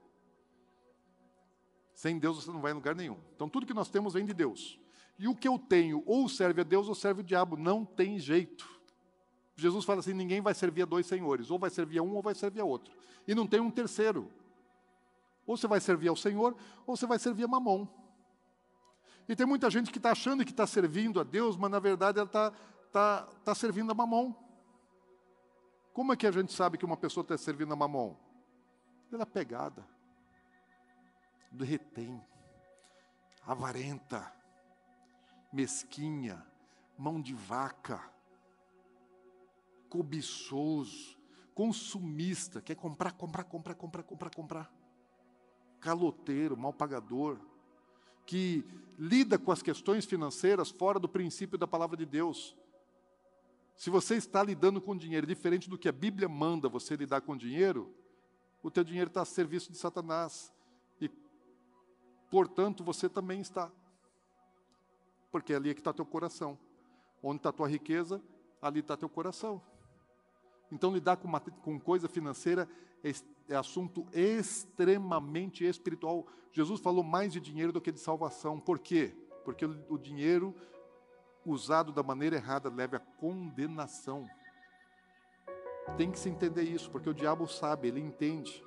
Sem 1.93 2.19
Deus 2.19 2.43
você 2.43 2.51
não 2.51 2.61
vai 2.61 2.71
em 2.71 2.75
lugar 2.75 2.95
nenhum. 2.95 3.17
Então 3.35 3.49
tudo 3.49 3.65
que 3.65 3.73
nós 3.73 3.89
temos 3.89 4.13
vem 4.13 4.25
de 4.25 4.33
Deus. 4.33 4.79
E 5.17 5.27
o 5.27 5.35
que 5.35 5.47
eu 5.47 5.57
tenho 5.57 6.03
ou 6.05 6.29
serve 6.29 6.61
a 6.61 6.63
Deus 6.63 6.87
ou 6.87 6.95
serve 6.95 7.21
o 7.21 7.23
diabo. 7.23 7.57
Não 7.57 7.83
tem 7.83 8.19
jeito. 8.19 8.69
Jesus 9.55 9.83
fala 9.83 9.99
assim: 9.99 10.13
ninguém 10.13 10.41
vai 10.41 10.53
servir 10.53 10.83
a 10.83 10.85
dois 10.85 11.07
senhores. 11.07 11.49
Ou 11.49 11.57
vai 11.57 11.69
servir 11.69 11.97
a 11.97 12.03
um 12.03 12.15
ou 12.15 12.21
vai 12.21 12.35
servir 12.35 12.61
a 12.61 12.65
outro. 12.65 12.93
E 13.27 13.33
não 13.33 13.47
tem 13.47 13.59
um 13.59 13.71
terceiro. 13.71 14.31
Ou 15.45 15.57
você 15.57 15.67
vai 15.67 15.79
servir 15.79 16.09
ao 16.09 16.15
Senhor 16.15 16.55
ou 16.85 16.95
você 16.95 17.07
vai 17.07 17.17
servir 17.17 17.45
a 17.45 17.47
mamon. 17.47 17.87
E 19.27 19.35
tem 19.35 19.45
muita 19.45 19.69
gente 19.69 19.91
que 19.91 19.97
está 19.97 20.11
achando 20.11 20.45
que 20.45 20.51
está 20.51 20.67
servindo 20.67 21.19
a 21.19 21.23
Deus, 21.23 21.57
mas 21.57 21.71
na 21.71 21.79
verdade 21.79 22.19
ela 22.19 22.27
está 22.27 22.51
tá, 22.91 23.23
tá 23.43 23.55
servindo 23.55 23.91
a 23.91 23.95
mamon. 23.95 24.33
Como 25.97 26.13
é 26.13 26.15
que 26.15 26.27
a 26.27 26.31
gente 26.31 26.53
sabe 26.53 26.77
que 26.77 26.85
uma 26.85 26.95
pessoa 26.95 27.23
está 27.23 27.35
servindo 27.35 27.73
a 27.73 27.75
mamon? 27.75 28.15
Pela 29.09 29.25
pegada. 29.25 29.83
Retém, 31.59 32.23
avarenta, 33.43 34.31
mesquinha, 35.51 36.45
mão 36.95 37.19
de 37.19 37.33
vaca, 37.33 37.99
cobiçoso, 39.89 41.17
consumista, 41.55 42.61
quer 42.61 42.75
comprar, 42.75 43.13
comprar, 43.13 43.45
comprar, 43.45 43.73
comprar, 43.73 44.03
comprar, 44.03 44.29
comprar. 44.29 44.73
Caloteiro, 45.79 46.55
mal 46.55 46.73
pagador, 46.73 47.39
que 48.23 48.63
lida 48.99 49.39
com 49.39 49.51
as 49.51 49.63
questões 49.63 50.05
financeiras 50.05 50.69
fora 50.69 50.99
do 50.99 51.09
princípio 51.09 51.57
da 51.57 51.65
palavra 51.65 51.97
de 51.97 52.05
Deus. 52.05 52.55
Se 53.77 53.91
você 53.91 54.15
está 54.15 54.41
lidando 54.41 54.81
com 54.81 54.97
dinheiro 54.97 55.27
diferente 55.27 55.69
do 55.69 55.77
que 55.77 55.87
a 55.87 55.91
Bíblia 55.91 56.27
manda 56.27 56.67
você 56.67 56.95
lidar 56.95 57.21
com 57.21 57.37
dinheiro, 57.37 57.93
o 58.63 58.71
teu 58.71 58.83
dinheiro 58.83 59.07
está 59.07 59.21
a 59.21 59.25
serviço 59.25 59.71
de 59.71 59.77
Satanás. 59.77 60.51
E, 60.99 61.07
portanto, 62.31 62.83
você 62.83 63.07
também 63.07 63.39
está. 63.39 63.71
Porque 65.31 65.53
ali 65.53 65.69
é 65.69 65.73
que 65.75 65.79
está 65.79 65.93
teu 65.93 66.07
coração. 66.07 66.57
Onde 67.21 67.37
está 67.37 67.51
tua 67.51 67.69
riqueza, 67.69 68.19
ali 68.59 68.79
está 68.79 68.97
teu 68.97 69.07
coração. 69.07 69.61
Então, 70.71 70.91
lidar 70.91 71.17
com, 71.17 71.31
com 71.39 71.79
coisa 71.79 72.09
financeira 72.09 72.67
é, 73.03 73.11
é 73.47 73.55
assunto 73.55 74.07
extremamente 74.11 75.63
espiritual. 75.63 76.25
Jesus 76.51 76.81
falou 76.81 77.03
mais 77.03 77.31
de 77.31 77.39
dinheiro 77.39 77.71
do 77.71 77.79
que 77.79 77.91
de 77.91 77.99
salvação. 77.99 78.59
Por 78.59 78.79
quê? 78.79 79.13
Porque 79.45 79.65
o 79.65 79.99
dinheiro 79.99 80.55
usado 81.51 81.91
da 81.91 82.03
maneira 82.03 82.35
errada 82.35 82.69
leva 82.69 82.97
à 82.97 82.99
condenação. 82.99 84.29
Tem 85.95 86.11
que 86.11 86.19
se 86.19 86.29
entender 86.29 86.63
isso, 86.63 86.91
porque 86.91 87.09
o 87.09 87.13
diabo 87.13 87.47
sabe, 87.47 87.87
ele 87.87 87.99
entende. 87.99 88.63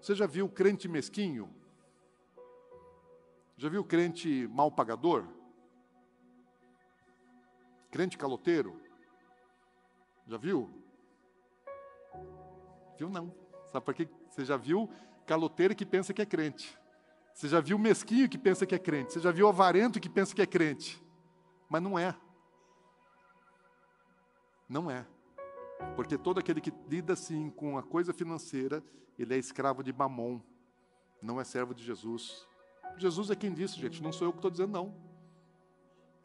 Você 0.00 0.14
já 0.14 0.26
viu 0.26 0.48
crente 0.48 0.88
mesquinho? 0.88 1.54
Já 3.56 3.68
viu 3.68 3.84
crente 3.84 4.48
mal 4.48 4.70
pagador? 4.70 5.26
Crente 7.90 8.18
caloteiro? 8.18 8.80
Já 10.26 10.36
viu? 10.36 10.70
Viu 12.98 13.08
não. 13.08 13.34
Sabe 13.66 13.84
por 13.84 13.94
quê? 13.94 14.08
Você 14.28 14.44
já 14.44 14.56
viu 14.56 14.90
caloteiro 15.26 15.74
que 15.74 15.86
pensa 15.86 16.12
que 16.12 16.22
é 16.22 16.26
crente. 16.26 16.78
Você 17.34 17.48
já 17.48 17.60
viu 17.60 17.78
mesquinho 17.78 18.28
que 18.28 18.38
pensa 18.38 18.66
que 18.66 18.74
é 18.74 18.78
crente. 18.78 19.12
Você 19.12 19.20
já 19.20 19.30
viu 19.30 19.48
avarento 19.48 20.00
que 20.00 20.08
pensa 20.08 20.34
que 20.34 20.42
é 20.42 20.46
crente. 20.46 21.01
Mas 21.72 21.82
não 21.82 21.98
é. 21.98 22.14
Não 24.68 24.90
é. 24.90 25.06
Porque 25.96 26.18
todo 26.18 26.38
aquele 26.38 26.60
que 26.60 26.70
lida 26.86 27.14
assim 27.14 27.48
com 27.48 27.78
a 27.78 27.82
coisa 27.82 28.12
financeira, 28.12 28.84
ele 29.18 29.32
é 29.34 29.38
escravo 29.38 29.82
de 29.82 29.90
Mamon, 29.90 30.38
não 31.22 31.40
é 31.40 31.44
servo 31.44 31.72
de 31.72 31.82
Jesus. 31.82 32.46
Jesus 32.98 33.30
é 33.30 33.34
quem 33.34 33.54
disse, 33.54 33.80
gente, 33.80 34.02
não 34.02 34.12
sou 34.12 34.28
eu 34.28 34.32
que 34.32 34.38
estou 34.38 34.50
dizendo, 34.50 34.72
não. 34.72 34.94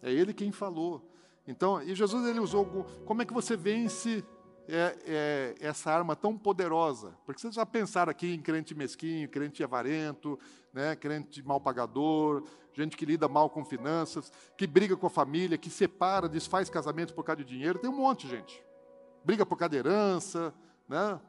É 0.01 0.11
ele 0.11 0.33
quem 0.33 0.51
falou. 0.51 1.09
Então, 1.47 1.81
e 1.81 1.95
Jesus 1.95 2.27
ele 2.27 2.41
usou 2.41 2.65
como 3.05 3.21
é 3.21 3.25
que 3.25 3.33
você 3.33 3.55
vence 3.55 4.25
é, 4.67 4.97
é, 5.05 5.55
essa 5.61 5.89
arma 5.89 6.13
tão 6.13 6.37
poderosa? 6.37 7.17
Porque 7.25 7.39
vocês 7.39 7.55
já 7.55 7.65
pensaram 7.65 8.11
aqui 8.11 8.33
em 8.33 8.41
crente 8.41 8.75
mesquinho, 8.75 9.29
crente 9.29 9.63
avarento, 9.63 10.37
né, 10.73 10.93
crente 10.93 11.41
mal 11.41 11.61
pagador, 11.61 12.43
gente 12.77 12.95
que 12.95 13.07
lida 13.07 13.27
mal 13.27 13.49
com 13.49 13.65
finanças, 13.65 14.31
que 14.55 14.67
briga 14.67 14.95
com 14.95 15.07
a 15.07 15.09
família, 15.09 15.57
que 15.57 15.67
separa, 15.67 16.29
desfaz 16.29 16.69
casamento 16.69 17.11
por 17.15 17.23
causa 17.23 17.43
de 17.43 17.49
dinheiro. 17.49 17.79
Tem 17.79 17.89
um 17.89 17.95
monte, 17.95 18.27
gente. 18.27 18.63
Briga 19.25 19.43
por 19.45 19.57
causa 19.57 19.71
de 19.71 19.77
herança, 19.77 20.53
né? 20.87 21.19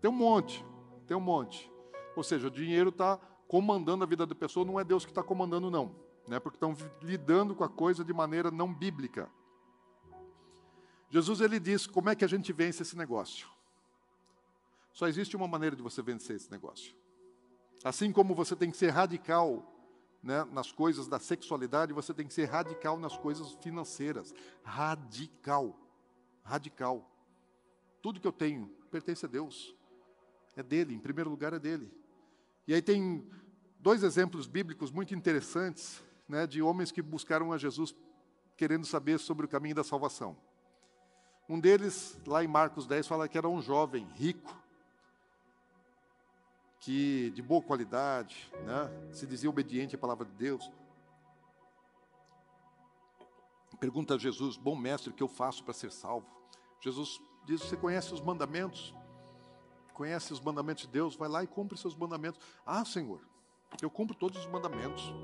Tem 0.00 0.10
um 0.10 0.14
monte, 0.14 0.64
tem 1.06 1.16
um 1.16 1.20
monte. 1.20 1.70
Ou 2.16 2.24
seja, 2.24 2.48
o 2.48 2.50
dinheiro 2.50 2.88
está 2.88 3.16
comandando 3.46 4.02
a 4.02 4.06
vida 4.06 4.26
da 4.26 4.34
pessoa, 4.34 4.66
não 4.66 4.80
é 4.80 4.82
Deus 4.82 5.04
que 5.04 5.12
está 5.12 5.22
comandando, 5.22 5.70
não. 5.70 5.94
Né? 6.26 6.40
Porque 6.40 6.56
estão 6.56 6.76
lidando 7.00 7.54
com 7.54 7.62
a 7.62 7.68
coisa 7.68 8.04
de 8.04 8.12
maneira 8.12 8.50
não 8.50 8.74
bíblica. 8.74 9.30
Jesus 11.08 11.40
ele 11.40 11.60
diz 11.60 11.86
como 11.86 12.10
é 12.10 12.16
que 12.16 12.24
a 12.24 12.28
gente 12.28 12.52
vence 12.52 12.82
esse 12.82 12.96
negócio. 12.96 13.46
Só 14.92 15.06
existe 15.06 15.36
uma 15.36 15.46
maneira 15.46 15.76
de 15.76 15.82
você 15.82 16.02
vencer 16.02 16.34
esse 16.34 16.50
negócio. 16.50 16.94
Assim 17.84 18.10
como 18.10 18.34
você 18.34 18.56
tem 18.56 18.70
que 18.70 18.76
ser 18.76 18.90
radical 18.90 19.71
né, 20.22 20.44
nas 20.52 20.70
coisas 20.70 21.08
da 21.08 21.18
sexualidade, 21.18 21.92
você 21.92 22.14
tem 22.14 22.26
que 22.26 22.32
ser 22.32 22.44
radical 22.44 22.98
nas 22.98 23.16
coisas 23.16 23.52
financeiras. 23.60 24.34
Radical. 24.62 25.76
Radical. 26.42 27.10
Tudo 28.00 28.20
que 28.20 28.26
eu 28.26 28.32
tenho 28.32 28.68
pertence 28.90 29.24
a 29.24 29.28
Deus. 29.28 29.74
É 30.56 30.62
dele, 30.62 30.94
em 30.94 30.98
primeiro 30.98 31.30
lugar 31.30 31.52
é 31.52 31.58
dele. 31.58 31.90
E 32.66 32.74
aí 32.74 32.82
tem 32.82 33.26
dois 33.80 34.02
exemplos 34.02 34.46
bíblicos 34.46 34.90
muito 34.90 35.14
interessantes 35.14 36.02
né, 36.28 36.46
de 36.46 36.62
homens 36.62 36.92
que 36.92 37.02
buscaram 37.02 37.52
a 37.52 37.58
Jesus 37.58 37.94
querendo 38.56 38.86
saber 38.86 39.18
sobre 39.18 39.46
o 39.46 39.48
caminho 39.48 39.74
da 39.74 39.82
salvação. 39.82 40.36
Um 41.48 41.58
deles, 41.58 42.16
lá 42.26 42.44
em 42.44 42.48
Marcos 42.48 42.86
10, 42.86 43.06
fala 43.06 43.28
que 43.28 43.36
era 43.36 43.48
um 43.48 43.60
jovem 43.60 44.06
rico, 44.14 44.56
que 46.82 47.30
de 47.30 47.40
boa 47.40 47.62
qualidade, 47.62 48.52
né, 48.66 48.90
se 49.12 49.24
dizia 49.24 49.48
obediente 49.48 49.94
à 49.94 49.98
palavra 49.98 50.26
de 50.26 50.32
Deus. 50.32 50.70
Pergunta 53.78 54.16
a 54.16 54.18
Jesus: 54.18 54.56
Bom 54.56 54.76
mestre, 54.76 55.10
o 55.10 55.12
que 55.14 55.22
eu 55.22 55.28
faço 55.28 55.62
para 55.64 55.72
ser 55.72 55.92
salvo? 55.92 56.26
Jesus 56.80 57.20
diz: 57.44 57.62
Você 57.62 57.76
conhece 57.76 58.12
os 58.12 58.20
mandamentos? 58.20 58.94
Conhece 59.94 60.32
os 60.32 60.40
mandamentos 60.40 60.82
de 60.82 60.88
Deus? 60.88 61.14
Vai 61.14 61.28
lá 61.28 61.44
e 61.44 61.46
cumpre 61.46 61.78
seus 61.78 61.94
mandamentos. 61.94 62.40
Ah, 62.66 62.84
Senhor, 62.84 63.20
eu 63.80 63.90
cumpro 63.90 64.16
todos 64.16 64.38
os 64.38 64.46
mandamentos. 64.46 65.14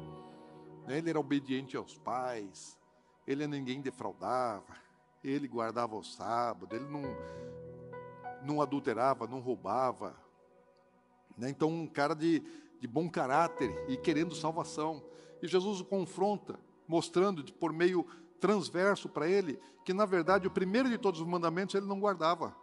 Ele 0.87 1.11
era 1.11 1.19
obediente 1.19 1.77
aos 1.77 1.99
pais, 1.99 2.79
ele 3.27 3.45
a 3.45 3.49
ninguém 3.49 3.81
defraudava, 3.81 4.77
ele 5.25 5.49
guardava 5.49 5.97
o 5.97 6.05
sábado, 6.05 6.75
ele 6.75 6.89
não, 6.89 7.03
não 8.45 8.63
adulterava, 8.63 9.27
não 9.27 9.41
roubava. 9.41 10.28
Né? 11.39 11.49
Então, 11.49 11.69
um 11.69 11.87
cara 11.87 12.15
de, 12.15 12.43
de 12.81 12.89
bom 12.89 13.09
caráter 13.09 13.73
e 13.89 13.97
querendo 13.97 14.35
salvação. 14.35 15.03
E 15.41 15.47
Jesus 15.47 15.81
o 15.81 15.85
confronta, 15.85 16.59
mostrando 16.87 17.45
por 17.55 17.73
meio 17.73 18.05
transverso 18.41 19.09
para 19.09 19.29
ele 19.29 19.59
que, 19.85 19.95
na 19.95 20.05
verdade, 20.05 20.47
o 20.47 20.51
primeiro 20.51 20.89
de 20.91 20.99
todos 20.99 21.21
os 21.21 21.27
mandamentos 21.27 21.75
ele 21.75 21.87
não 21.87 21.99
guardava. 21.99 22.55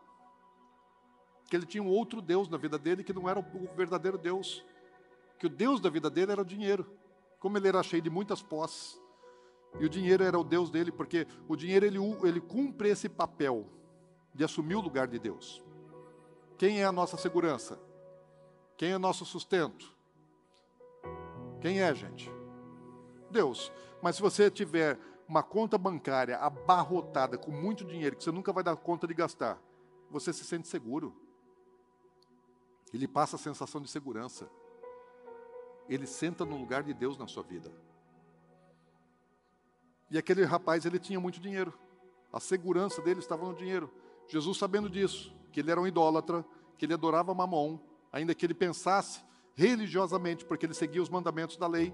Que 1.50 1.56
ele 1.56 1.66
tinha 1.66 1.82
um 1.82 1.90
outro 1.90 2.22
Deus 2.22 2.50
na 2.50 2.58
vida 2.58 2.78
dele 2.78 3.04
que 3.04 3.14
não 3.14 3.30
era 3.30 3.40
o 3.40 3.76
verdadeiro 3.76 4.18
Deus. 4.18 4.64
Que 5.40 5.48
o 5.48 5.50
Deus 5.50 5.80
da 5.80 5.90
vida 5.90 6.10
dele 6.10 6.32
era 6.34 6.42
o 6.42 6.46
dinheiro. 6.46 6.86
Como 7.40 7.58
ele 7.58 7.68
era 7.68 7.82
cheio 7.82 8.02
de 8.02 8.10
muitas 8.10 8.42
posses, 8.42 9.00
e 9.80 9.86
o 9.86 9.90
dinheiro 9.90 10.24
era 10.24 10.40
o 10.40 10.44
Deus 10.44 10.70
dele, 10.70 10.92
porque 10.92 11.28
o 11.48 11.56
dinheiro 11.56 11.86
ele, 11.86 12.00
ele 12.24 12.40
cumpre 12.40 12.90
esse 12.90 13.10
papel 13.10 13.68
de 14.34 14.44
assumir 14.44 14.76
o 14.76 14.82
lugar 14.82 15.08
de 15.08 15.20
Deus. 15.20 15.62
Quem 16.58 16.82
é 16.82 16.86
a 16.86 16.92
nossa 16.92 17.18
segurança? 17.18 17.80
Quem 18.78 18.92
é 18.92 18.98
nosso 18.98 19.26
sustento? 19.26 19.96
Quem 21.62 21.82
é, 21.82 21.94
gente? 21.96 22.30
Deus. 23.32 23.72
Mas 24.02 24.18
se 24.18 24.22
você 24.22 24.52
tiver 24.52 25.00
uma 25.28 25.42
conta 25.42 25.78
bancária 25.78 26.38
abarrotada 26.38 27.38
com 27.38 27.52
muito 27.52 27.84
dinheiro 27.84 28.16
que 28.16 28.24
você 28.24 28.32
nunca 28.32 28.54
vai 28.54 28.64
dar 28.64 28.76
conta 28.76 29.08
de 29.08 29.14
gastar, 29.14 29.60
você 30.10 30.32
se 30.32 30.44
sente 30.44 30.68
seguro. 30.68 31.16
Ele 32.94 33.08
passa 33.08 33.36
a 33.36 33.40
sensação 33.40 33.82
de 33.82 33.90
segurança. 33.90 34.50
Ele 35.90 36.06
senta 36.06 36.46
no 36.46 36.58
lugar 36.58 36.84
de 36.84 36.94
Deus 36.94 37.18
na 37.18 37.28
sua 37.28 37.44
vida. 37.44 37.72
E 40.10 40.18
aquele 40.18 40.44
rapaz, 40.44 40.86
ele 40.86 41.00
tinha 41.00 41.20
muito 41.20 41.40
dinheiro. 41.40 41.74
A 42.32 42.40
segurança 42.40 43.02
dele 43.02 43.20
estava 43.20 43.46
no 43.46 43.54
dinheiro. 43.54 43.92
Jesus, 44.28 44.58
sabendo 44.58 44.90
disso, 44.90 45.36
que 45.52 45.60
ele 45.60 45.72
era 45.72 45.82
um 45.82 45.88
idólatra, 45.88 46.46
que 46.78 46.86
ele 46.86 46.94
adorava 46.94 47.34
Mamon, 47.34 47.80
ainda 48.16 48.34
que 48.34 48.46
ele 48.46 48.54
pensasse 48.54 49.22
religiosamente, 49.56 50.46
porque 50.46 50.66
ele 50.66 50.74
seguia 50.74 51.02
os 51.02 51.10
mandamentos 51.10 51.58
da 51.58 51.68
lei, 51.68 51.94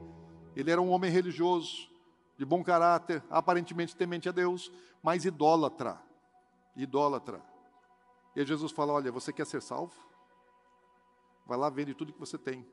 ele 0.55 0.69
era 0.69 0.79
um 0.79 0.91
homem 0.91 1.09
religioso, 1.09 1.89
de 2.37 2.45
bom 2.45 2.63
caráter, 2.63 3.23
aparentemente 3.27 3.95
temente 3.95 4.29
a 4.29 4.31
Deus, 4.31 4.71
mas 5.01 5.25
idólatra. 5.25 5.99
Idólatra. 6.75 7.41
E 8.35 8.45
Jesus 8.45 8.71
fala: 8.71 8.93
Olha, 8.93 9.11
você 9.11 9.33
quer 9.33 9.47
ser 9.47 9.63
salvo? 9.63 9.95
Vai 11.47 11.57
lá, 11.57 11.71
vende 11.71 11.95
tudo 11.95 12.13
que 12.13 12.19
você 12.19 12.37
tem, 12.37 12.63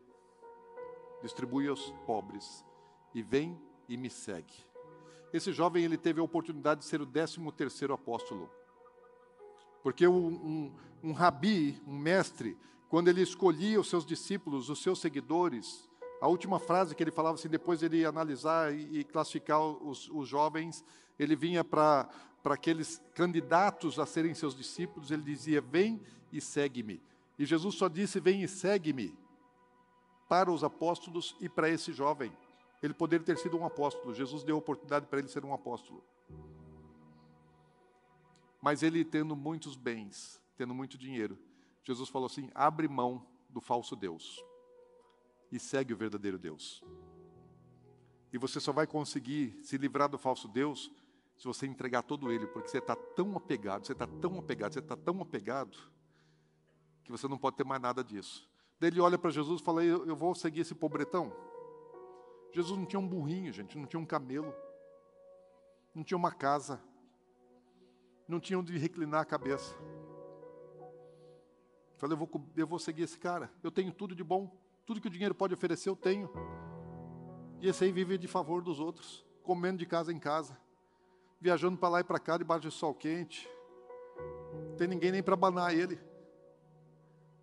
distribui 1.23 1.69
aos 1.69 1.91
pobres, 2.05 2.63
e 3.15 3.23
vem 3.23 3.59
e 3.89 3.97
me 3.97 4.11
segue. 4.11 4.53
Esse 5.33 5.55
jovem 5.55 5.85
ele 5.85 5.97
teve 5.97 6.21
a 6.21 6.23
oportunidade 6.23 6.81
de 6.81 6.87
ser 6.87 7.01
o 7.01 7.07
13 7.07 7.39
terceiro 7.53 7.95
apóstolo. 7.95 8.51
Porque 9.83 10.07
um, 10.07 10.27
um, 10.27 10.77
um 11.03 11.13
rabi, 11.13 11.83
um 11.87 11.97
mestre, 11.97 12.59
quando 12.89 13.09
ele 13.09 13.21
escolhia 13.21 13.79
os 13.79 13.89
seus 13.89 14.05
discípulos, 14.05 14.71
os 14.71 14.83
seus 14.83 15.01
seguidores, 15.01 15.89
a 16.21 16.27
última 16.27 16.59
frase 16.59 16.95
que 16.95 17.03
ele 17.03 17.11
falava 17.11 17.35
assim, 17.35 17.49
depois 17.49 17.83
ele 17.83 17.99
ia 17.99 18.09
analisar 18.09 18.75
e, 18.75 19.01
e 19.01 19.05
classificar 19.05 19.61
os, 19.61 20.09
os, 20.09 20.27
jovens, 20.27 20.85
ele 21.19 21.37
vinha 21.37 21.63
para 21.63 22.09
aqueles 22.45 23.01
candidatos 23.15 23.99
a 23.99 24.07
serem 24.07 24.35
seus 24.35 24.55
discípulos, 24.55 25.11
ele 25.11 25.23
dizia: 25.23 25.61
Vem 25.61 26.01
e 26.33 26.41
segue-me. 26.41 27.03
E 27.39 27.45
Jesus 27.45 27.75
só 27.75 27.89
disse: 27.89 28.21
Vem 28.21 28.43
e 28.43 28.49
segue-me 28.49 29.17
para 30.29 30.51
os 30.51 30.65
apóstolos 30.65 31.37
e 31.41 31.49
para 31.49 31.69
esse 31.69 31.93
jovem. 31.93 32.33
Ele 32.83 32.95
poderia 32.95 33.25
ter 33.25 33.37
sido 33.39 33.59
um 33.59 33.67
apóstolo. 33.67 34.15
Jesus 34.15 34.43
deu 34.45 34.57
a 34.57 34.59
oportunidade 34.59 35.07
para 35.07 35.19
ele 35.19 35.29
ser 35.29 35.45
um 35.45 35.53
apóstolo. 35.53 36.03
Mas 38.61 38.83
ele 38.83 39.05
tendo 39.05 39.37
muitos 39.37 39.77
bens, 39.77 40.41
tendo 40.57 40.75
muito 40.75 40.97
dinheiro, 40.99 41.39
Jesus 41.89 42.11
falou 42.11 42.27
assim: 42.27 42.51
abre 42.55 42.87
mão 42.87 43.27
do 43.49 43.63
falso 43.63 43.97
Deus 43.97 44.45
e 45.51 45.59
segue 45.59 45.95
o 45.95 45.97
verdadeiro 45.97 46.39
Deus. 46.39 46.85
E 48.31 48.37
você 48.37 48.61
só 48.61 48.73
vai 48.73 48.87
conseguir 48.87 49.59
se 49.63 49.79
livrar 49.79 50.07
do 50.07 50.19
falso 50.19 50.47
Deus 50.47 50.93
se 51.35 51.47
você 51.47 51.67
entregar 51.67 52.03
todo 52.03 52.31
ele, 52.31 52.47
porque 52.47 52.69
você 52.69 52.77
está 52.77 52.95
tão 52.95 53.35
apegado, 53.39 53.87
você 53.87 53.93
está 53.93 54.07
tão 54.07 54.39
apegado, 54.39 54.75
você 54.75 54.81
está 54.81 54.97
tão 54.97 55.23
apegado, 55.23 55.79
que 57.05 57.11
você 57.11 57.27
não 57.27 57.39
pode 57.39 57.57
ter 57.57 57.65
mais 57.65 57.81
nada 57.81 58.05
disso. 58.05 58.47
Daí 58.79 58.91
ele 58.91 59.01
olha 59.01 59.17
para 59.17 59.31
Jesus 59.31 59.63
e 59.63 59.65
fala: 59.65 59.83
eu, 59.83 60.05
eu 60.05 60.15
vou 60.15 60.35
seguir 60.35 60.61
esse 60.61 60.75
pobretão. 60.75 61.33
Jesus 62.53 62.79
não 62.79 62.85
tinha 62.85 63.01
um 63.01 63.09
burrinho, 63.09 63.51
gente, 63.51 63.79
não 63.79 63.87
tinha 63.87 64.01
um 64.01 64.05
camelo, 64.05 64.55
não 65.95 66.05
tinha 66.05 66.19
uma 66.19 66.33
casa, 66.33 66.83
não 68.29 68.39
tinha 68.39 68.59
onde 68.59 68.77
reclinar 68.77 69.23
a 69.23 69.25
cabeça. 69.25 69.75
Falei, 71.99 72.15
eu 72.15 72.19
vou, 72.19 72.31
eu 72.57 72.67
vou 72.67 72.79
seguir 72.79 73.03
esse 73.03 73.19
cara. 73.19 73.51
Eu 73.63 73.73
tenho 73.73 73.93
tudo 73.93 74.15
de 74.15 74.23
bom, 74.23 74.57
tudo 74.87 75.01
que 75.01 75.09
o 75.09 75.11
dinheiro 75.11 75.35
pode 75.35 75.53
oferecer, 75.53 75.89
eu 75.89 75.97
tenho. 75.97 76.31
E 77.61 77.69
esse 77.69 77.85
aí 77.85 77.91
vive 77.91 78.17
de 78.17 78.29
favor 78.29 78.63
dos 78.63 78.79
outros, 78.79 79.27
comendo 79.43 79.79
de 79.79 79.87
casa 79.87 80.13
em 80.13 80.19
casa, 80.19 80.57
viajando 81.41 81.77
para 81.77 81.89
lá 81.89 82.01
e 82.01 82.05
para 82.05 82.21
cá 82.21 82.39
debaixo 82.39 82.69
de 82.69 82.71
sol 82.71 82.95
quente. 82.95 83.51
Não 84.71 84.77
tem 84.77 84.87
ninguém 84.87 85.11
nem 85.11 85.23
para 85.23 85.35
banar 85.35 85.75
ele. 85.75 85.99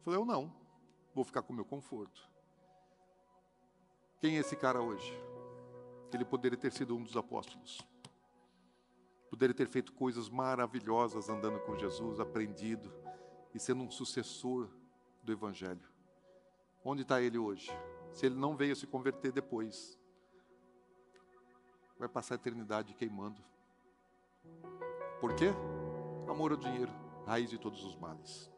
Falei, 0.03 0.20
eu 0.20 0.26
não, 0.26 0.53
vou 1.14 1.26
ficar 1.26 1.41
com 1.41 1.51
o 1.51 1.56
meu 1.56 1.66
conforto. 1.66 2.22
Quem 4.22 4.38
é 4.38 4.39
esse 4.39 4.56
cara 4.56 4.82
hoje? 4.82 5.12
Ele 6.14 6.24
poderia 6.24 6.58
ter 6.58 6.72
sido 6.72 6.95
um 6.95 7.03
dos 7.03 7.18
apóstolos. 7.18 7.86
Poderia 9.30 9.53
ter 9.53 9.68
feito 9.68 9.91
coisas 9.91 10.30
maravilhosas 10.30 11.28
andando 11.28 11.60
com 11.60 11.76
Jesus, 11.76 12.22
aprendido 12.22 12.89
e 13.56 13.60
sendo 13.60 13.84
um 13.84 13.89
sucessor 13.89 14.68
do 15.24 15.32
Evangelho. 15.32 15.80
Onde 16.84 17.03
está 17.03 17.22
ele 17.22 17.38
hoje? 17.38 17.72
Se 18.12 18.26
ele 18.26 18.36
não 18.36 18.53
veio 18.53 18.76
se 18.76 18.86
converter 18.86 19.32
depois, 19.32 19.97
vai 21.97 22.10
passar 22.10 22.36
a 22.36 22.38
eternidade 22.38 22.93
queimando. 22.93 23.41
Por 25.22 25.34
quê? 25.36 25.53
Amor 26.30 26.51
ao 26.51 26.58
dinheiro, 26.58 26.91
raiz 27.26 27.49
de 27.49 27.58
todos 27.58 27.82
os 27.86 27.95
males. 27.95 28.51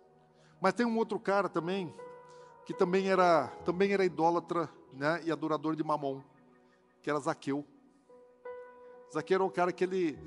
Mas 0.59 0.73
tem 0.73 0.85
um 0.85 0.97
outro 0.97 1.19
cara 1.19 1.47
também, 1.47 1.93
que 2.65 2.73
também 2.73 3.07
era, 3.07 3.49
também 3.63 3.93
era 3.93 4.03
idólatra 4.03 4.67
né, 4.91 5.21
e 5.23 5.31
adorador 5.31 5.75
de 5.75 5.83
Mamon, 5.83 6.23
que 7.03 7.09
era 7.09 7.19
Zaqueu. 7.19 7.63
Zaqueu 9.13 9.35
era 9.35 9.43
um 9.43 9.49
cara 9.49 9.71
que 9.71 9.83
ele, 9.83 10.17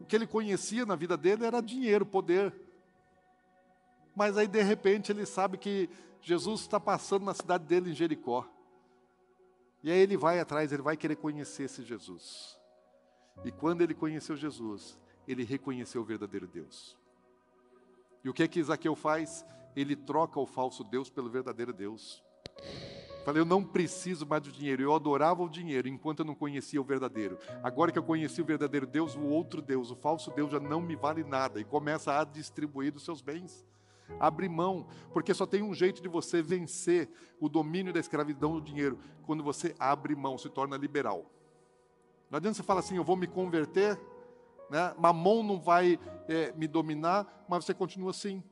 o 0.00 0.06
que 0.06 0.16
ele 0.16 0.26
conhecia 0.26 0.86
na 0.86 0.96
vida 0.96 1.18
dele 1.18 1.44
era 1.44 1.60
dinheiro, 1.60 2.06
poder. 2.06 2.65
Mas 4.16 4.38
aí 4.38 4.48
de 4.48 4.62
repente 4.62 5.12
ele 5.12 5.26
sabe 5.26 5.58
que 5.58 5.90
Jesus 6.22 6.62
está 6.62 6.80
passando 6.80 7.26
na 7.26 7.34
cidade 7.34 7.64
dele 7.64 7.90
em 7.90 7.94
Jericó. 7.94 8.48
E 9.84 9.92
aí 9.92 9.98
ele 9.98 10.16
vai 10.16 10.40
atrás, 10.40 10.72
ele 10.72 10.82
vai 10.82 10.96
querer 10.96 11.16
conhecer 11.16 11.64
esse 11.64 11.84
Jesus. 11.84 12.58
E 13.44 13.52
quando 13.52 13.82
ele 13.82 13.94
conheceu 13.94 14.34
Jesus, 14.34 14.98
ele 15.28 15.44
reconheceu 15.44 16.00
o 16.00 16.04
verdadeiro 16.04 16.46
Deus. 16.46 16.96
E 18.24 18.30
o 18.30 18.32
que 18.32 18.42
é 18.42 18.48
que 18.48 18.62
Zaqueu 18.62 18.96
faz? 18.96 19.44
Ele 19.76 19.94
troca 19.94 20.40
o 20.40 20.46
falso 20.46 20.82
Deus 20.82 21.10
pelo 21.10 21.28
verdadeiro 21.28 21.72
Deus. 21.72 22.24
Falei, 23.24 23.42
eu 23.42 23.46
não 23.46 23.62
preciso 23.62 24.24
mais 24.24 24.42
do 24.42 24.50
dinheiro. 24.50 24.82
Eu 24.82 24.94
adorava 24.94 25.42
o 25.42 25.48
dinheiro 25.48 25.88
enquanto 25.88 26.20
eu 26.20 26.24
não 26.24 26.34
conhecia 26.34 26.80
o 26.80 26.84
verdadeiro. 26.84 27.38
Agora 27.62 27.92
que 27.92 27.98
eu 27.98 28.02
conheci 28.02 28.40
o 28.40 28.44
verdadeiro 28.44 28.86
Deus, 28.86 29.14
o 29.14 29.24
outro 29.24 29.60
Deus, 29.60 29.90
o 29.90 29.96
falso 29.96 30.30
Deus 30.30 30.50
já 30.50 30.58
não 30.58 30.80
me 30.80 30.96
vale 30.96 31.22
nada. 31.22 31.60
E 31.60 31.64
começa 31.64 32.18
a 32.18 32.24
distribuir 32.24 32.92
dos 32.92 33.04
seus 33.04 33.20
bens. 33.20 33.64
Abre 34.18 34.48
mão, 34.48 34.86
porque 35.12 35.34
só 35.34 35.46
tem 35.46 35.62
um 35.62 35.74
jeito 35.74 36.00
de 36.02 36.08
você 36.08 36.40
vencer 36.40 37.08
o 37.40 37.48
domínio 37.48 37.92
da 37.92 38.00
escravidão 38.00 38.54
do 38.54 38.60
dinheiro, 38.60 38.98
quando 39.24 39.42
você 39.42 39.74
abre 39.78 40.14
mão, 40.14 40.38
se 40.38 40.48
torna 40.48 40.76
liberal. 40.76 41.26
Não 42.30 42.38
adianta 42.38 42.56
você 42.56 42.62
falar 42.62 42.80
assim, 42.80 42.96
eu 42.96 43.04
vou 43.04 43.16
me 43.16 43.26
converter, 43.26 43.98
né? 44.70 44.94
mamon 44.98 45.42
não 45.42 45.60
vai 45.60 45.98
é, 46.28 46.52
me 46.52 46.66
dominar, 46.66 47.46
mas 47.48 47.64
você 47.64 47.74
continua 47.74 48.10
assim. 48.10 48.42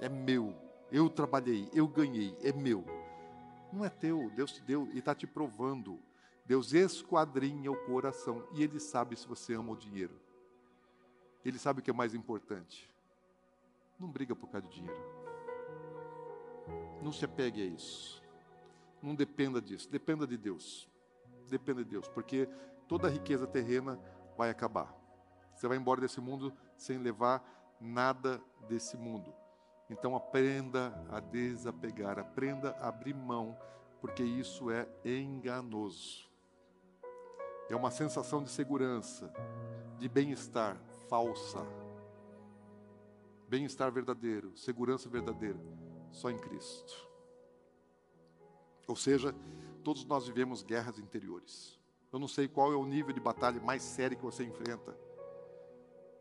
É 0.00 0.08
meu, 0.08 0.54
eu 0.90 1.08
trabalhei, 1.08 1.68
eu 1.72 1.88
ganhei, 1.88 2.36
é 2.42 2.52
meu. 2.52 2.84
Não 3.72 3.84
é 3.84 3.88
teu, 3.88 4.30
Deus 4.36 4.52
te 4.52 4.62
deu 4.62 4.88
e 4.92 4.98
está 4.98 5.14
te 5.14 5.26
provando. 5.26 5.98
Deus 6.44 6.72
esquadrinha 6.72 7.70
o 7.70 7.76
coração 7.86 8.46
e 8.52 8.62
Ele 8.62 8.78
sabe 8.78 9.16
se 9.16 9.26
você 9.26 9.54
ama 9.54 9.72
o 9.72 9.76
dinheiro. 9.76 10.20
Ele 11.44 11.58
sabe 11.58 11.80
o 11.80 11.82
que 11.82 11.90
é 11.90 11.94
mais 11.94 12.14
importante. 12.14 12.91
Não 14.02 14.10
briga 14.10 14.34
por 14.34 14.48
causa 14.48 14.66
de 14.66 14.74
dinheiro. 14.74 15.00
Não 17.00 17.12
se 17.12 17.24
apegue 17.24 17.62
a 17.62 17.64
isso. 17.64 18.20
Não 19.00 19.14
dependa 19.14 19.62
disso. 19.62 19.88
Dependa 19.88 20.26
de 20.26 20.36
Deus. 20.36 20.90
Dependa 21.48 21.84
de 21.84 21.90
Deus, 21.90 22.08
porque 22.08 22.48
toda 22.88 23.06
a 23.06 23.10
riqueza 23.10 23.46
terrena 23.46 24.00
vai 24.36 24.50
acabar. 24.50 24.92
Você 25.54 25.68
vai 25.68 25.76
embora 25.76 26.00
desse 26.00 26.20
mundo 26.20 26.52
sem 26.76 26.98
levar 26.98 27.76
nada 27.80 28.42
desse 28.68 28.96
mundo. 28.96 29.32
Então 29.88 30.16
aprenda 30.16 30.92
a 31.08 31.20
desapegar, 31.20 32.18
aprenda 32.18 32.76
a 32.80 32.88
abrir 32.88 33.14
mão, 33.14 33.56
porque 34.00 34.24
isso 34.24 34.68
é 34.68 34.88
enganoso. 35.04 36.28
É 37.70 37.76
uma 37.76 37.92
sensação 37.92 38.42
de 38.42 38.50
segurança, 38.50 39.32
de 40.00 40.08
bem-estar 40.08 40.76
falsa. 41.08 41.64
Bem-estar 43.52 43.92
verdadeiro, 43.92 44.56
segurança 44.56 45.10
verdadeira, 45.10 45.60
só 46.10 46.30
em 46.30 46.38
Cristo. 46.38 47.06
Ou 48.88 48.96
seja, 48.96 49.34
todos 49.84 50.06
nós 50.06 50.26
vivemos 50.26 50.62
guerras 50.62 50.98
interiores. 50.98 51.78
Eu 52.10 52.18
não 52.18 52.26
sei 52.26 52.48
qual 52.48 52.72
é 52.72 52.76
o 52.76 52.86
nível 52.86 53.12
de 53.12 53.20
batalha 53.20 53.60
mais 53.60 53.82
sério 53.82 54.16
que 54.16 54.24
você 54.24 54.42
enfrenta. 54.42 54.98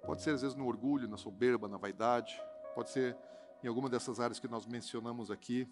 Pode 0.05 0.21
ser 0.21 0.31
às 0.31 0.41
vezes 0.41 0.57
no 0.57 0.67
orgulho, 0.67 1.07
na 1.07 1.15
soberba, 1.15 1.69
na 1.69 1.77
vaidade, 1.77 2.37
pode 2.75 2.89
ser 2.89 3.17
em 3.63 3.67
alguma 3.69 3.87
dessas 3.87 4.19
áreas 4.19 4.37
que 4.37 4.49
nós 4.49 4.65
mencionamos 4.65 5.31
aqui, 5.31 5.65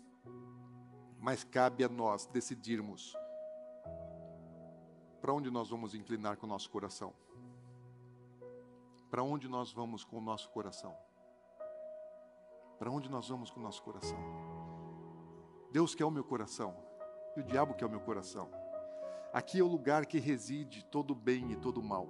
mas 1.19 1.43
cabe 1.43 1.83
a 1.83 1.89
nós 1.89 2.25
decidirmos 2.27 3.13
para 5.19 5.33
onde 5.33 5.51
nós 5.51 5.69
vamos 5.69 5.93
inclinar 5.93 6.37
com 6.37 6.45
o 6.45 6.49
nosso 6.49 6.69
coração. 6.69 7.13
Para 9.09 9.23
onde 9.23 9.49
nós 9.49 9.73
vamos 9.73 10.05
com 10.05 10.19
o 10.19 10.21
nosso 10.21 10.49
coração? 10.51 11.08
Para 12.79 12.89
onde 12.89 13.09
nós 13.09 13.27
vamos 13.27 13.51
com 13.51 13.59
o 13.59 13.63
nosso 13.63 13.83
coração? 13.83 14.17
Deus 15.69 15.93
quer 15.93 16.05
o 16.05 16.11
meu 16.11 16.23
coração 16.23 16.73
e 17.35 17.41
o 17.41 17.43
diabo 17.43 17.73
quer 17.73 17.85
o 17.85 17.89
meu 17.89 17.99
coração. 17.99 18.49
Aqui 19.33 19.59
é 19.59 19.63
o 19.63 19.67
lugar 19.67 20.05
que 20.05 20.17
reside 20.17 20.83
todo 20.85 21.11
o 21.11 21.15
bem 21.15 21.51
e 21.51 21.57
todo 21.57 21.79
o 21.79 21.83
mal. 21.83 22.09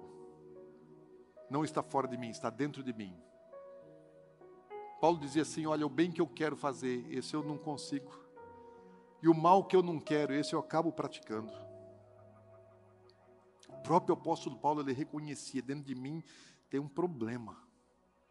Não 1.50 1.64
está 1.64 1.82
fora 1.82 2.08
de 2.08 2.18
mim, 2.18 2.30
está 2.30 2.52
dentro 2.52 2.84
de 2.84 2.94
mim. 2.94 3.20
Paulo 5.02 5.20
dizia 5.20 5.42
assim: 5.42 5.66
Olha, 5.66 5.86
o 5.86 5.90
bem 5.90 6.12
que 6.12 6.22
eu 6.22 6.28
quero 6.28 6.56
fazer, 6.56 7.06
esse 7.12 7.34
eu 7.34 7.44
não 7.44 7.58
consigo. 7.58 8.12
E 9.22 9.28
o 9.28 9.34
mal 9.34 9.66
que 9.66 9.76
eu 9.76 9.82
não 9.82 10.00
quero, 10.00 10.34
esse 10.34 10.54
eu 10.54 10.60
acabo 10.60 10.92
praticando. 10.92 11.52
O 13.68 13.82
próprio 13.82 14.14
apóstolo 14.14 14.58
Paulo 14.58 14.82
ele 14.82 14.94
reconhecia: 14.94 15.62
dentro 15.62 15.84
de 15.84 15.96
mim 15.96 16.24
tem 16.70 16.80
um 16.80 16.88
problema, 16.88 17.58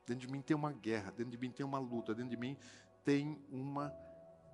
dentro 0.09 0.27
de 0.27 0.33
mim 0.33 0.41
tem 0.41 0.57
uma 0.57 0.73
guerra, 0.73 1.11
dentro 1.11 1.31
de 1.31 1.37
mim 1.39 1.51
tem 1.51 1.65
uma 1.65 1.79
luta, 1.79 2.15
dentro 2.15 2.31
de 2.31 2.37
mim 2.37 2.57
tem 3.05 3.39
uma 3.51 3.95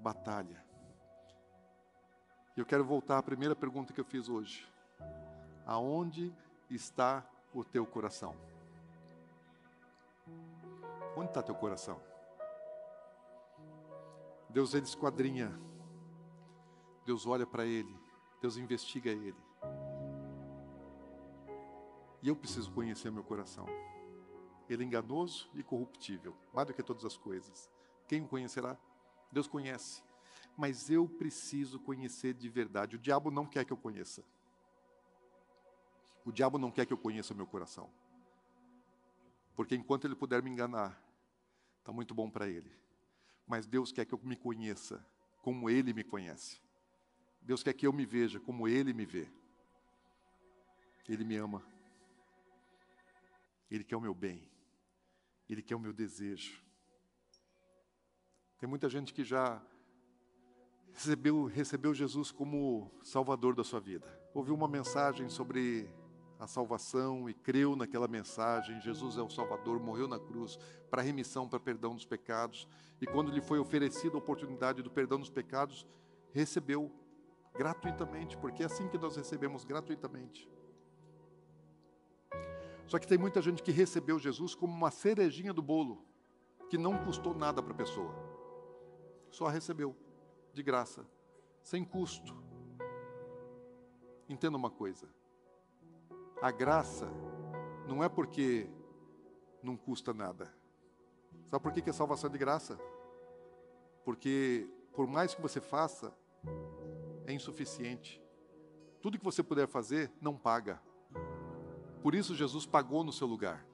batalha. 0.01 0.63
E 2.57 2.61
eu 2.61 2.67
quero 2.67 2.85
voltar 2.85 3.19
à 3.19 3.23
primeira 3.23 3.55
pergunta 3.55 3.93
que 3.93 4.01
eu 4.01 4.05
fiz 4.05 4.29
hoje: 4.29 4.69
Aonde 5.65 6.35
está 6.69 7.25
o 7.53 7.63
teu 7.63 7.87
coração? 7.87 8.35
Onde 11.17 11.29
está 11.29 11.41
teu 11.41 11.55
coração? 11.55 12.01
Deus 14.51 14.75
ele 14.75 14.87
esquadrinha. 14.87 15.57
Deus 17.07 17.27
olha 17.27 17.47
para 17.47 17.65
ele. 17.65 17.97
Deus 18.41 18.57
investiga 18.57 19.11
ele. 19.11 19.37
E 22.23 22.29
eu 22.29 22.35
preciso 22.35 22.73
conhecer 22.73 23.11
meu 23.11 23.23
coração. 23.23 23.67
Ele 24.69 24.83
é 24.83 24.87
enganoso 24.87 25.51
e 25.55 25.63
corruptível, 25.63 26.37
mais 26.53 26.67
do 26.67 26.75
que 26.75 26.83
todas 26.83 27.05
as 27.05 27.17
coisas. 27.17 27.71
Quem 28.09 28.23
o 28.23 28.29
conhecerá? 28.29 28.77
Deus 29.31 29.47
conhece. 29.47 30.03
Mas 30.57 30.89
eu 30.89 31.09
preciso 31.09 31.79
conhecer 31.81 32.35
de 32.35 32.49
verdade. 32.49 32.97
O 32.97 32.99
diabo 32.99 33.31
não 33.31 33.45
quer 33.45 33.65
que 33.65 33.73
eu 33.73 33.77
conheça. 33.77 34.25
O 36.25 36.33
diabo 36.33 36.59
não 36.59 36.71
quer 36.71 36.87
que 36.87 36.93
eu 36.93 36.99
conheça 36.99 37.35
meu 37.35 37.47
coração. 37.47 37.91
Porque 39.55 39.75
enquanto 39.75 40.07
ele 40.07 40.15
puder 40.15 40.43
me 40.43 40.51
enganar, 40.51 41.01
está 41.81 41.93
muito 41.93 42.15
bom 42.15 42.31
para 42.31 42.49
ele. 42.49 42.73
Mas 43.47 43.67
Deus 43.67 43.93
quer 43.93 44.05
que 44.05 44.15
eu 44.15 44.21
me 44.23 44.37
conheça 44.37 45.05
como 45.43 45.69
ele 45.69 45.93
me 45.93 46.03
conhece. 46.03 46.61
Deus 47.43 47.63
quer 47.63 47.75
que 47.75 47.87
eu 47.87 47.93
me 47.93 48.07
veja 48.07 48.41
como 48.41 48.67
ele 48.67 48.95
me 48.95 49.05
vê. 49.05 49.29
Ele 51.07 51.25
me 51.25 51.37
ama. 51.37 51.63
Ele 53.71 53.85
quer 53.85 53.97
o 53.97 54.01
meu 54.01 54.15
bem. 54.15 54.54
Ele 55.49 55.63
quer 55.63 55.77
o 55.77 55.81
meu 55.81 55.93
desejo. 55.93 56.63
Tem 58.59 58.69
muita 58.69 58.89
gente 58.89 59.13
que 59.13 59.25
já 59.25 59.63
recebeu, 60.93 61.45
recebeu 61.45 61.93
Jesus 61.93 62.31
como 62.31 62.91
Salvador 63.03 63.55
da 63.55 63.65
sua 63.65 63.81
vida. 63.81 64.07
Ouviu 64.33 64.55
uma 64.55 64.69
mensagem 64.69 65.29
sobre 65.29 65.89
a 66.39 66.47
salvação 66.47 67.29
e 67.29 67.35
creu 67.35 67.77
naquela 67.77 68.09
mensagem. 68.09 68.81
Jesus 68.81 69.17
é 69.19 69.23
o 69.23 69.31
Salvador, 69.31 69.81
morreu 69.81 70.09
na 70.09 70.19
cruz 70.19 70.59
para 70.91 71.03
remissão, 71.03 71.49
para 71.49 71.61
perdão 71.61 71.95
dos 71.95 72.05
pecados. 72.05 72.69
E 73.01 73.07
quando 73.07 73.31
lhe 73.31 73.41
foi 73.41 73.59
oferecida 73.59 74.15
a 74.15 74.19
oportunidade 74.19 74.83
do 74.83 74.91
perdão 74.91 75.19
dos 75.19 75.31
pecados, 75.31 75.87
recebeu 76.33 76.91
gratuitamente, 77.55 78.37
porque 78.37 78.63
é 78.63 78.67
assim 78.67 78.89
que 78.89 78.99
nós 78.99 79.17
recebemos 79.17 79.65
gratuitamente. 79.65 80.49
Só 82.87 82.99
que 82.99 83.07
tem 83.07 83.19
muita 83.19 83.41
gente 83.41 83.63
que 83.63 83.73
recebeu 83.73 84.19
Jesus 84.19 84.55
como 84.55 84.73
uma 84.73 84.91
cerejinha 84.91 85.53
do 85.53 85.63
bolo, 85.63 86.05
que 86.69 86.77
não 86.77 86.99
custou 87.05 87.35
nada 87.35 87.63
para 87.63 87.73
a 87.73 87.77
pessoa. 87.77 88.15
Só 89.31 89.49
recebeu, 89.49 89.97
de 90.53 90.63
graça, 90.63 91.07
sem 91.63 91.85
custo. 91.85 92.37
Entenda 94.29 94.57
uma 94.57 94.71
coisa: 94.71 95.09
a 96.41 96.51
graça 96.51 97.11
não 97.87 98.03
é 98.03 98.09
porque 98.09 98.69
não 99.63 99.77
custa 99.77 100.13
nada. 100.13 100.53
Sabe 101.47 101.63
por 101.63 101.73
que, 101.73 101.89
a 101.89 101.93
salvação 101.93 102.29
é 102.29 102.33
de 102.33 102.39
graça? 102.39 102.79
Porque, 104.05 104.69
por 104.95 105.07
mais 105.07 105.35
que 105.35 105.43
você 105.43 105.61
faça, 105.61 106.15
é 107.27 107.33
insuficiente. 107.33 108.23
Tudo 109.01 109.19
que 109.19 109.25
você 109.25 109.43
puder 109.43 109.67
fazer, 109.67 110.13
não 110.21 110.37
paga. 110.37 110.81
Por 112.05 112.15
isso, 112.15 112.35
Jesus 112.35 112.67
pagou 112.67 113.03
no 113.03 113.11
seu 113.11 113.27
lugar. 113.27 113.65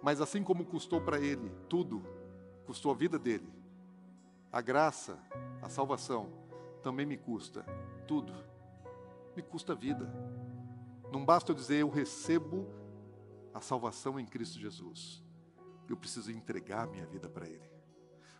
Mas, 0.00 0.20
assim 0.20 0.44
como 0.44 0.64
custou 0.64 1.00
para 1.00 1.18
ele 1.18 1.50
tudo, 1.68 2.06
custou 2.64 2.92
a 2.92 2.94
vida 2.94 3.18
dele, 3.18 3.52
a 4.52 4.60
graça, 4.60 5.18
a 5.60 5.68
salvação, 5.68 6.30
também 6.80 7.04
me 7.04 7.16
custa 7.16 7.66
tudo. 8.06 8.32
Me 9.34 9.42
custa 9.42 9.72
a 9.72 9.74
vida. 9.74 10.08
Não 11.10 11.24
basta 11.24 11.50
eu 11.50 11.56
dizer 11.56 11.80
eu 11.80 11.90
recebo 11.90 12.68
a 13.52 13.60
salvação 13.60 14.20
em 14.20 14.24
Cristo 14.24 14.60
Jesus. 14.60 15.20
Eu 15.88 15.96
preciso 15.96 16.30
entregar 16.30 16.86
minha 16.86 17.04
vida 17.04 17.28
para 17.28 17.48
Ele. 17.48 17.68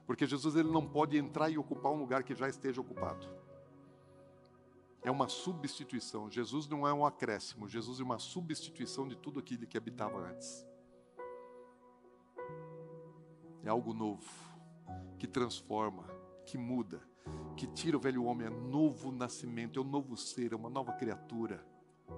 Porque 0.07 0.25
Jesus 0.25 0.55
ele 0.55 0.71
não 0.71 0.87
pode 0.87 1.19
entrar 1.19 1.51
e 1.51 1.59
ocupar 1.59 1.91
um 1.91 1.99
lugar 1.99 2.23
que 2.23 2.33
já 2.33 2.49
esteja 2.49 2.81
ocupado. 2.81 3.27
É 5.05 5.11
uma 5.11 5.29
substituição. 5.29 6.31
Jesus 6.31 6.67
não 6.67 6.89
é 6.89 6.93
um 6.93 7.05
acréscimo. 7.05 7.69
Jesus 7.69 8.01
é 8.01 8.03
uma 8.03 8.19
substituição 8.19 9.07
de 9.07 9.15
tudo 9.15 9.39
aquilo 9.39 9.67
que 9.67 9.77
habitava 9.77 10.19
antes. 10.19 10.67
É 13.63 13.69
algo 13.69 13.93
novo, 13.93 14.29
que 15.19 15.27
transforma, 15.27 16.05
que 16.47 16.57
muda, 16.57 17.03
que 17.55 17.67
tira 17.67 17.99
o 17.99 18.01
velho 18.01 18.25
homem. 18.25 18.47
É 18.47 18.51
novo 18.51 19.13
nascimento, 19.13 19.79
é 19.79 19.83
um 19.83 19.87
novo 19.87 20.17
ser, 20.17 20.55
é 20.55 20.57
uma 20.57 20.71
nova 20.71 20.93
criatura. 20.93 21.65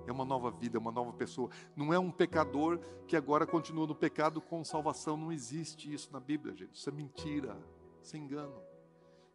É 0.07 0.13
uma 0.13 0.25
nova 0.25 0.51
vida, 0.51 0.79
é 0.79 0.81
uma 0.81 0.93
nova 0.93 1.13
pessoa. 1.13 1.51
Não 1.75 1.93
é 1.93 1.99
um 1.99 2.11
pecador 2.11 2.79
que 3.07 3.17
agora 3.17 3.47
continua 3.47 3.87
no 3.87 3.95
pecado 3.95 4.41
com 4.41 4.65
salvação. 4.65 5.17
Não 5.17 5.33
existe 5.33 5.93
isso 5.93 6.13
na 6.13 6.21
Bíblia, 6.21 6.55
gente. 6.55 6.75
Isso 6.75 6.89
é 6.89 6.93
mentira, 6.93 7.57
isso 8.03 8.15
é 8.15 8.19
engano. 8.19 8.55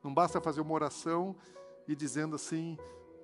Não 0.04 0.14
basta 0.14 0.41
fazer 0.41 0.62
uma 0.62 0.74
oração 0.74 1.36
e 1.88 1.95
dizendo 1.95 2.36
assim 2.36 2.78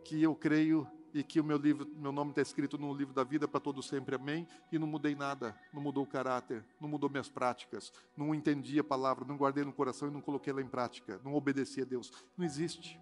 que 0.08 0.24
eu 0.24 0.34
creio 0.34 0.88
e 1.14 1.22
que 1.22 1.40
o 1.42 1.44
meu 1.44 1.58
livro, 1.58 1.86
meu 1.98 2.14
nome 2.14 2.30
está 2.30 2.42
escrito 2.42 2.78
no 2.78 2.94
livro 2.94 3.14
da 3.14 3.26
vida 3.26 3.46
para 3.46 3.60
todo 3.60 3.84
sempre, 3.84 4.16
amém. 4.16 4.48
E 4.72 4.80
não 4.80 4.88
mudei 4.88 5.16
nada, 5.16 5.54
não 5.74 5.82
mudou 5.82 6.06
o 6.06 6.08
caráter, 6.08 6.64
não 6.80 6.88
mudou 6.88 7.10
minhas 7.10 7.28
práticas, 7.28 7.92
não 8.16 8.34
entendi 8.34 8.80
a 8.80 8.84
palavra, 8.84 9.26
não 9.26 9.36
guardei 9.36 9.66
no 9.66 9.74
coração 9.74 10.08
e 10.08 10.12
não 10.12 10.22
coloquei 10.22 10.52
ela 10.52 10.62
em 10.62 10.68
prática, 10.68 11.20
não 11.26 11.34
obedeci 11.34 11.82
a 11.82 11.86
Deus. 11.86 12.10
Não 12.38 12.46
existe. 12.46 12.98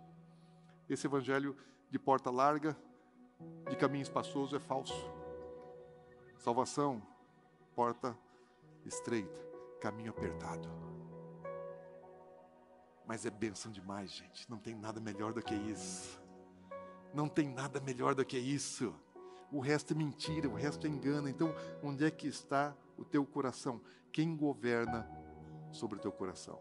Esse 0.89 1.05
evangelho 1.05 1.55
de 1.91 1.99
porta 1.99 2.31
larga 2.31 2.75
de 3.69 3.75
caminho 3.75 4.03
espaçoso 4.03 4.55
é 4.55 4.59
falso. 4.59 5.07
Salvação, 6.39 7.01
porta 7.75 8.17
estreita, 8.83 9.39
caminho 9.79 10.09
apertado. 10.09 10.67
Mas 13.05 13.27
é 13.27 13.29
bênção 13.29 13.71
demais, 13.71 14.11
gente. 14.11 14.49
Não 14.49 14.57
tem 14.57 14.73
nada 14.73 14.99
melhor 14.99 15.33
do 15.33 15.41
que 15.43 15.53
isso. 15.53 16.24
Não 17.15 17.29
tem 17.29 17.47
nada 17.47 17.79
melhor 17.79 18.13
do 18.13 18.25
que 18.25 18.37
isso. 18.37 18.93
O 19.49 19.61
resto 19.61 19.93
é 19.93 19.95
mentira, 19.95 20.49
o 20.49 20.53
resto 20.53 20.85
é 20.85 20.89
engano. 20.89 21.29
Então, 21.29 21.55
onde 21.81 22.03
é 22.03 22.11
que 22.11 22.27
está 22.27 22.75
o 22.97 23.05
teu 23.05 23.25
coração? 23.25 23.81
Quem 24.11 24.35
governa 24.35 25.09
sobre 25.71 25.97
o 25.97 26.01
teu 26.01 26.11
coração? 26.11 26.59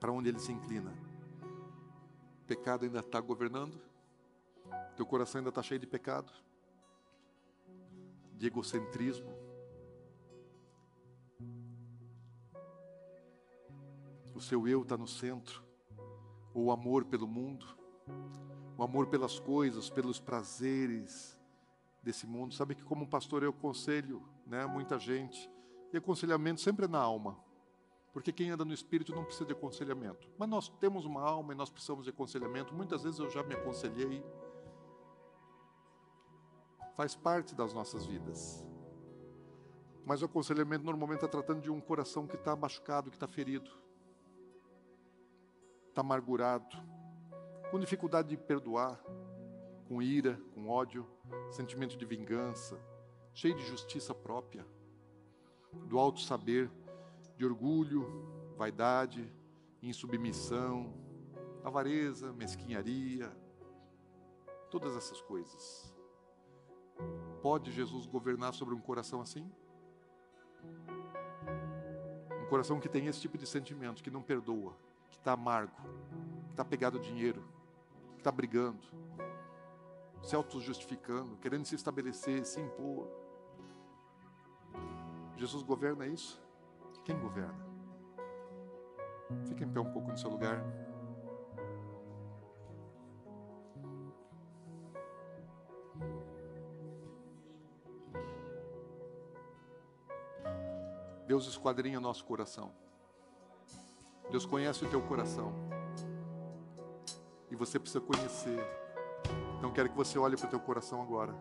Para 0.00 0.10
onde 0.10 0.30
ele 0.30 0.38
se 0.38 0.50
inclina? 0.50 0.94
O 2.40 2.46
pecado 2.46 2.86
ainda 2.86 3.00
está 3.00 3.20
governando? 3.20 3.78
Teu 4.96 5.04
coração 5.04 5.40
ainda 5.40 5.50
está 5.50 5.62
cheio 5.62 5.78
de 5.78 5.86
pecado, 5.86 6.32
de 8.32 8.46
egocentrismo. 8.46 9.30
O 14.34 14.40
seu 14.40 14.66
eu 14.66 14.82
está 14.82 14.96
no 14.96 15.06
centro, 15.06 15.62
o 16.54 16.70
amor 16.70 17.04
pelo 17.04 17.26
mundo, 17.26 17.76
o 18.76 18.82
amor 18.82 19.06
pelas 19.06 19.38
coisas, 19.38 19.88
pelos 19.88 20.20
prazeres 20.20 21.38
desse 22.02 22.26
mundo. 22.26 22.54
Sabe 22.54 22.74
que 22.74 22.84
como 22.84 23.06
pastor 23.06 23.42
eu 23.42 23.50
aconselho, 23.50 24.22
né, 24.46 24.66
muita 24.66 24.98
gente. 24.98 25.50
E 25.92 25.96
aconselhamento 25.96 26.60
sempre 26.60 26.84
é 26.84 26.88
na 26.88 26.98
alma. 26.98 27.38
Porque 28.12 28.32
quem 28.32 28.50
anda 28.50 28.64
no 28.64 28.72
espírito 28.72 29.14
não 29.14 29.24
precisa 29.24 29.44
de 29.44 29.52
aconselhamento. 29.52 30.28
Mas 30.38 30.48
nós 30.48 30.68
temos 30.68 31.04
uma 31.04 31.22
alma 31.22 31.52
e 31.52 31.56
nós 31.56 31.70
precisamos 31.70 32.04
de 32.04 32.10
aconselhamento. 32.10 32.74
Muitas 32.74 33.02
vezes 33.02 33.18
eu 33.18 33.30
já 33.30 33.42
me 33.42 33.54
aconselhei 33.54 34.22
faz 36.96 37.14
parte 37.14 37.54
das 37.54 37.74
nossas 37.74 38.06
vidas. 38.06 38.64
Mas 40.04 40.22
o 40.22 40.24
aconselhamento 40.24 40.84
normalmente 40.84 41.18
está 41.18 41.28
tratando 41.28 41.60
de 41.60 41.70
um 41.70 41.80
coração 41.80 42.26
que 42.26 42.36
está 42.36 42.56
machucado, 42.56 43.10
que 43.10 43.16
está 43.16 43.28
ferido, 43.28 43.70
está 45.90 46.00
amargurado, 46.00 46.76
com 47.70 47.78
dificuldade 47.78 48.28
de 48.28 48.36
perdoar, 48.36 49.00
com 49.88 50.00
ira, 50.00 50.40
com 50.54 50.68
ódio, 50.68 51.06
sentimento 51.50 51.96
de 51.96 52.04
vingança, 52.04 52.78
cheio 53.34 53.54
de 53.54 53.64
justiça 53.64 54.14
própria, 54.14 54.66
do 55.72 55.98
alto 55.98 56.20
saber, 56.20 56.70
de 57.36 57.44
orgulho, 57.44 58.54
vaidade, 58.56 59.30
insubmissão, 59.82 60.92
avareza, 61.62 62.32
mesquinharia, 62.32 63.30
todas 64.70 64.96
essas 64.96 65.20
coisas. 65.20 65.92
Pode 67.42 67.70
Jesus 67.72 68.06
governar 68.06 68.54
sobre 68.54 68.74
um 68.74 68.80
coração 68.80 69.20
assim? 69.20 69.50
Um 72.42 72.48
coração 72.48 72.80
que 72.80 72.88
tem 72.88 73.06
esse 73.06 73.20
tipo 73.20 73.36
de 73.36 73.46
sentimento, 73.46 74.02
que 74.02 74.10
não 74.10 74.22
perdoa, 74.22 74.76
que 75.10 75.16
está 75.16 75.32
amargo, 75.32 75.76
que 76.46 76.52
está 76.52 76.64
pegado 76.64 76.98
a 76.98 77.00
dinheiro, 77.00 77.44
está 78.26 78.32
brigando, 78.32 78.82
se 80.20 80.34
auto-justificando, 80.34 81.36
querendo 81.36 81.64
se 81.64 81.76
estabelecer, 81.76 82.44
se 82.44 82.60
impor. 82.60 83.06
Jesus 85.36 85.62
governa 85.62 86.08
isso? 86.08 86.42
Quem 87.04 87.16
governa? 87.20 87.64
Fique 89.46 89.62
em 89.62 89.68
pé 89.68 89.78
um 89.78 89.92
pouco 89.92 90.10
no 90.10 90.18
seu 90.18 90.28
lugar. 90.28 90.60
Deus 101.28 101.46
esquadrinha 101.46 102.00
nosso 102.00 102.24
coração. 102.24 102.72
Deus 104.32 104.44
conhece 104.44 104.84
o 104.84 104.90
teu 104.90 105.00
coração. 105.02 105.65
E 107.50 107.56
você 107.56 107.78
precisa 107.78 108.00
conhecer. 108.00 108.58
Então 109.58 109.72
quero 109.72 109.88
que 109.88 109.96
você 109.96 110.18
olhe 110.18 110.36
para 110.36 110.46
o 110.46 110.50
teu 110.50 110.60
coração 110.60 111.02
agora. 111.02 111.34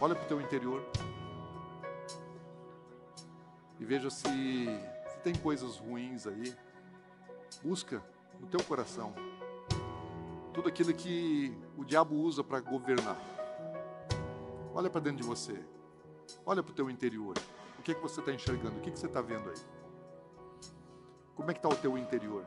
Olha 0.00 0.14
para 0.14 0.24
o 0.24 0.28
teu 0.28 0.40
interior. 0.40 0.82
E 3.78 3.84
veja 3.84 4.10
se, 4.10 4.26
se 4.26 5.18
tem 5.22 5.34
coisas 5.34 5.76
ruins 5.78 6.26
aí. 6.26 6.54
Busca 7.62 8.02
no 8.38 8.46
teu 8.46 8.62
coração. 8.64 9.14
Tudo 10.52 10.68
aquilo 10.68 10.92
que 10.92 11.56
o 11.76 11.84
diabo 11.84 12.14
usa 12.16 12.42
para 12.42 12.60
governar. 12.60 13.16
Olha 14.74 14.90
para 14.90 15.00
dentro 15.00 15.22
de 15.22 15.28
você. 15.28 15.58
Olha 16.44 16.62
para 16.62 16.72
o 16.72 16.74
teu 16.74 16.90
interior 16.90 17.34
que, 17.86 17.94
que 17.94 18.02
você 18.02 18.18
está 18.18 18.32
enxergando? 18.32 18.78
O 18.78 18.80
que, 18.80 18.90
que 18.90 18.98
você 18.98 19.06
está 19.06 19.20
vendo 19.20 19.48
aí? 19.48 19.56
Como 21.36 21.48
é 21.48 21.54
que 21.54 21.60
está 21.60 21.68
o 21.68 21.76
teu 21.76 21.96
interior? 21.96 22.44